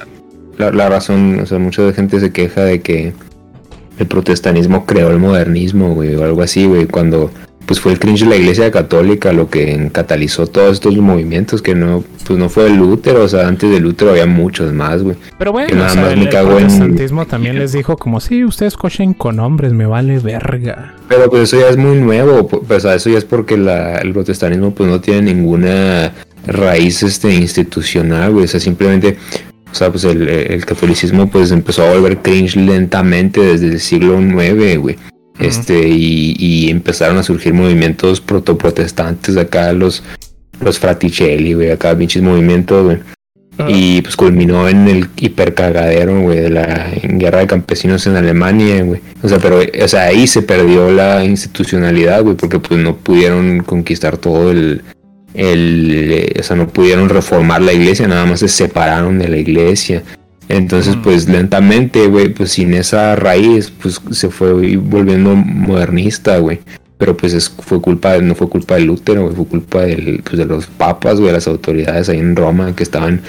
[0.58, 3.14] la, razón, o sea, mucha gente se queja de que
[3.98, 7.30] el protestantismo creó el modernismo, güey, o algo así, güey, cuando
[7.70, 11.76] pues fue el cringe de la iglesia católica lo que catalizó todos estos movimientos que
[11.76, 15.14] no pues no fue el Lutero, o sea, antes del Lutero había muchos más, güey.
[15.38, 19.72] Pero bueno, nada más el, protestantismo también les dijo como, sí, ustedes cochen con hombres,
[19.72, 20.96] me vale verga.
[21.08, 24.74] Pero pues eso ya es muy nuevo, pues eso ya es porque la, el protestantismo
[24.74, 26.12] pues no tiene ninguna
[26.48, 29.16] raíz este institucional, güey, o sea, simplemente
[29.70, 34.20] o sea, pues el, el catolicismo pues empezó a volver cringe lentamente desde el siglo
[34.20, 34.98] IX, güey
[35.40, 40.02] este y, empezaron a surgir movimientos protoprotestantes acá los
[40.60, 42.98] los fraticelli güey acá pinches movimientos güey.
[43.68, 49.00] Y pues culminó en el hipercagadero güey de la guerra de campesinos en Alemania güey.
[49.22, 53.62] O sea pero o sea ahí se perdió la institucionalidad güey porque pues no pudieron
[53.62, 54.82] conquistar todo el
[55.34, 60.02] el o sea no pudieron reformar la iglesia nada más se separaron de la iglesia
[60.50, 66.60] entonces, pues lentamente, güey, pues sin esa raíz, pues se fue volviendo modernista, güey.
[66.98, 70.44] Pero pues es, fue culpa, no fue culpa del Lutero, fue culpa del, pues, de
[70.44, 73.22] los papas, güey, de las autoridades ahí en Roma que estaban,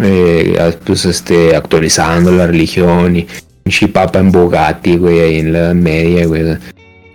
[0.00, 3.26] eh, pues, este, actualizando la religión y,
[3.62, 6.58] pinche papa en Bogatti, güey, ahí en la Media, güey.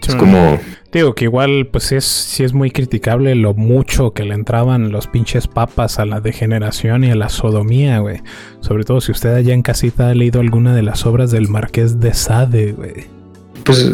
[0.08, 0.60] Es como...
[0.92, 5.06] Digo que igual, pues es, sí es muy criticable lo mucho que le entraban los
[5.06, 8.22] pinches papas a la degeneración y a la sodomía, güey.
[8.62, 12.00] Sobre todo si usted allá en casita ha leído alguna de las obras del Marqués
[12.00, 13.06] de Sade, güey.
[13.64, 13.92] Pues,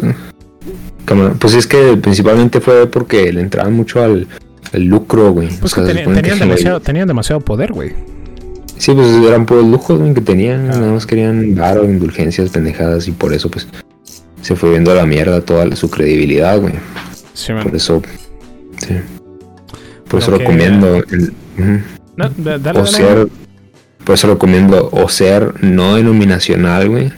[1.39, 4.26] pues es que principalmente fue porque le entraban mucho al,
[4.72, 5.49] lucro, güey.
[5.59, 7.91] Pues que tenían, demasiado, tenían demasiado poder, güey.
[8.77, 13.11] Sí, pues eran por lujos güey, que tenían, nada más querían dar indulgencias pendejadas y
[13.11, 13.67] por eso pues
[14.45, 16.76] se fue viendo a la mierda toda su credibilidad, güey.
[17.34, 17.63] Sí, man.
[17.63, 18.01] Por eso,
[18.77, 18.95] sí.
[20.07, 21.34] Por eso recomiendo el,
[22.76, 23.27] o ser,
[24.03, 27.11] por eso recomiendo o ser no denominacional, güey,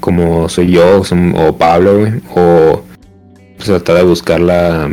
[0.00, 1.02] como soy yo
[1.34, 2.84] o Pablo, güey, o
[3.56, 4.90] pues, tratar de buscar la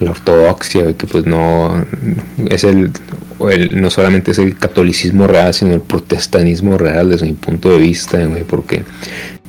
[0.00, 1.86] la ortodoxia, que pues no
[2.48, 2.90] es el,
[3.70, 8.18] no solamente es el catolicismo real, sino el protestantismo real desde mi punto de vista,
[8.48, 8.82] porque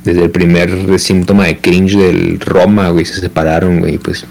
[0.03, 4.25] desde el primer síntoma de cringe del Roma, güey, se separaron, güey, pues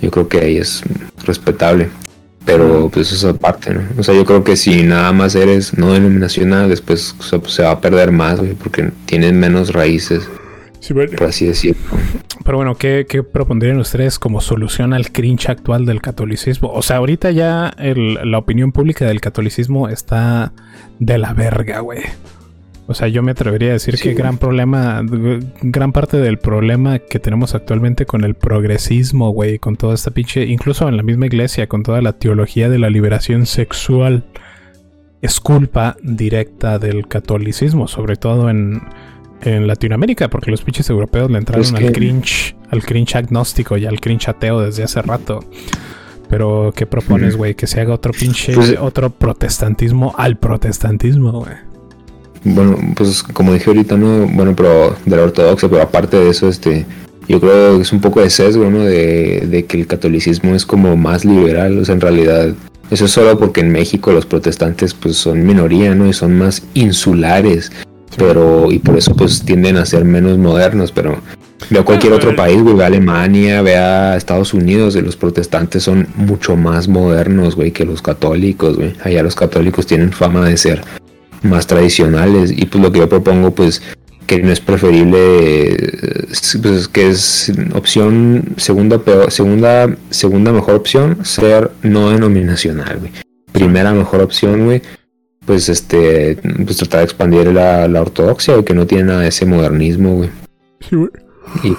[0.00, 0.82] yo creo que ahí es
[1.24, 1.88] respetable.
[2.44, 3.82] Pero pues eso es aparte, ¿no?
[3.98, 7.70] O sea, yo creo que si nada más eres no denominacional, después pues, se va
[7.70, 10.28] a perder más, güey, porque tienen menos raíces.
[11.16, 11.80] Por así decirlo.
[12.44, 16.72] Pero bueno, ¿qué, propondrían ustedes como solución al cringe actual del catolicismo?
[16.72, 20.52] O sea, ahorita ya la opinión pública del catolicismo está
[20.98, 22.02] de la verga, güey.
[22.92, 25.00] O sea, yo me atrevería a decir que gran problema,
[25.62, 30.44] gran parte del problema que tenemos actualmente con el progresismo, güey, con toda esta pinche,
[30.44, 34.24] incluso en la misma iglesia, con toda la teología de la liberación sexual,
[35.22, 38.82] es culpa directa del catolicismo, sobre todo en,
[39.40, 44.00] en Latinoamérica, porque los pinches europeos le entraron al cringe, al cringe agnóstico y al
[44.00, 45.40] cringe ateo desde hace rato.
[46.28, 47.54] Pero, ¿qué propones, güey?
[47.54, 51.71] Que se haga otro pinche, pues, otro protestantismo al protestantismo, güey.
[52.44, 54.26] Bueno, pues como dije ahorita, ¿no?
[54.26, 56.84] Bueno, pero de la ortodoxia, pero aparte de eso, este,
[57.28, 58.80] yo creo que es un poco de sesgo, ¿no?
[58.80, 62.54] De, de que el catolicismo es como más liberal, o sea, en realidad
[62.90, 66.08] eso es solo porque en México los protestantes pues son minoría, ¿no?
[66.08, 67.70] Y son más insulares
[68.16, 71.18] pero y por eso pues tienden a ser menos modernos, pero
[71.70, 76.08] veo cualquier otro país, güey, ve a Alemania, ve a Estados Unidos, los protestantes son
[76.16, 78.94] mucho más modernos, güey, que los católicos, güey.
[79.02, 80.82] Allá los católicos tienen fama de ser
[81.42, 83.82] más tradicionales y pues lo que yo propongo pues
[84.26, 85.76] que no es preferible
[86.62, 93.12] pues que es opción segunda peor, segunda segunda mejor opción ser no denominacional, güey.
[93.52, 94.80] Primera mejor opción, güey,
[95.44, 99.46] pues este pues tratar de expandir la, la ortodoxia que no tiene nada de ese
[99.46, 100.30] modernismo güey
[100.80, 101.10] sí, güey.
[101.64, 101.76] y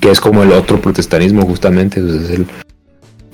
[0.00, 2.46] que es como el otro protestanismo justamente pues es el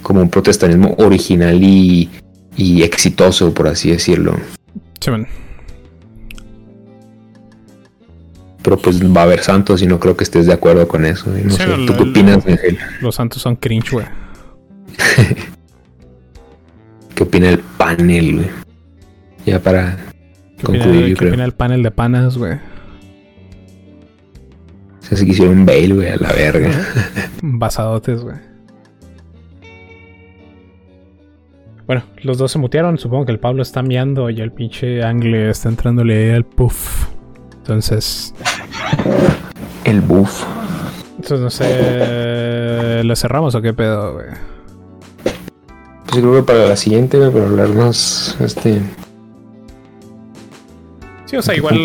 [0.02, 2.10] como un protestanismo original y,
[2.56, 4.36] y exitoso por así decirlo
[5.00, 5.26] sí, man.
[8.62, 11.30] pero pues va a haber santos y no creo que estés de acuerdo con eso
[11.30, 12.78] no sé, ¿tú qué opinas Ángel?
[13.00, 14.06] los santos son cringe güey
[17.18, 18.46] ¿Qué opina el panel, güey?
[19.44, 19.96] Ya para
[20.62, 21.34] concluir, yo creo.
[21.34, 22.52] el panel de panas, güey.
[22.52, 22.60] O
[25.00, 26.70] sea, se quisieron bail, güey, a la verga.
[27.42, 28.36] Basadotes, güey.
[31.88, 32.98] Bueno, los dos se mutearon.
[32.98, 37.06] Supongo que el Pablo está miando y el pinche Angle está entrándole al puff.
[37.56, 38.34] Entonces.
[39.84, 40.44] El buff.
[41.16, 43.02] Entonces no sé.
[43.02, 44.26] ¿Le cerramos o qué pedo, güey?
[46.04, 48.36] Pues creo que para la siguiente, güey, para hablar más.
[48.38, 48.82] Este.
[51.24, 51.78] Sí, o sea, igual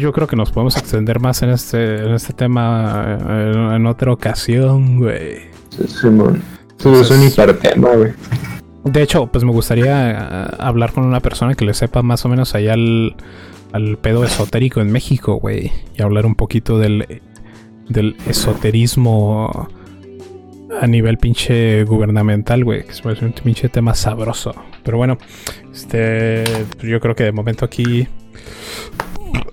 [0.00, 4.12] yo creo que nos podemos extender más en este, en este tema eh, en, otra
[4.12, 5.42] ocasión, güey.
[5.70, 6.42] Sí, man.
[6.78, 8.12] es un hipertema, güey.
[8.86, 12.28] De hecho, pues me gustaría eh, hablar con una persona que le sepa más o
[12.28, 13.16] menos allá al,
[13.72, 15.72] al pedo esotérico en México, güey.
[15.96, 17.20] Y hablar un poquito del,
[17.88, 19.68] del esoterismo
[20.80, 22.84] a nivel pinche gubernamental, güey.
[22.84, 24.54] Que es un pinche tema sabroso.
[24.84, 25.18] Pero bueno,
[25.72, 26.44] este,
[26.80, 28.08] yo creo que de momento aquí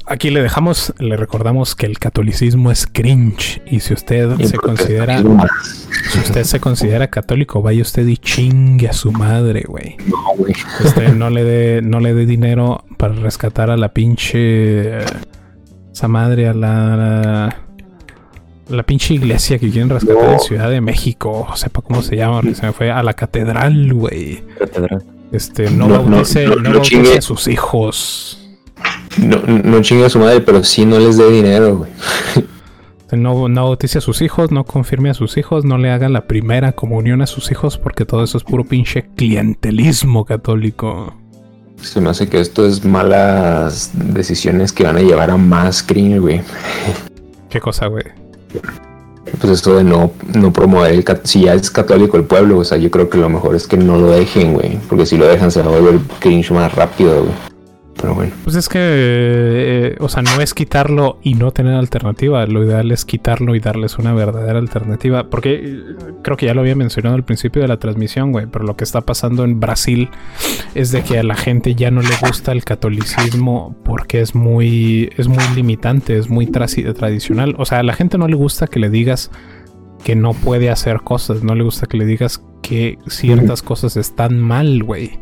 [0.06, 5.20] Aquí le dejamos, le recordamos que el catolicismo es cringe y si usted se considera
[5.20, 5.93] si
[6.24, 9.98] usted se considera católico, vaya usted y chingue a su madre, güey.
[10.08, 10.54] No, güey.
[10.84, 15.00] Usted no le dé no le dé dinero para rescatar a la pinche
[15.94, 17.56] esa madre a la,
[18.68, 22.66] la pinche iglesia que quieren rescatar en Ciudad de México, sepa cómo se llama, se
[22.66, 24.44] me fue a la catedral, güey.
[24.58, 25.04] Catedral.
[25.32, 28.40] Este, no, bautice, no, bautice a sus hijos.
[29.18, 31.92] No, no chingue a su madre, pero sí no les dé dinero, güey.
[33.16, 36.28] No, no bautice a sus hijos, no confirme a sus hijos, no le haga la
[36.28, 41.14] primera comunión a sus hijos, porque todo eso es puro pinche clientelismo católico.
[41.82, 46.20] Se me hace que esto es malas decisiones que van a llevar a más cringe,
[46.20, 46.42] güey.
[47.50, 48.06] ¿Qué cosa, güey?
[49.40, 52.78] Pues esto de no, no promover el si ya es católico el pueblo, o sea,
[52.78, 54.78] yo creo que lo mejor es que no lo dejen, güey.
[54.88, 57.53] Porque si lo dejan se va a volver cringe más rápido, güey.
[58.00, 58.34] Pero bueno.
[58.44, 62.46] Pues es que, eh, o sea, no es quitarlo y no tener alternativa.
[62.48, 65.30] Lo ideal es quitarlo y darles una verdadera alternativa.
[65.30, 65.84] Porque eh,
[66.22, 68.48] creo que ya lo había mencionado al principio de la transmisión, güey.
[68.48, 70.10] Pero lo que está pasando en Brasil
[70.76, 75.10] es de que a la gente ya no le gusta el catolicismo porque es muy,
[75.18, 77.56] es muy limitante, es muy tradicional.
[77.58, 79.32] O sea, a la gente no le gusta que le digas
[80.04, 81.44] que no puede hacer cosas.
[81.44, 85.20] No le gusta que le digas que ciertas cosas están mal, güey.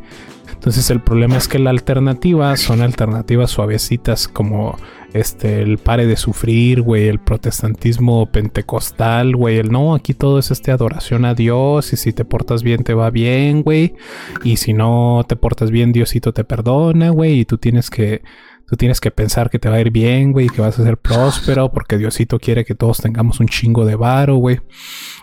[0.61, 4.77] Entonces el problema es que la alternativa son alternativas suavecitas como
[5.11, 10.51] este el pare de sufrir, güey, el protestantismo pentecostal, güey, el no, aquí todo es
[10.51, 13.95] este adoración a Dios y si te portas bien te va bien, güey,
[14.43, 18.21] y si no te portas bien Diosito te perdona, güey, y tú tienes que
[18.67, 20.97] tú tienes que pensar que te va a ir bien, güey, que vas a ser
[20.97, 24.59] próspero porque Diosito quiere que todos tengamos un chingo de varo, güey.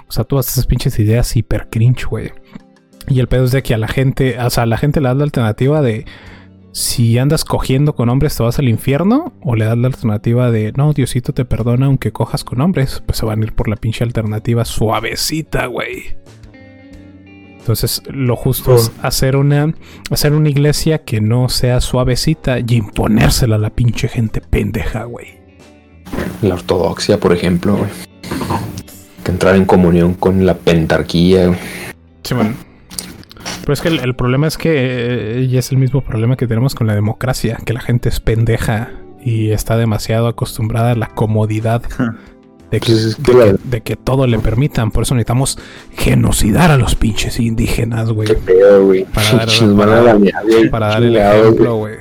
[0.09, 2.32] O sea, todas esas pinches ideas hiper cringe, güey.
[3.09, 5.09] Y el pedo es de que a la gente, o sea, a la gente le
[5.09, 6.05] das la alternativa de
[6.73, 10.73] si andas cogiendo con hombres te vas al infierno o le das la alternativa de
[10.77, 13.77] no, Diosito te perdona aunque cojas con hombres, pues se van a ir por la
[13.77, 16.17] pinche alternativa suavecita, güey.
[17.59, 19.75] Entonces, lo justo es hacer una
[20.11, 25.39] hacer una iglesia que no sea suavecita y imponérsela a la pinche gente pendeja, güey.
[26.41, 27.91] La ortodoxia, por ejemplo, güey.
[29.23, 31.59] Que entrar en comunión con la pentarquía, güey.
[32.23, 32.68] Sí, bueno.
[33.69, 36.74] Pero es que el, problema es que, eh, y es el mismo problema que tenemos
[36.74, 38.93] con la democracia, que la gente es pendeja
[39.23, 41.82] y está demasiado acostumbrada a la comodidad
[42.70, 42.95] de que,
[43.65, 44.90] de, que, todo le permitan.
[44.90, 45.59] Por eso necesitamos
[45.95, 48.31] genocidar a los pinches indígenas, güey.
[49.12, 49.49] Para dar,
[50.70, 51.97] para, dar el ejemplo, güey.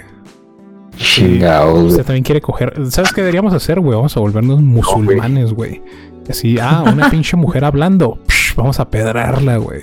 [0.95, 2.75] Usted también quiere coger.
[2.89, 3.93] ¿Sabes qué deberíamos hacer, güey?
[3.93, 5.81] Vamos a volvernos musulmanes, güey.
[6.29, 8.19] Así, ah, una pinche mujer hablando
[8.57, 9.81] vamos a pedrarla, güey.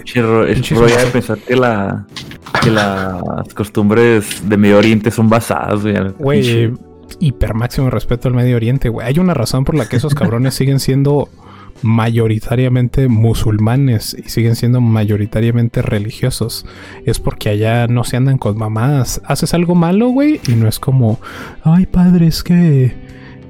[0.74, 2.06] Voy a pensar que, la,
[2.62, 5.96] que las costumbres de Medio Oriente son basadas, güey.
[6.18, 6.72] Güey,
[7.20, 9.06] hiper máximo respeto al Medio Oriente, güey.
[9.06, 11.28] Hay una razón por la que esos cabrones siguen siendo
[11.82, 16.66] mayoritariamente musulmanes y siguen siendo mayoritariamente religiosos.
[17.04, 19.22] Es porque allá no se andan con mamás.
[19.24, 21.20] Haces algo malo, güey, y no es como,
[21.62, 22.94] ay, padre, es que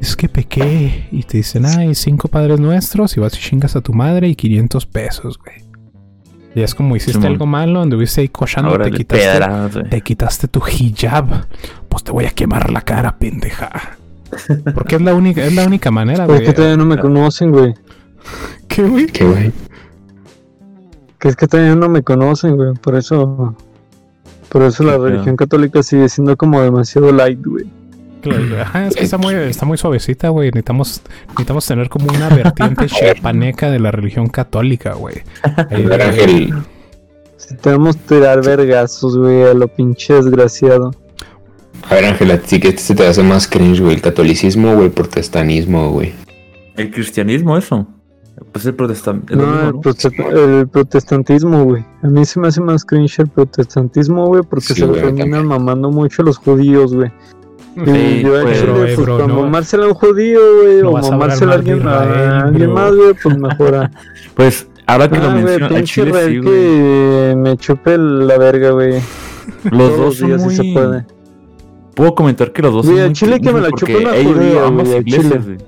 [0.05, 1.09] es que pequé.
[1.10, 4.35] Y te dicen, ay, cinco padres nuestros y vas y chingas a tu madre y
[4.35, 5.64] 500 pesos, güey.
[6.55, 11.47] Y es como hiciste algo malo, anduviste ahí cochando, te quitaste, te quitaste tu hijab.
[11.89, 13.97] Pues te voy a quemar la cara, pendeja.
[14.74, 16.43] Porque es la única, es la única manera, güey.
[16.43, 17.74] Es que todavía no me conocen, güey.
[18.68, 19.06] ¿Qué, güey?
[19.06, 19.52] ¿Qué, güey?
[21.18, 22.74] Que es que todavía no me conocen, güey.
[22.74, 23.56] Por eso.
[24.48, 27.64] Por eso la religión católica sigue siendo como demasiado light, güey.
[28.33, 30.49] Ajá, es que está muy, está muy suavecita, güey.
[30.49, 35.23] Necesitamos, necesitamos tener como una vertiente chiapaneca de la religión católica, güey.
[37.35, 40.93] Necesitamos tirar vergazos, güey, a lo pinche desgraciado.
[41.91, 43.95] A ver, Ángela, sí que este se te hace más cringe, güey.
[43.97, 46.15] El catolicismo o el protestantismo, güey.
[46.77, 47.87] El cristianismo, eso.
[48.53, 49.43] Pues el protestantismo.
[49.45, 51.85] No, el, protestantismo, güey.
[52.03, 55.91] A mí se me hace más cringe el protestantismo, güey, porque se lo terminan mamando
[55.91, 57.13] mucho a los judíos, güey.
[57.75, 62.41] Sí, yo pues, pues, bro, mamársela a un judío, güey, o mamársela a alguien, a
[62.43, 63.91] alguien más, güey, pues mejora.
[64.35, 69.01] Pues ahora que lo ah, mencionas, a Chile sí, que me chupe la verga, güey.
[69.71, 70.55] Los dos son muy...
[70.57, 71.07] se puede.
[71.95, 74.89] Puedo comentar que los dos son muy Chile que me la chupe una judía, ambas
[74.89, 75.59] iglesias, güey.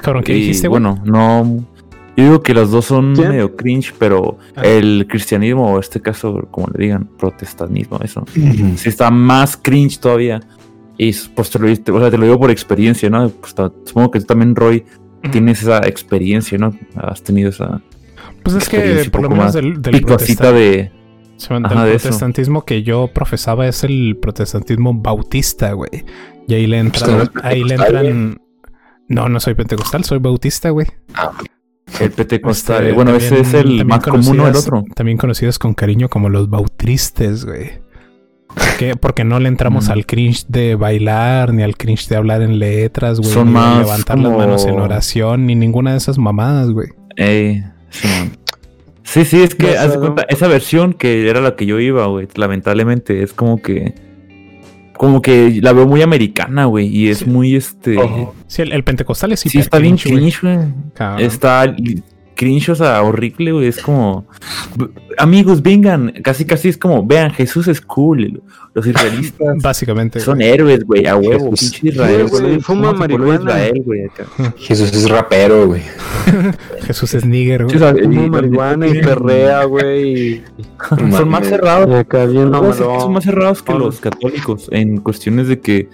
[0.00, 0.80] Cabrón, ¿qué dijiste, güey?
[0.82, 1.62] Bueno, no...
[2.16, 4.62] Yo digo que los dos son medio cringe, pero ah.
[4.62, 9.98] el cristianismo, o en este caso, como le digan, protestantismo, eso, sí está más cringe
[9.98, 10.40] todavía.
[11.02, 13.30] Y pues te lo, o sea, te lo digo por experiencia, ¿no?
[13.30, 13.54] Pues,
[13.86, 14.84] supongo que tú también, Roy,
[15.32, 16.76] tienes esa experiencia, ¿no?
[16.94, 17.80] Has tenido esa.
[18.42, 24.18] Pues es que por lo menos del, del, de, protestantismo que yo profesaba es el
[24.20, 26.04] protestantismo bautista, güey.
[26.46, 27.30] Y ahí le entran.
[27.44, 28.38] Ahí le entran.
[29.08, 30.86] No, no soy pentecostal, soy bautista, güey.
[31.14, 31.32] Ah,
[31.98, 32.82] el pentecostal.
[32.82, 34.46] Este, bueno, ese es el más común, ¿no?
[34.46, 34.84] El otro.
[34.94, 37.88] También conocidos con cariño como los bautristes, güey.
[39.00, 43.20] Porque no le entramos al cringe de bailar, ni al cringe de hablar en letras,
[43.20, 43.30] güey.
[43.30, 43.78] Son más.
[43.78, 46.88] levantar las manos en oración, ni ninguna de esas mamadas, güey.
[49.02, 49.76] sí, sí, es que
[50.28, 52.28] esa versión que era la que yo iba, güey.
[52.34, 53.94] Lamentablemente es como que.
[54.96, 56.86] Como que la veo muy americana, güey.
[56.86, 57.96] Y es muy este.
[58.46, 60.58] Sí, el, pentecostal es Sí, está bien cringe, güey.
[61.18, 61.74] Está
[62.40, 63.66] cringe, o sea, horrible, güey.
[63.68, 64.26] Es como,
[65.18, 66.10] amigos, vengan.
[66.22, 68.42] Casi, casi es como, vean, Jesús es cool.
[68.72, 70.20] Los israelitas Básicamente.
[70.20, 71.50] son héroes, güey, a huevo.
[71.50, 73.42] Jesús- Pinche Israel, güey, fuma ¿Cómo se volvió marihuana.
[73.66, 74.24] Israel, güey, acá?
[74.56, 75.82] Jesús es rapero, güey.
[76.86, 77.78] Jesús es nigger, güey.
[77.78, 80.42] Fuma marihuana y perrea, güey.
[80.88, 81.88] Son más cerrados.
[81.90, 83.00] Y acá bien No, mamalón.
[83.00, 85.88] son más cerrados que los católicos en cuestiones de que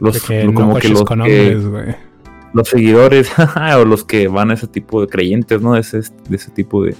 [0.00, 2.11] los De que lo- no como que los, con que- hombres, güey.
[2.54, 3.30] Los seguidores
[3.78, 5.74] o los que van a ese tipo de creyentes, ¿no?
[5.74, 6.94] De ese, de ese tipo de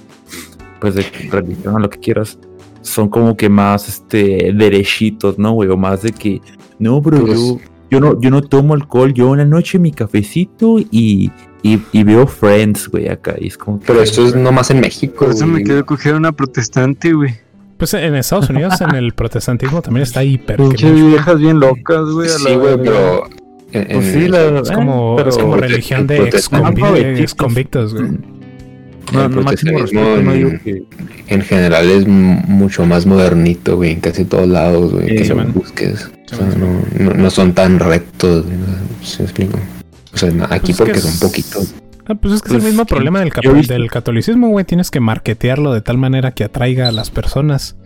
[0.79, 2.37] pues de religión, lo que quieras,
[2.81, 5.69] son como que más este derechitos, ¿no, güey?
[5.69, 6.41] O más de que
[6.79, 7.57] no, pero Pues- yo
[7.91, 11.31] yo no yo no tomo alcohol, yo en la noche mi cafecito y
[11.65, 14.81] y, y veo Friends, güey, acá y es como que- Pero esto es nomás en
[14.81, 15.13] México.
[15.19, 15.63] Por eso me güey.
[15.63, 17.35] quiero coger una protestante, güey.
[17.77, 20.91] Pues en Estados Unidos, en el protestantismo también está hiper cringe.
[21.07, 22.27] viejas bien locas, güey.
[22.29, 23.23] Sí, güey, pero.
[23.73, 26.29] En- Pues en- sí, la- Es como, pero- es como religión de
[27.19, 28.07] exconvictos, güey.
[29.13, 29.31] no, el
[30.25, 30.83] no digo en- que
[31.27, 35.29] En general es mucho más modernito, güey, en casi todos lados, güey, Sí, que sí,
[35.29, 35.53] lo man.
[35.53, 36.09] busques.
[36.27, 36.59] Sí, O sea, man.
[36.99, 38.57] no, no, no son tan rectos, güey,
[39.01, 39.59] ¿sí me explico?
[40.13, 41.73] O sea, aquí Pues es porque que son es- poquitos.
[42.05, 44.65] Ah, pues es que es Pues, el mismo que problema del, yo del catolicismo, güey.
[44.65, 47.77] Tienes que marketearlo de tal manera que atraiga a las personas.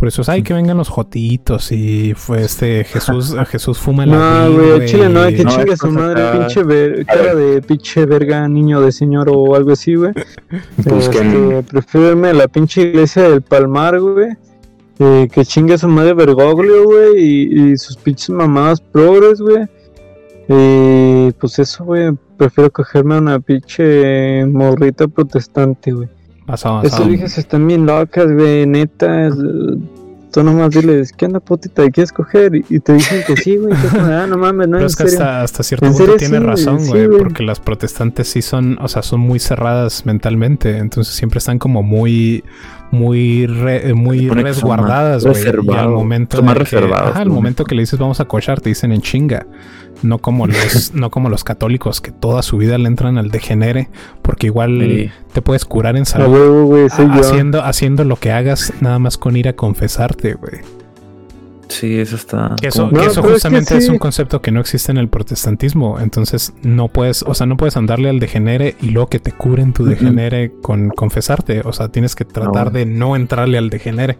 [0.00, 4.46] Por eso es, ay, que vengan los jotitos y fue este Jesús, Jesús fuma la
[4.48, 6.38] No, güey, chile no, hay que No, chingue su madre, acá.
[6.38, 10.12] pinche ver- cara de pinche verga, niño de señor o algo así, güey.
[10.78, 14.30] Busquen- Este, prefiero irme a la pinche iglesia del Palmar, güey.
[15.00, 19.66] eh, que chingue su madre Bergoglio, güey, y, y sus pinches mamadas progres, güey.
[20.48, 26.08] Y pues eso, güey, prefiero cogerme a una pinche morrita protestante, güey.
[26.46, 29.30] Pasado, Esas viejas están bien locas, güey, neta.
[30.32, 31.90] Tú nomás diles, ¿qué onda, putita?
[31.90, 32.54] ¿Quieres coger?
[32.54, 33.74] Y- Y te dicen que sí, güey.
[33.98, 35.18] Ah, no mames, no, Pero en es que serio.
[35.26, 37.18] hasta, hasta cierto ¿En punto serio tiene sí, razón, sí, güey, güey?
[37.18, 41.82] porque las protestantes sí son, o sea, son muy cerradas mentalmente, entonces siempre están como
[41.82, 42.44] muy,
[42.92, 45.42] muy, re- eh, muy resguardadas, güey.
[45.42, 48.24] Y al momento, son más de que- ajá, al momento que le dices vamos a
[48.26, 49.46] cochar, te dicen en chinga.
[50.02, 53.88] No como los, no como los católicos que toda su vida le entran al degenere,
[54.22, 55.10] porque igual Sí.
[55.32, 56.64] te puedes curar en salud.
[56.64, 56.86] güey.
[56.88, 60.60] Haciendo, haciendo lo que hagas nada más con ir a confesarte, güey.
[61.68, 64.50] sí, eso está Que eso, que eso pero es que justamente es, un concepto que
[64.50, 66.00] no existe en el protestantismo.
[66.00, 69.72] Entonces no puedes, o sea, no puedes andarle al degenere y luego que te curen
[69.72, 71.60] tu degenere con confesarte.
[71.64, 72.70] O sea, tienes que tratar No.
[72.72, 74.18] de no entrarle al degenere.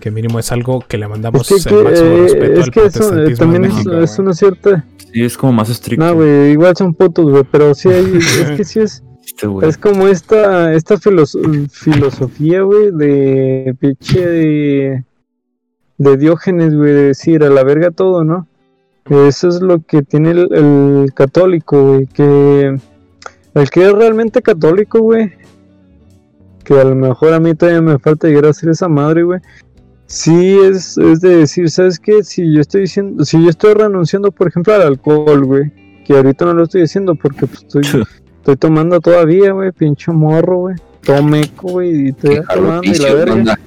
[0.00, 2.70] Que mínimo es algo que le mandamos Es que, el máximo eh, respeto es al
[2.70, 4.84] que eso eh, también es, México, es una cierta.
[5.12, 6.04] sí, es como más estricto.
[6.04, 9.76] No, güey, igual son putos, güey, pero sí hay, es que sí es, Este, es
[9.78, 11.40] como esta, esta filoso-
[11.70, 15.04] filosofía, güey, de pinche de,
[15.98, 18.46] de Diógenes, güey, de decir a la verga todo, ¿no?
[19.08, 22.76] Eso es lo que tiene el, el católico, güey, que
[23.54, 25.32] el que es realmente católico, güey,
[26.64, 29.40] que a lo mejor a mí todavía me falta llegar a ser esa madre, güey.
[30.06, 32.22] Sí, es, es de decir, ¿sabes qué?
[32.22, 35.72] Si yo estoy diciendo, si yo estoy renunciando, por ejemplo, al alcohol, güey,
[36.04, 38.04] que ahorita no lo estoy haciendo porque pues, estoy,
[38.38, 40.76] estoy tomando todavía, güey, pinche morro, güey.
[41.02, 43.34] Tomeco, güey, y los tomando y la verga.
[43.34, 43.60] banda.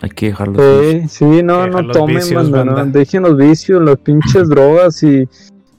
[0.00, 0.62] Hay que dejarlo.
[0.62, 1.00] así.
[1.00, 5.02] Sí, sí, no, Deja no tomen, vicios, banda, no, dejen los vicios, las pinches drogas
[5.02, 5.28] y,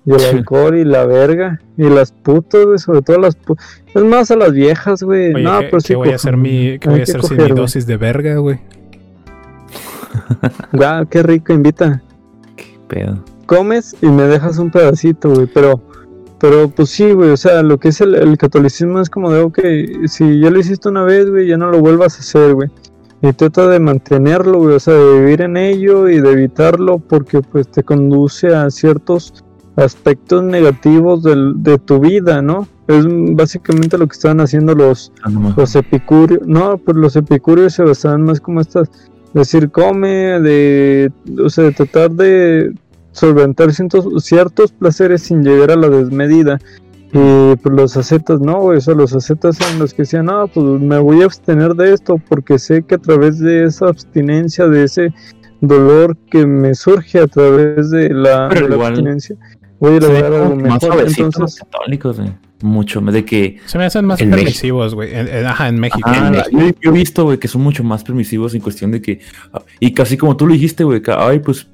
[0.05, 3.65] y el alcohol y la verga y las putas, güey, sobre todo las putas.
[3.95, 5.33] Es más a las viejas, güey.
[5.33, 7.37] Oye, no, ¿qué, pero sí qué voy a hacer mi, qué voy a hacer sin
[7.37, 8.59] mi dosis de verga, güey?
[10.73, 12.01] Guau, qué rico, invita.
[12.87, 13.23] Pedo.
[13.45, 15.81] comes y me dejas un pedacito, güey, pero,
[16.39, 19.41] pero pues sí, güey, o sea, lo que es el, el catolicismo es como de,
[19.41, 19.59] ok,
[20.07, 22.69] si ya lo hiciste una vez, güey, ya no lo vuelvas a hacer, güey.
[23.21, 27.41] Y trata de mantenerlo, güey, o sea, de vivir en ello y de evitarlo porque
[27.41, 29.43] pues te conduce a ciertos
[29.75, 32.67] aspectos negativos del, de tu vida, ¿no?
[32.87, 37.83] Es básicamente lo que estaban haciendo los, Ah, los epicúreos, no, pues los epicúreos se
[37.83, 38.89] basaban más como estas,
[39.33, 41.11] decir, come, de,
[41.43, 42.73] o sea, de tratar de
[43.11, 46.59] solventar ciertos, ciertos placeres sin llegar a la desmedida.
[47.11, 50.47] Y pues los ascetas no, güey, o sea, los ascetas eran los que decían, no,
[50.47, 54.67] pues me voy a abstener de esto porque sé que a través de esa abstinencia,
[54.67, 55.13] de ese
[55.59, 59.35] dolor que me surge a través de la, de abstinencia,
[59.79, 61.03] voy a lograr algo más mejor.
[61.03, 62.48] los Entonces, católicos, güey.
[62.61, 62.99] Mucho.
[63.01, 63.57] De que.
[63.65, 65.15] Se me hacen más permisivos, güey.
[65.45, 66.01] Ajá, en México.
[66.11, 66.79] Ah, En yo, México.
[66.83, 69.19] yo he visto, güey, que son mucho más permisivos en cuestión de que.
[69.79, 71.67] Y casi como tú lo dijiste, güey, que, ay, pues.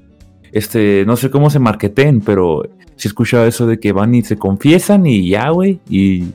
[0.52, 2.62] Este, no sé cómo se marqueten, pero
[2.94, 5.80] sí he escuchado eso de que van y se confiesan y ya, güey.
[5.90, 6.26] Y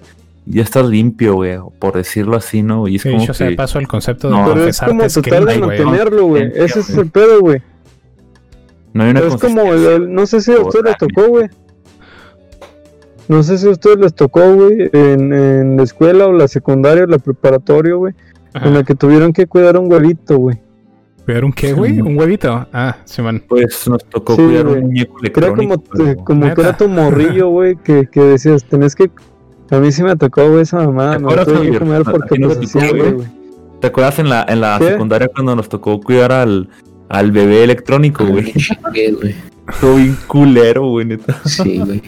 [0.46, 2.88] ya estás limpio, güey, por decirlo así, ¿no?
[2.90, 3.52] Y es como que.
[3.56, 5.80] paso, el concepto de No, pero es como tratar de güey.
[5.84, 6.44] mantenerlo, güey.
[6.50, 7.62] Conciencia, Ese es el pedo, güey.
[8.94, 11.48] No hay una Es como, el- no sé si a usted le tocó, güey.
[13.32, 17.06] No sé si a ustedes les tocó, güey, en, en la escuela o la secundaria
[17.06, 18.14] o la preparatoria, güey,
[18.54, 20.62] en la que tuvieron que cuidar un huevito, güey.
[21.24, 22.02] ¿Cuidar un qué, güey?
[22.02, 22.68] ¿Un huevito?
[22.74, 23.42] Ah, sí, man.
[23.48, 25.82] Pues nos tocó cuidar un muñeco electrónico.
[25.96, 29.10] Era como, como que era tu morrillo, güey, que, que decías, tenés que...
[29.70, 31.18] A mí sí me tocó, güey, esa mamada.
[31.18, 33.28] ¿Te acuerdas, no que comer porque tocó, güey?
[33.80, 36.68] ¿Te acuerdas en la, en la secundaria cuando nos tocó cuidar al,
[37.08, 38.52] al bebé electrónico, güey?
[39.68, 41.40] Fue bien culero, güey, neta.
[41.46, 42.02] Sí, güey.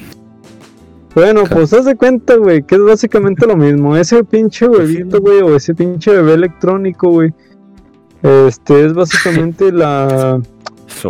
[1.15, 3.95] Bueno, pues haz de cuenta, güey, que es básicamente lo mismo.
[3.95, 7.33] Ese pinche huevito, güey, o ese pinche bebé electrónico, güey.
[8.23, 10.41] Este es básicamente la,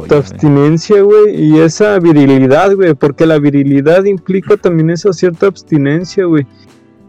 [0.10, 6.46] abstinencia, güey, y esa virilidad, güey, porque la virilidad implica también esa cierta abstinencia, güey.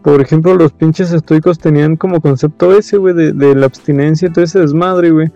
[0.01, 4.45] Por ejemplo, los pinches estoicos tenían como concepto ese, güey, de, de la abstinencia todo
[4.45, 5.31] ese desmadre, güey.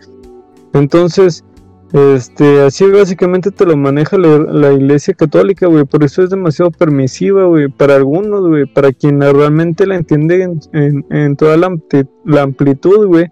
[0.73, 1.43] Entonces,
[1.91, 5.85] este, así básicamente te lo maneja la, iglesia católica, güey.
[5.85, 7.67] Por eso es demasiado permisiva, güey.
[7.67, 8.65] Para algunos, güey.
[8.65, 13.27] Para quien realmente la entiende en, toda la, amplitud, güey.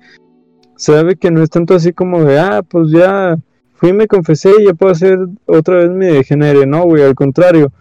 [0.75, 3.37] Sabe que no es tanto así como de, ah, pues ya
[3.73, 6.65] fui y me confesé y ya puedo hacer otra vez mi degenere.
[6.65, 7.71] No, güey, al contrario.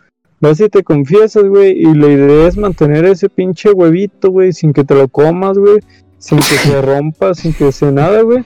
[0.40, 1.72] Vas y te confiesas, güey.
[1.72, 5.78] Y la idea es mantener ese pinche huevito, güey, sin que te lo comas, güey.
[6.18, 8.44] Sin que se rompa, sin que se nada, güey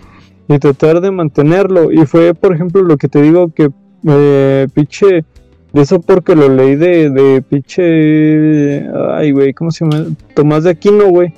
[0.55, 1.93] y tratar de mantenerlo.
[1.93, 3.71] Y fue, por ejemplo, lo que te digo que
[4.07, 5.25] eh, pinche,
[5.73, 10.07] de eso porque lo leí de, de pinche, ay, güey, ¿cómo se llama?
[10.35, 11.33] Tomás de Aquino, güey.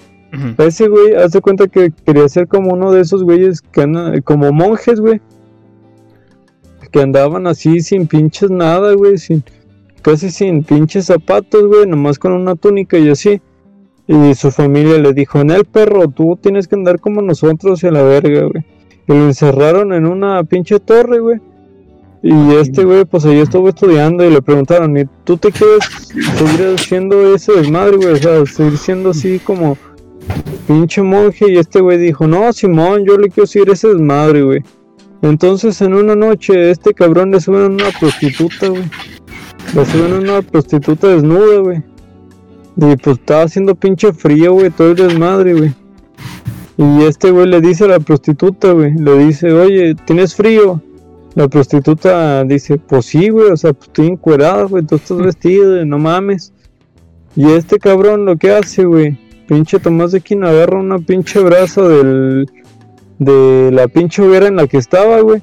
[0.57, 4.23] Ese güey, haz de cuenta que quería ser como uno de esos güeyes que andan,
[4.23, 5.21] como monjes, güey.
[6.91, 9.45] Que andaban así sin pinches nada, güey, sin,
[10.01, 13.43] casi sin pinches zapatos, güey, nomás con una túnica y así.
[14.07, 17.89] Y su familia le dijo, en el perro, tú tienes que andar como nosotros y
[17.89, 18.65] a la verga, güey.
[19.09, 21.41] Y lo encerraron en una pinche torre, güey.
[22.23, 25.85] Y este güey, pues ahí estuvo estudiando y le preguntaron, ¿y tú te quieres
[26.37, 28.13] seguir haciendo ese desmadre, güey?
[28.13, 29.77] O sea, seguir siendo así como
[30.69, 31.51] pinche monje.
[31.51, 34.63] Y este güey dijo, no, Simón, yo le quiero seguir ese desmadre, güey.
[35.23, 38.85] Entonces en una noche este cabrón le suben una prostituta, güey.
[39.75, 41.83] Le suben una prostituta desnuda, güey.
[42.77, 45.75] Y pues estaba haciendo pinche frío, güey, todo el desmadre, güey.
[46.83, 50.83] Y este güey le dice a la prostituta, güey, le dice, oye, ¿tienes frío?
[51.37, 55.85] La prostituta dice, pues sí, güey, o sea, pues estoy encuerada, güey, tú estás vestido,
[55.85, 56.53] no mames.
[57.37, 61.89] Y este cabrón lo que hace, güey, pinche Tomás de Quino agarra una pinche brazo
[61.89, 62.51] del,
[63.21, 65.41] de la pinche hoguera en la que estaba, güey.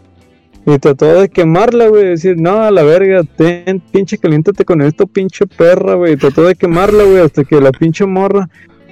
[0.66, 5.08] Y trató de quemarla, güey, decir, no, a la verga, ten, pinche caliéntate con esto,
[5.08, 6.18] pinche perra, güey.
[6.18, 8.50] Trató de quemarla, güey, hasta que la pinche morra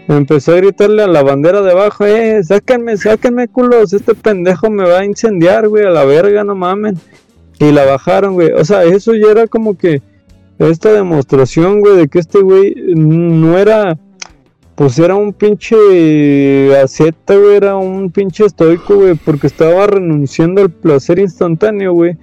[0.08, 4.88] Empezó a gritarle a la bandera de abajo, eh, sáquenme, sáquenme, culos, este pendejo me
[4.88, 6.98] va a incendiar, güey, a la verga, no mamen.
[7.60, 8.52] Y la bajaron, güey.
[8.52, 10.02] O sea, eso ya era como que
[10.60, 13.98] esta demostración, güey, de que este güey no era,
[14.76, 15.76] pues era un pinche
[16.78, 22.18] aceta, güey, era un pinche estoico, güey, porque estaba renunciando al placer instantáneo, güey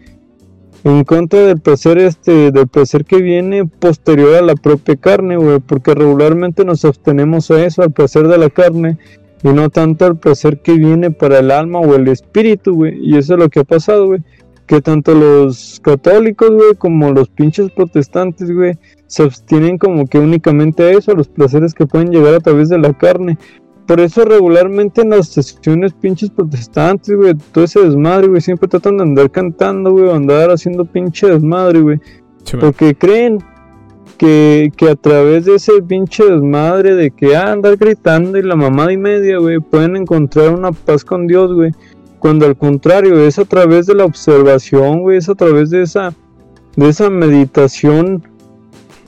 [0.85, 5.59] en contra del placer este del placer que viene posterior a la propia carne, güey,
[5.59, 8.99] porque regularmente nos abstenemos a eso, al placer de la carne
[9.43, 13.17] y no tanto al placer que viene para el alma o el espíritu, güey, y
[13.17, 14.21] eso es lo que ha pasado, güey,
[14.67, 20.83] que tanto los católicos, güey, como los pinches protestantes, güey, se abstienen como que únicamente
[20.83, 23.39] a eso, a los placeres que pueden llegar a través de la carne,
[23.87, 28.97] por eso regularmente en las sesiones pinches protestantes, güey, todo ese desmadre, güey, siempre tratan
[28.97, 32.01] de andar cantando, güey, andar haciendo pinche desmadre, güey.
[32.61, 33.39] porque creen
[34.17, 38.57] que, que, a través de ese pinche desmadre de que ah, andar gritando y la
[38.57, 41.73] mamada y media, güey, pueden encontrar una paz con Dios, güey.
[42.19, 46.15] Cuando al contrario, es a través de la observación, güey, es a través de esa,
[46.77, 48.23] de esa meditación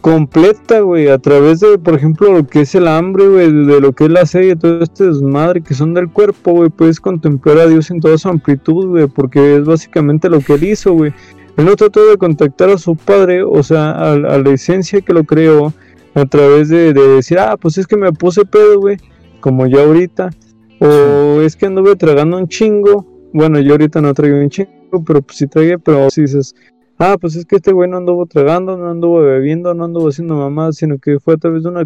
[0.07, 3.93] completa, güey, a través de, por ejemplo, lo que es el hambre, güey, de lo
[3.93, 7.59] que es la sed y todo este desmadre que son del cuerpo, güey, puedes contemplar
[7.59, 11.13] a Dios en toda su amplitud, güey, porque es básicamente lo que él hizo, güey.
[11.57, 15.25] Él no trató de contactar a su padre, o sea, a, la esencia que lo
[15.25, 15.73] creó,
[16.15, 18.99] a través de, decir, ah, pues es que me puse pedo, güey,
[19.41, 20.31] como yo ahorita,
[20.79, 25.21] o es que anduve tragando un chingo, bueno, yo ahorita no traigo un chingo, pero
[25.21, 26.55] pues sí tragué, pero si dices,
[26.99, 30.37] ah, pues es que este güey no anduvo tragando, no anduvo bebiendo, no anduvo haciendo
[30.37, 31.85] mamadas, sino que fue a través de una,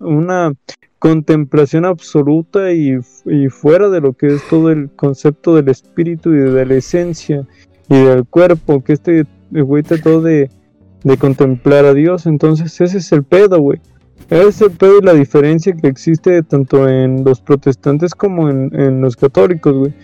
[0.00, 0.52] una
[0.98, 2.98] contemplación absoluta y,
[3.50, 7.46] fuera de lo que es todo el concepto del espíritu y de la esencia
[7.88, 10.50] y del cuerpo, que este güey trató de,
[11.02, 13.80] de contemplar a Dios, entonces ese es el pedo, güey.
[14.30, 18.70] Ese es el pedo y la diferencia que existe tanto en los protestantes como en,
[18.72, 19.94] en los católicos, güey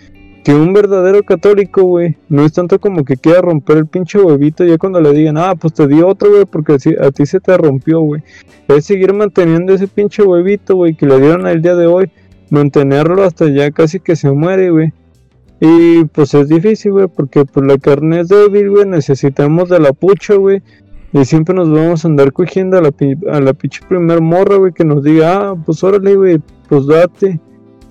[0.43, 4.65] que un verdadero católico, güey, no es tanto como que quiera romper el pinche huevito
[4.65, 7.55] ya cuando le digan, ah, pues te di otro, güey, porque a ti se te
[7.57, 8.23] rompió, güey.
[8.67, 12.11] Es seguir manteniendo ese pinche huevito, güey, que le dieron el día de hoy,
[12.49, 14.93] mantenerlo hasta ya casi que se muere, güey.
[15.59, 19.93] Y pues es difícil, güey, porque pues la carne es débil, güey, necesitamos de la
[19.93, 20.63] pucha, güey.
[21.13, 22.91] Y siempre nos vamos a andar cogiendo a la,
[23.31, 27.39] a la pinche primer morra, güey, que nos diga, ah, pues órale, güey, pues date.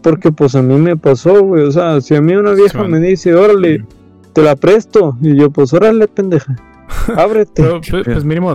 [0.02, 1.64] Porque pues a mí me pasó, güey.
[1.64, 3.84] O sea, si a mí una vieja me dice, órale,
[4.32, 5.16] te la presto.
[5.20, 6.56] Y yo, pues órale, pendeja.
[7.16, 7.62] Ábrete.
[7.62, 8.54] pues, pues, mínimo,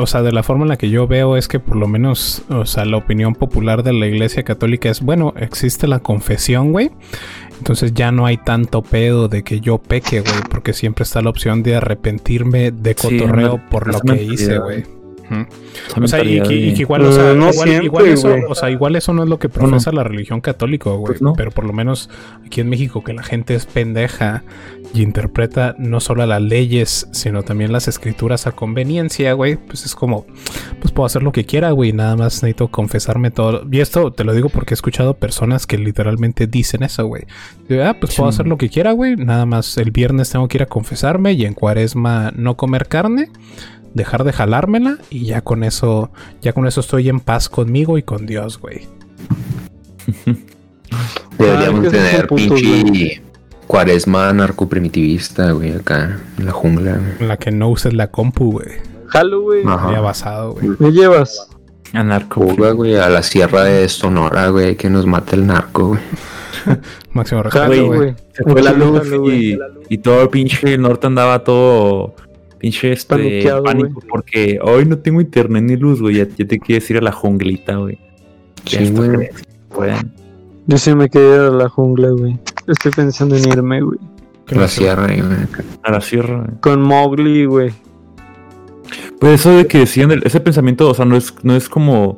[0.00, 2.42] o sea, de la forma en la que yo veo es que por lo menos,
[2.48, 6.90] o sea, la opinión popular de la iglesia católica es, bueno, existe la confesión, güey.
[7.58, 11.30] Entonces ya no hay tanto pedo de que yo peque, güey, porque siempre está la
[11.30, 14.84] opción de arrepentirme de cotorreo por lo que hice, güey.
[15.96, 17.32] O sea, y, que, igual, o sea,
[17.82, 21.18] igual, eso, o sea, igual eso no es lo que profesa la religión católica, güey.
[21.18, 22.10] Pues pero por lo menos
[22.44, 24.42] aquí en México que la gente es pendeja
[24.92, 29.56] y interpreta no solo las leyes, sino también las escrituras a conveniencia, güey.
[29.56, 30.26] Pues es como,
[30.80, 31.92] pues puedo hacer lo que quiera, güey.
[31.92, 33.64] Nada más necesito confesarme todo.
[33.70, 37.24] Y esto te lo digo porque he escuchado personas que literalmente dicen eso, güey.
[37.82, 39.16] Ah, pues puedo hacer lo que quiera, güey.
[39.16, 43.30] Nada más el viernes tengo que ir a confesarme y en cuaresma no comer carne
[43.94, 46.10] dejar de jalármela y ya con eso,
[46.42, 48.86] ya con eso estoy en paz conmigo y con Dios, güey.
[51.38, 53.22] Deberíamos tener pinche
[53.66, 57.00] cuaresma narcoprimitivista, güey, acá en la jungla.
[57.18, 58.68] En la que no uses la compu, güey.
[59.06, 59.64] Jalo, güey.
[59.64, 60.70] Ya basado, güey.
[60.78, 61.48] ¿Me llevas?
[61.92, 62.40] A narco.
[62.74, 66.00] güey, a la sierra de Sonora, güey, que nos mate el narco, güey.
[67.12, 68.14] Máximo respeto, güey.
[68.32, 69.56] Se fue la luz y,
[69.88, 72.14] y todo el pinche norte andaba todo
[72.64, 76.16] pinche este pánico porque hoy no tengo internet ni luz, güey.
[76.16, 77.98] Ya, te quieres ir a la junglita, güey.
[78.64, 79.28] Sí, güey.
[80.66, 82.38] Yo sí me quedé a la jungla, güey.
[82.66, 83.98] Estoy pensando en irme, güey.
[84.50, 85.20] A la sierra, güey.
[85.82, 86.60] A la sierra, güey.
[86.60, 87.70] Con Mowgli, güey.
[89.20, 92.16] Pues eso de que decían, ese pensamiento, o sea, no es, no es como,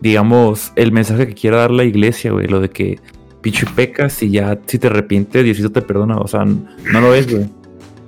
[0.00, 2.46] digamos, el mensaje que quiera dar la iglesia, güey.
[2.46, 2.98] Lo de que
[3.42, 6.16] pinche pecas y ya si te arrepientes, Diosito te perdona.
[6.16, 7.46] O sea, no lo es, güey.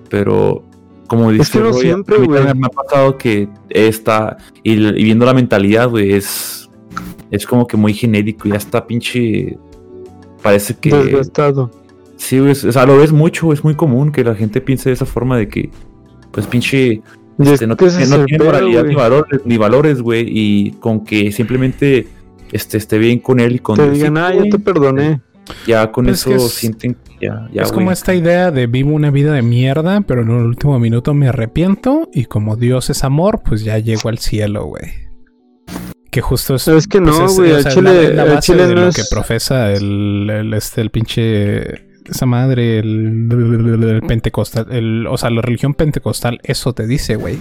[0.08, 0.64] Pero
[1.12, 6.70] como dice es siempre, me ha pasado que está, y, viendo la mentalidad, güey, es,
[7.30, 9.58] es como que muy genérico, ya está pinche,
[10.42, 10.88] parece que...
[10.90, 11.70] Desgastado.
[12.16, 14.94] Sí, güey, o sea, lo ves mucho, es muy común que la gente piense de
[14.94, 15.68] esa forma de que,
[16.30, 17.02] pues pinche,
[17.38, 22.06] este, no, tiene moralidad ni valores, ni valores, güey, y con que simplemente
[22.52, 25.20] este, esté bien con él y con Te digan, ah, ya te perdoné.
[25.66, 26.96] Ya con pues eso sienten
[27.54, 31.14] es como esta idea de vivo una vida de mierda, pero en el último minuto
[31.14, 34.92] me arrepiento y como Dios es amor, pues ya llego al cielo, güey.
[36.10, 36.68] Que justo es.
[36.68, 37.52] Es que pues no, güey.
[37.52, 42.78] Pues Chile, la, base de lo que profesa el, el, este, el pinche esa madre,
[42.78, 47.40] el, pentecostal, el, o sea, la religión pentecostal, eso te dice, güey,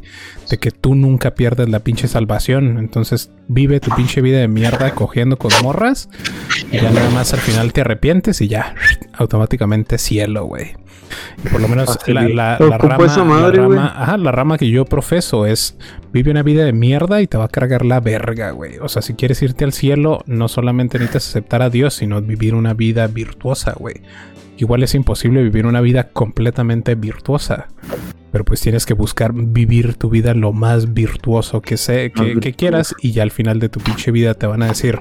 [0.49, 2.77] de que tú nunca pierdes la pinche salvación.
[2.77, 6.09] Entonces, vive tu pinche vida de mierda cogiendo con morras
[6.71, 8.75] y ya nada más al final te arrepientes y ya,
[9.13, 10.73] automáticamente cielo, güey.
[11.43, 15.77] Y por lo menos ah, la, la, rama, la rama que yo profeso es
[16.13, 18.77] vive una vida de mierda y te va a cargar la verga, güey.
[18.79, 22.55] O sea, si quieres irte al cielo, no solamente necesitas aceptar a Dios, sino vivir
[22.55, 23.95] una vida virtuosa, güey
[24.61, 27.67] igual es imposible vivir una vida completamente virtuosa.
[28.31, 32.95] Pero pues tienes que buscar vivir tu vida lo más virtuoso que, sé, que, quieras
[33.01, 34.99] y ya al final de tu pinche vida te van a decir,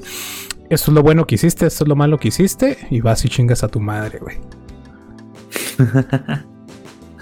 [0.69, 3.29] esto es lo bueno que hiciste, esto es lo malo que hiciste y vas y
[3.29, 4.39] chingas a tu madre, güey.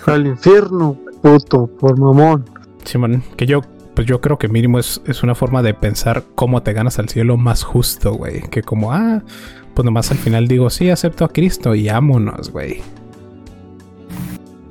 [0.07, 2.45] Al infierno, puto, por mamón.
[2.85, 3.61] Simón, que yo
[3.95, 7.09] pues yo creo que mínimo es, es, una forma de pensar cómo te ganas al
[7.09, 8.43] cielo más justo, güey.
[8.43, 9.25] Que como, ah,
[9.79, 12.83] pues nomás al final digo, sí, acepto a Cristo y ámonos, güey.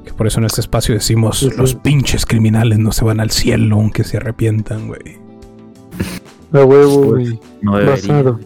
[0.03, 3.77] Que por eso en este espacio decimos, los pinches criminales no se van al cielo
[3.77, 5.17] aunque se arrepientan, güey.
[6.51, 7.39] A huevo, güey.
[7.61, 8.38] No Basado.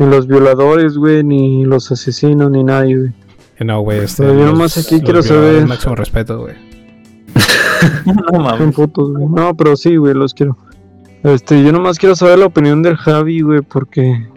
[0.00, 3.12] Ni los violadores, güey, ni los asesinos, ni nadie, güey.
[3.60, 4.24] No, güey, este.
[4.24, 5.68] yo nomás aquí quiero saber.
[5.68, 6.56] Máximo respeto, güey.
[8.32, 8.76] no mames.
[8.76, 10.58] No, pero sí, güey, los quiero.
[11.22, 14.29] Este, yo nomás quiero saber la opinión del Javi, güey, porque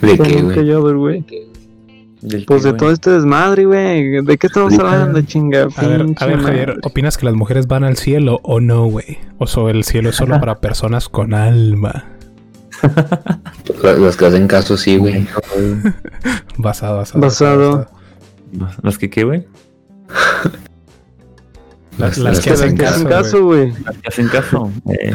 [0.00, 1.24] ¿De qué, güey?
[2.46, 4.22] Pues de todo este desmadre, güey.
[4.24, 5.68] ¿De qué estamos hablando, chinga?
[5.76, 9.18] A ver, a ver, Javier, ¿opinas que las mujeres van al cielo o no, güey?
[9.38, 12.06] O sea, el cielo es solo para personas con alma.
[13.82, 15.26] Los que hacen caso, sí, güey.
[16.58, 17.20] basado, basado.
[17.20, 17.86] Basado.
[18.82, 19.46] ¿Los que qué, güey?
[21.98, 23.72] Las, las, que, hacen caso, güey.
[23.84, 24.70] Las que hacen caso.
[24.88, 25.12] Eh,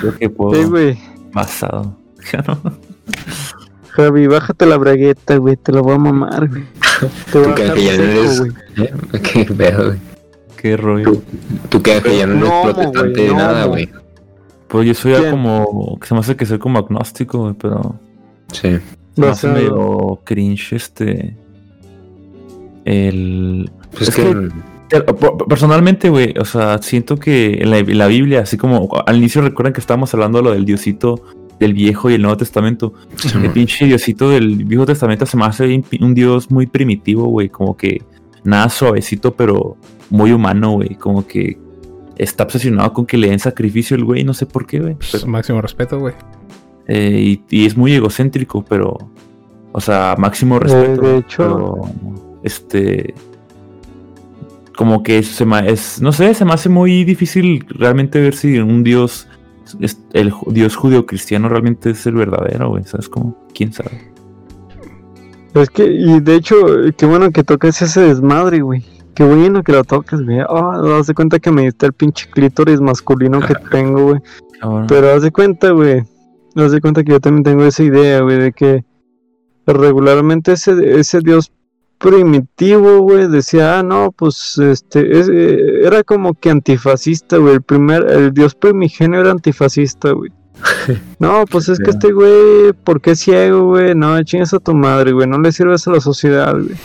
[0.00, 0.54] creo que puedo.
[0.54, 0.98] Sí, güey.
[1.32, 1.98] Basado.
[3.90, 6.62] Javi, bájate la bragueta, güey, te la voy a mamar, güey.
[7.32, 8.40] Te voy Tú a que dejar ya no seco, eres.
[8.40, 8.52] güey.
[8.76, 9.20] ¿Eh?
[9.22, 9.98] Qué pedo, güey.
[10.56, 11.12] Qué rollo.
[11.12, 11.22] Tú,
[11.68, 13.88] tú que ya no eres protestante de nada, güey.
[14.68, 15.98] Pues yo soy ya como.
[16.02, 17.94] Se me hace que soy como agnóstico, güey, pero.
[18.52, 18.78] Sí.
[19.14, 21.36] Se me hace medio cringe este.
[22.84, 23.70] El.
[23.92, 24.48] Pues Es que.
[25.48, 29.42] Personalmente, güey, o sea, siento que en la, en la Biblia, así como al inicio
[29.42, 31.22] recuerdan que estábamos hablando de lo del Diosito
[31.60, 32.92] del Viejo y el Nuevo Testamento.
[33.42, 37.76] El pinche Diosito del Viejo Testamento se me hace un Dios muy primitivo, güey, como
[37.76, 38.02] que
[38.44, 39.76] nada suavecito, pero
[40.10, 41.58] muy humano, güey, como que
[42.16, 44.94] está obsesionado con que le den sacrificio el güey, no sé por qué, güey.
[44.94, 46.14] Pues, máximo respeto, güey.
[46.86, 48.96] eh, y, y es muy egocéntrico, pero,
[49.72, 51.00] o sea, máximo respeto.
[51.02, 51.74] de hecho- pero,
[52.42, 53.14] este,
[54.76, 58.58] como que se me, es, no sé, se me hace muy difícil realmente ver si
[58.58, 59.27] un dios,
[59.80, 63.08] es- el dios judío-cristiano realmente es el verdadero, güey, ¿sabes?
[63.08, 64.12] Como, quién sabe.
[65.54, 66.56] Es que, y de hecho,
[66.96, 68.84] qué bueno que toques ese desmadre, güey.
[69.14, 70.38] Qué bueno que lo toques, güey.
[70.40, 74.20] Ah, haz de cuenta que me diste el pinche clítoris masculino que tengo, güey.
[74.86, 76.04] Pero haz de cuenta, güey.
[76.54, 78.84] Haz de cuenta que yo también tengo esa idea, güey, de que
[79.66, 81.52] regularmente ese, ese dios
[81.98, 87.54] primitivo, güey, decía, ah, no, pues, este, es- eh, era como que antifascista, güey.
[87.54, 90.30] El primer, el dios primigenio era antifascista, güey.
[91.20, 93.94] No, pues es que este güey, ¿por qué es ciego, güey?
[93.94, 96.76] No, chingas a tu madre, güey, no le sirves a la sociedad, güey.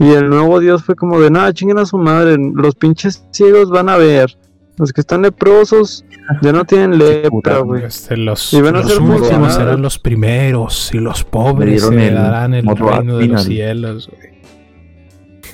[0.00, 3.70] Y el nuevo dios fue como de, nada, chinguen a su madre, los pinches ciegos
[3.70, 4.36] van a ver.
[4.76, 6.04] Los que están leprosos
[6.42, 7.84] ya no tienen lepra, güey.
[7.84, 11.92] Este, los Y van a los ser últimos serán los primeros y los pobres el
[11.96, 14.33] heredarán el reino de los cielos, güey.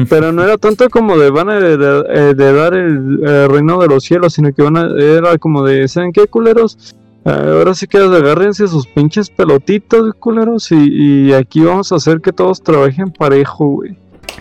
[0.08, 4.34] Pero no era tanto como de van a heredar, el, el reino de los cielos,
[4.34, 6.96] sino que van a, era como de, ¿saben qué, culeros?
[7.24, 12.20] Ah, ahora sí que agárrense sus pinches pelotitos, culeros, y, y aquí vamos a hacer
[12.20, 13.96] que todos trabajen parejo, güey.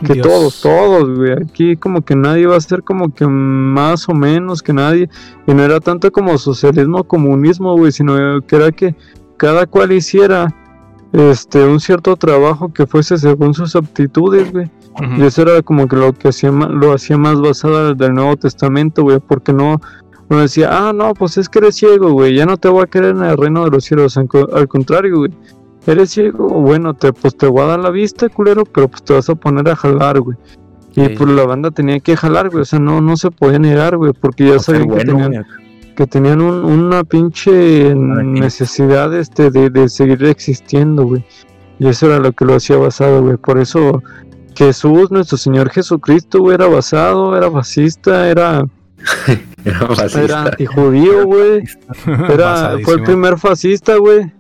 [0.06, 0.28] Que Dios.
[0.28, 1.34] todos, todos, güey.
[1.34, 5.10] Aquí como que nadie va a ser como que más o menos que nadie.
[5.46, 8.96] Y no era tanto como socialismo o comunismo, güey, sino que era que
[9.36, 10.48] cada cual hiciera
[11.14, 14.70] este un cierto trabajo que fuese según sus aptitudes, güey.
[15.18, 19.04] Y eso era como que lo que hacía lo hacía más basado del Nuevo Testamento,
[19.04, 19.80] güey, porque no,
[20.30, 22.88] no decía, ah, no, pues es que eres ciego, güey, ya no te voy a
[22.88, 25.32] querer en el reino de los cielos, al, co- al contrario, güey,
[25.88, 29.14] eres ciego, bueno, te, pues te voy a dar la vista, culero, pero pues te
[29.14, 30.38] vas a poner a jalar, güey.
[30.96, 31.10] Y Sí.
[31.18, 34.12] pues la banda tenía que jalar, güey, o sea, no, no se podía negar, güey,
[34.20, 35.46] porque ya O ser sabían que bueno, tenían.
[36.00, 41.26] Que tenían un- una pinche necesidad este, de, de seguir existiendo, güey.
[41.78, 43.36] Y eso era lo que lo hacía basado, güey.
[43.36, 44.02] Por eso
[44.56, 48.64] Jesús, nuestro Señor Jesucristo, güey, era basado, era fascista, era,
[49.66, 50.44] Era era fascista.
[50.44, 51.64] antijudío, güey.
[52.30, 54.32] Era, fue el primer fascista, güey.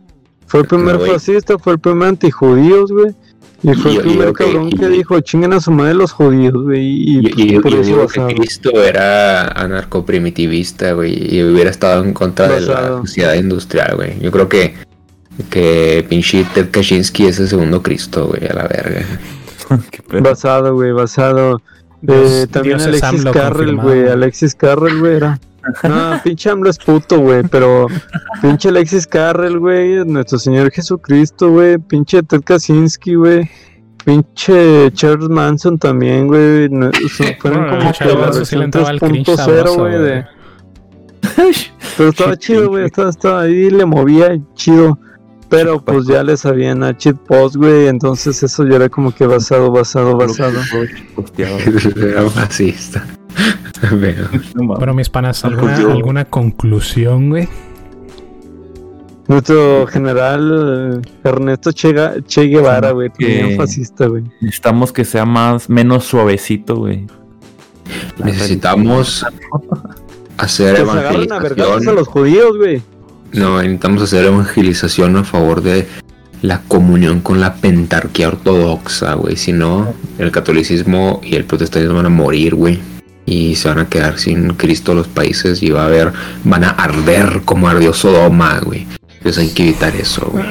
[0.47, 3.13] Fue el primer fascista, fue el primer antijudíos, güey.
[3.61, 6.11] Y fue Y el primer que- cabrón y- que dijo, chinguen a su madre los
[6.13, 6.81] judíos, güey.
[6.81, 12.03] Y, Y, y- por yo eso digo que Cristo era anarcoprimitivista, güey, y hubiera estado
[12.03, 14.19] en contra de la sociedad industrial, güey.
[14.21, 14.75] Yo creo que
[15.49, 19.05] que pinche Ted Kaczynski es el segundo Cristo, güey, a la verga.
[20.21, 21.61] Basado, güey, basado.
[22.07, 23.89] Eh, también Dios Alexis AMLO Carrel, confirmado.
[23.89, 24.07] güey.
[24.09, 25.39] Alexis Carrel, güey, era.
[25.83, 27.43] No, pinche AMLO es puto, güey.
[27.43, 27.87] Pero
[28.41, 30.05] pinche Alexis Carrel, güey.
[30.05, 31.77] Nuestro Señor Jesucristo, güey.
[31.77, 33.49] Pinche Ted Kaczynski, güey.
[34.05, 36.69] Pinche Charles Manson también, güey.
[36.69, 36.89] no-
[37.39, 39.99] Fueron Bueno, como el que la versión entraba el cringe 3.0, sabroso, güey.
[39.99, 40.25] de-
[41.97, 42.85] Pero estaba chido, güey.
[42.85, 44.97] Estaba, estaba ahí, le movía chido.
[45.49, 47.87] Pero pues ya le sabían a cheat post, güey.
[47.87, 50.59] Entonces eso ya era como que basado, basado, basado.
[51.15, 51.57] Posteado.
[51.97, 53.18] era
[54.55, 57.47] Bueno, mis panas, pues ¿alguna, alguna conclusión, güey?
[59.27, 61.93] Nuestro general eh, Ernesto che,
[62.47, 64.23] Guevara, güey, también Que- fascista, güey.
[64.41, 67.05] Necesitamos que sea más, menos suavecito, güey.
[68.23, 69.25] Necesitamos
[70.37, 71.95] hacer Que se a evangelización.
[71.95, 72.81] los judíos, güey.
[73.33, 75.87] No, necesitamos hacer evangelización a favor de
[76.41, 79.35] la comunión con la pentarquía ortodoxa, güey.
[79.35, 82.79] Si no, el catolicismo y el protestantismo van a morir, güey.
[83.31, 86.11] Y se van a quedar sin Cristo los países y va a haber,
[86.43, 88.87] van a arder como ardió Sodoma, güey.
[89.17, 90.45] Entonces hay que evitar eso, güey.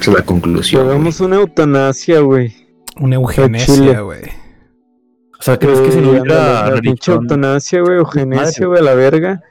[0.00, 0.84] Esa es la conclusión.
[0.84, 2.52] hagamos una eutanasia, güey.
[2.98, 4.22] Una eugenesia, güey.
[5.38, 7.22] O sea, ¿crees que si no Eh, hubiera pinche religión?
[7.22, 9.42] eutanasia, güey, eugenesia, güey, a la verga.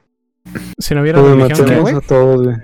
[0.77, 1.95] Si no hubiera religión, ¿qué, matemos güey?
[1.95, 2.55] a todos, güey.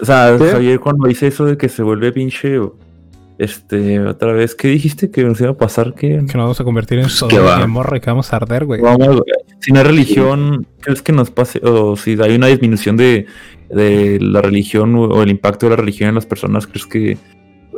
[0.00, 0.38] O sea.
[0.38, 2.58] Javier cuando dice eso de que se vuelve pinche,
[3.42, 5.94] este, otra vez, ¿qué dijiste que nos iba a pasar?
[5.94, 7.96] Que Que nos vamos a convertir en ¿qué Sodoma va?
[7.96, 8.80] y que vamos a arder, güey.
[8.80, 9.22] vamos,
[9.60, 11.60] si no hay religión, ¿crees que nos pase?
[11.64, 13.26] O si hay una disminución de,
[13.70, 17.18] de la religión o o el impacto de la religión en las personas, ¿crees que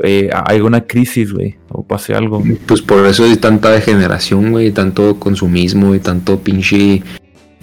[0.03, 2.43] eh, hay una crisis, güey, o pase algo.
[2.67, 7.03] Pues por eso hay tanta degeneración, güey, tanto consumismo y tanto pinche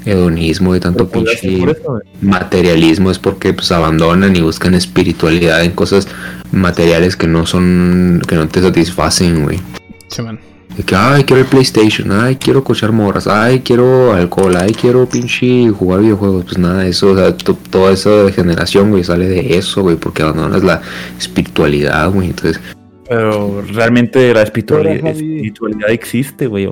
[0.05, 1.75] hedonismo y tanto pinche
[2.21, 6.07] materialismo es porque pues abandonan y buscan espiritualidad en cosas
[6.51, 9.59] materiales que no son que no te satisfacen, güey.
[10.07, 10.39] Sí, man.
[10.75, 15.05] De que, ay, quiero el PlayStation, ay, quiero cochar morras, ay, quiero alcohol, ay, quiero
[15.05, 16.45] pinche jugar videojuegos.
[16.45, 20.63] Pues nada, eso, o sea, toda esa degeneración, güey, sale de eso, güey, porque abandonas
[20.63, 20.81] la
[21.19, 22.29] espiritualidad, güey.
[22.29, 22.61] Entonces.
[23.09, 26.69] Pero realmente la espiritualidad, espiritualidad existe, güey.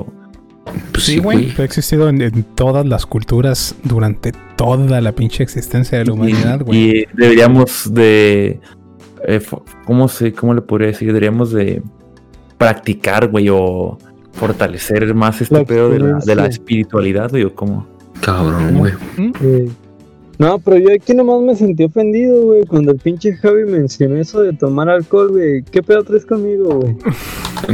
[0.91, 1.53] Pues sí, güey.
[1.57, 6.79] Ha existido en, todas las culturas durante toda la pinche existencia de la humanidad, güey.
[6.79, 8.59] Y, deberíamos de.
[9.27, 9.41] Eh,
[9.85, 11.07] ¿cómo, se, ¿Cómo le podría decir?
[11.07, 11.81] Deberíamos de
[12.57, 13.97] practicar, güey, o
[14.33, 17.87] fortalecer más este pedo de la, de la espiritualidad, güey, o cómo.
[18.21, 18.93] Cabrón, güey.
[20.39, 24.41] No, pero yo aquí nomás me sentí ofendido, güey, cuando el pinche Javi mencionó eso
[24.41, 25.63] de tomar alcohol, güey.
[25.63, 26.95] ¿Qué pedo traes conmigo, güey?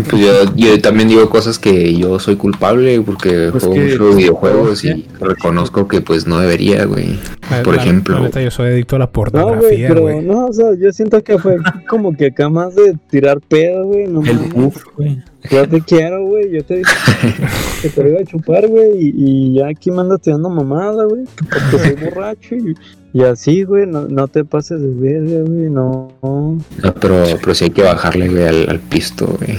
[0.10, 0.22] Pues
[0.56, 5.88] yo, también digo cosas que yo soy culpable porque pues juego muchos videojuegos y reconozco
[5.88, 7.20] que pues no debería, güey.
[7.64, 8.28] Por ejemplo.
[8.28, 10.22] yo soy adicto a la pornografía, no, güey.
[10.22, 14.08] No, o sea, yo siento que fue como que acá más de tirar pedo, güey.
[14.08, 15.22] No el buff, güey.
[15.50, 16.52] Yo te quiero, güey.
[16.52, 16.92] Yo te dije
[17.82, 18.92] que te iba a chupar, güey.
[18.96, 21.24] Y, ya aquí me andas tirando mamada, güey.
[21.36, 22.76] Porque soy borracho y,
[23.14, 23.86] y así, güey.
[23.86, 25.70] No, no, te pases de verga, güey.
[25.70, 26.14] No.
[26.22, 29.58] No, pero, pero sí hay que bajarle, güey, al, pisto, güey.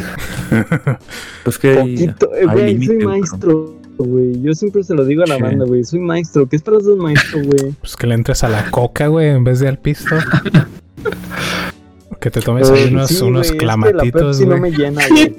[1.45, 1.75] pues que.
[1.75, 3.77] Poquito, eh, güey, soy maestro.
[3.99, 5.83] Güey, yo siempre se lo digo a la banda, güey.
[5.85, 6.49] Soy maestro.
[6.49, 7.73] ¿Qué esperas de un maestro, güey?
[7.81, 10.15] Pues que le entres a la coca, güey, en vez de al pisto.
[12.21, 14.49] que te tomes ahí unos, sí, unos clamatitos, güey.
[14.49, 15.35] no me llena, güey.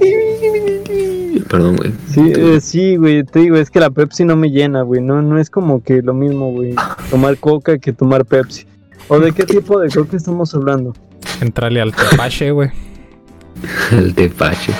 [1.49, 1.94] Perdón, güey.
[2.10, 5.02] Sí, eh, sí, güey, te digo, es que la Pepsi no me llena, güey.
[5.02, 6.76] No, no es como que lo mismo, güey.
[7.10, 8.65] Tomar coca que tomar Pepsi.
[9.07, 10.94] ¿O de qué tipo de coca estamos hablando?
[11.39, 12.69] Entrale al tepache, güey.
[13.91, 14.73] el tepache.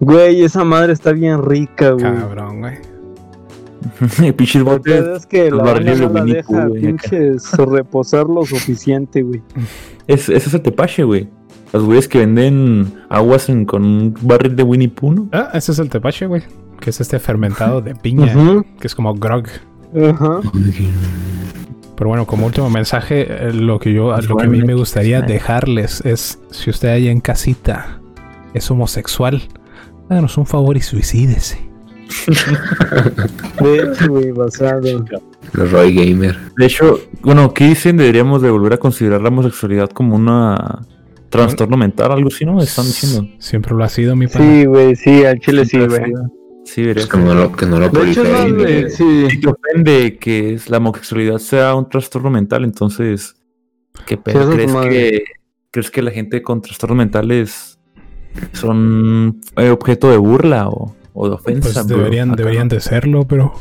[0.00, 2.02] Güey, esa madre está bien rica, güey.
[2.02, 2.91] Cabrón, güey.
[4.36, 5.04] pinches botes.
[5.16, 9.42] Es que la banda no la deja pinches reposar lo suficiente, güey.
[10.06, 11.28] Es, ese es el tepache, güey.
[11.72, 15.28] Los güeyes que venden aguas con un barril de Winnie Pooh, ¿no?
[15.32, 16.42] Ah, ese es el tepache, güey.
[16.80, 18.34] Que es este fermentado de piña,
[18.78, 19.46] que es como grog.
[19.94, 20.40] Ajá.
[21.96, 25.22] Pero bueno, como último mensaje, eh, lo que yo, lo que a mí me gustaría
[25.22, 28.00] dejarles es, si usted allá en casita
[28.54, 29.40] es homosexual,
[30.10, 31.71] háganos un favor y suicídese.
[33.62, 35.04] De hecho, güey, basado.
[35.52, 36.36] Los Roy Gamer.
[36.56, 37.96] De hecho, bueno, ¿qué dicen?
[37.96, 40.86] Deberíamos de volver a considerar la homosexualidad como una
[41.32, 42.60] trastorno mental, algo así, ¿no?
[42.60, 43.28] Están diciendo.
[43.38, 44.60] Siempre lo ha sido mi padre.
[44.60, 46.12] Sí, güey, sí, al chile sí, güey.
[46.64, 47.06] Sí, verías.
[47.06, 49.26] Es que no lo, que no lo de sí.
[49.30, 53.34] Si te ofende que la homosexualidad sea un trastorno mental, entonces,
[54.06, 54.52] ¿qué pedo?
[54.52, 55.24] ¿Crees, que,
[55.70, 57.78] ¿Crees que la gente con trastornos mentales
[58.52, 61.82] son eh, objeto de burla o, o de ofensa?
[61.82, 63.54] Pues deberían, deberían de serlo, pero...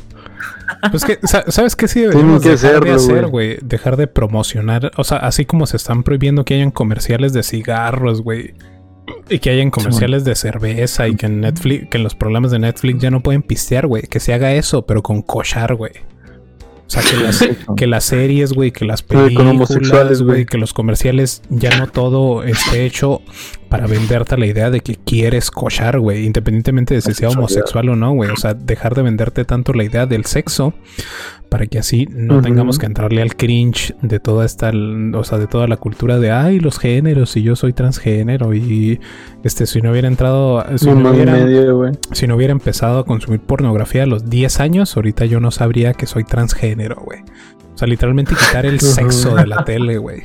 [0.90, 3.58] Pues que, ¿sabes qué sí deberíamos dejar de hacer, güey?
[3.62, 8.22] Dejar de promocionar, o sea, así como se están prohibiendo que hayan comerciales de cigarros,
[8.22, 8.56] güey.
[9.30, 12.60] Y que hayan comerciales de cerveza y que en Netflix, que en los programas de
[12.60, 14.04] Netflix ya no pueden pistear, güey.
[14.04, 15.92] Que se haga eso, pero con cochar, güey.
[16.92, 17.48] O sea, que las,
[17.78, 22.86] que las series, güey, que las películas, güey, que los comerciales, ya no todo esté
[22.86, 23.22] hecho
[23.70, 27.96] para venderte la idea de que quieres cochar, güey, independientemente de si sea homosexual o
[27.96, 28.30] no, güey.
[28.30, 30.74] O sea, dejar de venderte tanto la idea del sexo
[31.52, 35.48] para que así no tengamos que entrarle al cringe de toda esta, o sea, de
[35.48, 39.02] toda la cultura de, ay, los géneros, y yo soy transgénero, y
[39.44, 44.04] este, si no hubiera entrado, si no hubiera, si no hubiera empezado a consumir pornografía
[44.04, 47.20] a los 10 años, ahorita yo no sabría que soy transgénero, güey.
[47.76, 50.24] O sea, literalmente quitar el sexo de la tele, güey.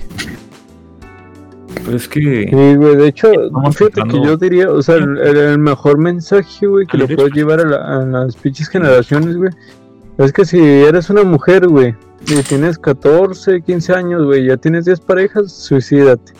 [1.75, 2.21] Pero es que.
[2.21, 3.33] Sí, güey, de hecho,
[3.73, 8.03] fíjate que yo diría, o sea, el, mejor mensaje, güey, que le puedes llevar a,
[8.03, 9.51] a las pinches generaciones, güey,
[10.19, 11.95] es que si eres una mujer, güey,
[12.29, 16.33] y tienes 14, 15 años, güey, ya tienes 10 parejas, suicídate.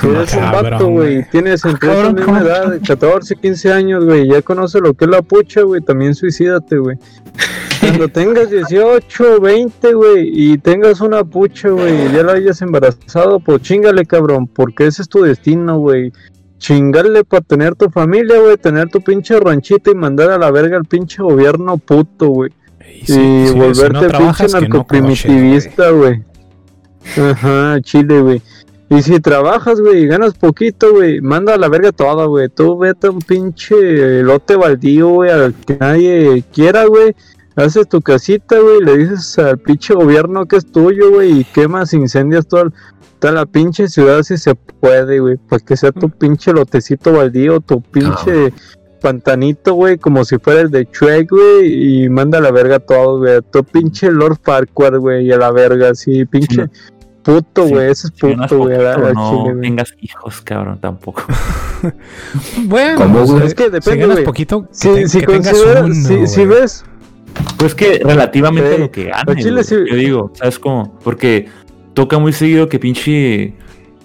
[0.00, 4.28] Si eres un vato, güey, tienes entre esa misma edad, de 14, 15 años, güey,
[4.28, 6.96] ya conoces lo que es la pucha, güey, también suicídate, güey.
[7.80, 13.38] Cuando tengas 18, 20, güey, y tengas una pucha, güey, y ya la hayas embarazado,
[13.38, 16.12] pues chingale, cabrón, porque ese es tu destino, güey.
[16.58, 20.76] Chingarle para tener tu familia, güey, tener tu pinche ranchito y mandar a la verga
[20.76, 22.50] al pinche gobierno puto, güey
[23.06, 26.22] y volverte pinche narcoprimitivista, güey.
[27.16, 28.42] Ajá, chile, güey.
[28.90, 32.48] Y si trabajas, güey, y ganas poquito, güey, manda a la verga todo, güey.
[32.50, 37.14] Tú vete a un pinche lote baldío, güey, al que nadie quiera, güey.
[37.56, 41.94] haces tu casita, güey, le dices al pinche gobierno que es tuyo, güey, y quemas,
[41.94, 42.70] incendias toda,
[43.18, 47.60] toda la pinche ciudad si se puede, güey, para que sea tu pinche lotecito baldío,
[47.60, 48.52] tu pinche
[49.02, 53.18] pantanito, güey, como si fuera el de Shrek, güey, y manda a la verga todo,
[53.18, 56.66] güey, tu pinche Lord Farquaad, güey, y a la verga, así, pinche...
[57.22, 58.78] Puto, güey, ese es puto, güey.
[59.14, 61.22] no tengas hijos, cabrón, tampoco.
[62.64, 64.24] bueno, ¿Cómo, pues, es que depende, si güey.
[64.24, 66.84] poquito, que Si, te- si que consideras, uno, si, si ves,
[67.58, 68.80] Pues que relativamente Sí.
[68.80, 69.76] lo que gane, Al chile güey, sí.
[69.88, 70.98] yo digo, ¿sabes cómo?
[71.04, 71.46] Porque
[71.94, 73.54] toca muy seguido que pinche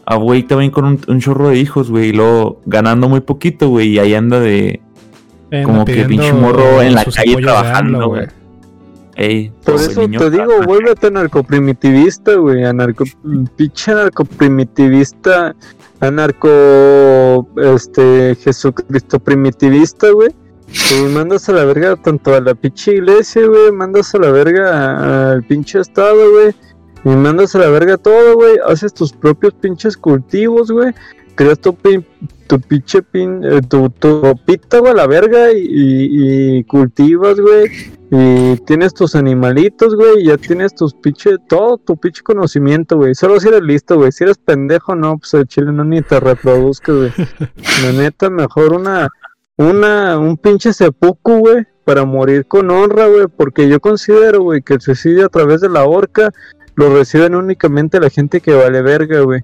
[0.05, 3.67] a güey también con un, un chorro de hijos, güey, y luego ganando muy poquito,
[3.69, 4.79] güey, y ahí anda de
[5.51, 8.27] Eh, como que pinche morro en la calle trabajando, güey.
[9.15, 12.63] Ey, Por eso niño te digo, vuélvete anarcoprimitivista, güey.
[12.65, 13.03] Anarco,
[13.55, 15.55] pinche anarcoprimitivista,
[15.99, 20.29] anarco, este, Jesucristo primitivista, güey.
[20.91, 23.71] Y mandas a la verga tanto a la pinche iglesia, güey.
[23.71, 26.53] Mandas a la verga al pinche estado, güey.
[27.03, 28.57] Y mandas a la verga todo, güey.
[28.67, 30.93] Haces tus propios pinches cultivos, güey.
[31.33, 31.75] Creas tu,
[32.47, 35.51] tu pinche pin, eh, tu, tu ropita, güey, a la verga.
[35.51, 37.69] Y, y- y cultivas, güey.
[38.09, 43.13] Y tienes tus animalitos, güey, y ya tienes tus pinche, todo tu pinche conocimiento, güey.
[43.15, 44.11] Solo si eres listo, güey.
[44.11, 47.11] Si eres pendejo, no, pues el chile no ni te reproduzcas, güey.
[47.83, 49.09] La neta, mejor una,
[49.57, 53.27] una, un pinche seppuku, güey, para morir con honra, güey.
[53.27, 56.31] Porque yo considero, güey, que el suicidio a través de la horca
[56.75, 59.41] lo reciben únicamente la gente que vale verga, güey.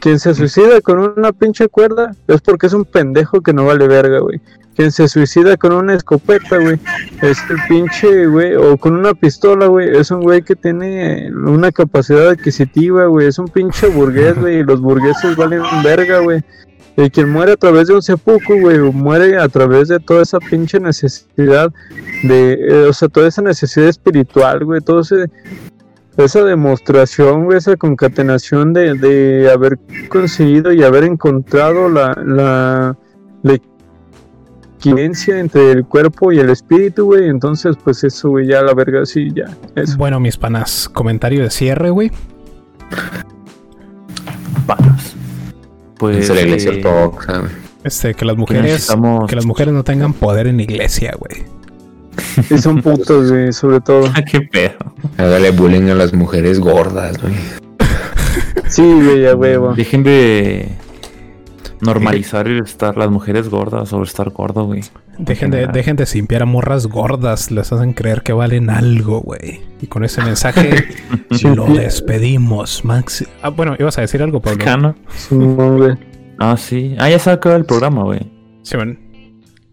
[0.00, 3.86] Quien se suicida con una pinche cuerda es porque es un pendejo que no vale
[3.86, 4.40] verga, güey.
[4.74, 6.78] Quien se suicida con una escopeta, güey,
[7.22, 11.72] es el pinche, güey, o con una pistola, güey, es un güey que tiene una
[11.72, 16.42] capacidad adquisitiva, güey, es un pinche burgués, güey, y los burgueses valen verga, güey.
[16.98, 20.40] Y quien muere a través de un seppuku, güey, muere a través de toda esa
[20.40, 21.72] pinche necesidad
[22.22, 25.30] de, eh, o sea, toda esa necesidad espiritual, güey, todo ese,
[26.16, 29.78] esa demostración, güey, esa concatenación de, de haber
[30.08, 32.96] conseguido y haber encontrado la, la,
[33.42, 33.58] la
[34.78, 37.28] equivalencia entre el cuerpo y el espíritu, güey.
[37.28, 39.54] Entonces, pues eso, güey, ya la verga, sí, ya.
[39.74, 39.96] Eso.
[39.98, 42.10] Bueno, mis panas, comentario de cierre, güey.
[44.66, 45.14] Panas.
[45.98, 47.50] Pues Es la iglesia eh, ortodoxa, güey.
[47.84, 51.14] Este, que las pues mujeres, necesitamos- que las mujeres no tengan poder en la iglesia,
[51.18, 51.44] güey.
[52.50, 54.10] Y son putos, güey, sobre todo.
[54.14, 54.76] Ah, qué pedo.
[55.16, 57.34] Hágale bullying a las mujeres gordas, güey.
[58.68, 59.74] Sí, güey, a huevo.
[59.74, 60.68] Dejen de
[61.80, 64.82] normalizar el estar las mujeres gordas o estar gordo, güey.
[65.18, 69.62] Dejen de, dejen de simpiar a morras gordas, les hacen creer que valen algo, güey.
[69.80, 70.84] Y con ese mensaje
[71.54, 73.24] lo despedimos, Max.
[73.42, 74.94] Ah, bueno, ibas a decir algo, Pablo.
[76.38, 76.96] Ah, sí.
[76.98, 78.20] Ah, ya se acaba el programa, güey.
[78.62, 78.98] Sí, man.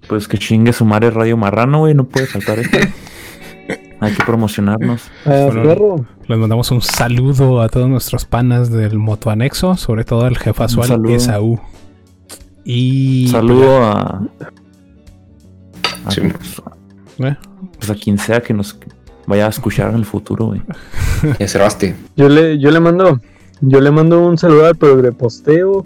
[0.07, 1.93] Pues que chingue su madre Radio Marrano, güey.
[1.93, 2.77] No puede faltar esto.
[3.99, 5.03] Hay que promocionarnos.
[5.25, 6.05] Ah, Bueno, perro.
[6.27, 11.15] Les mandamos un saludo a todos nuestros panas del motoanexo, sobre todo al jefazual saludo.
[11.15, 11.59] Esaú.
[12.65, 14.21] Y Saludo a.
[16.05, 16.21] a- Sí.
[16.21, 16.61] pues,
[17.31, 17.35] ¿Eh?
[17.77, 18.77] pues a quien sea que nos
[19.25, 20.61] vaya a escuchar en el futuro, güey.
[21.39, 21.95] Ya cerraste.
[22.17, 23.21] Yo le, yo le mando,
[23.61, 25.85] yo le mando un saludo al progreposteo,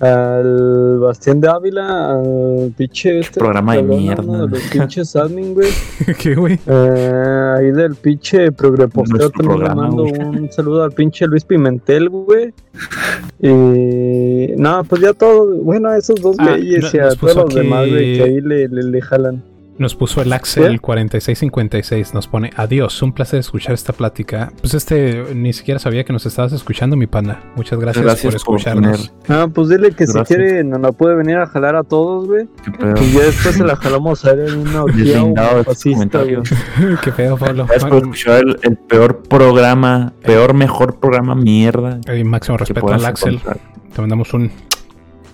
[0.00, 3.38] al Bastián de Ávila, al pinche este.
[3.40, 4.22] programa de cabrón, mierda.
[4.22, 5.68] uno de los pinches admin, güey.
[6.20, 6.58] ¿Qué, güey?
[6.66, 10.20] Eh, ahí del pinche progreposteo también programa, le mando güey.
[10.42, 12.52] un saludo al pinche Luis Pimentel, güey.
[13.40, 17.36] Y no, pues ya todo, bueno, a esos dos Ah, güeyes no- y a todos
[17.36, 19.42] los demás, güey, que ahí le, le, le jalan.
[19.76, 20.78] Nos puso el Axel ¿Qué?
[20.78, 22.14] 4656.
[22.14, 23.02] Nos pone adiós.
[23.02, 24.52] Un placer escuchar esta plática.
[24.60, 27.40] Pues este ni siquiera sabía que nos estabas escuchando, mi pana.
[27.56, 29.12] Muchas gracias, Gracias por por escucharnos.
[29.28, 30.28] Ah, pues dile que Gracias.
[30.28, 32.46] si quiere nos la puede venir a jalar a todos, güey.
[33.00, 34.84] Y ya después se la jalamos a él en una.
[37.02, 37.66] Qué feo, Pablo.
[37.66, 41.98] Gracias por escuchar el, el peor programa, peor, mejor programa, mierda.
[42.16, 43.34] Y máximo respeto al Axel.
[43.34, 43.58] encontrar.
[43.92, 44.50] Te mandamos un.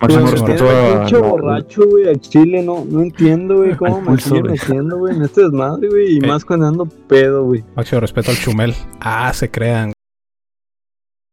[0.01, 0.99] Máximo Pues, respeto a.
[1.01, 4.43] pinche borracho, güey, al chile, no, no entiendo, güey, cómo me güey.
[4.43, 6.27] metiendo, güey, en este desmadre, güey, y Eh.
[6.27, 7.63] más cuando ando pedo, güey.
[7.77, 8.75] Máximo respeto al Chumel.
[9.01, 9.93] Ah, se crean.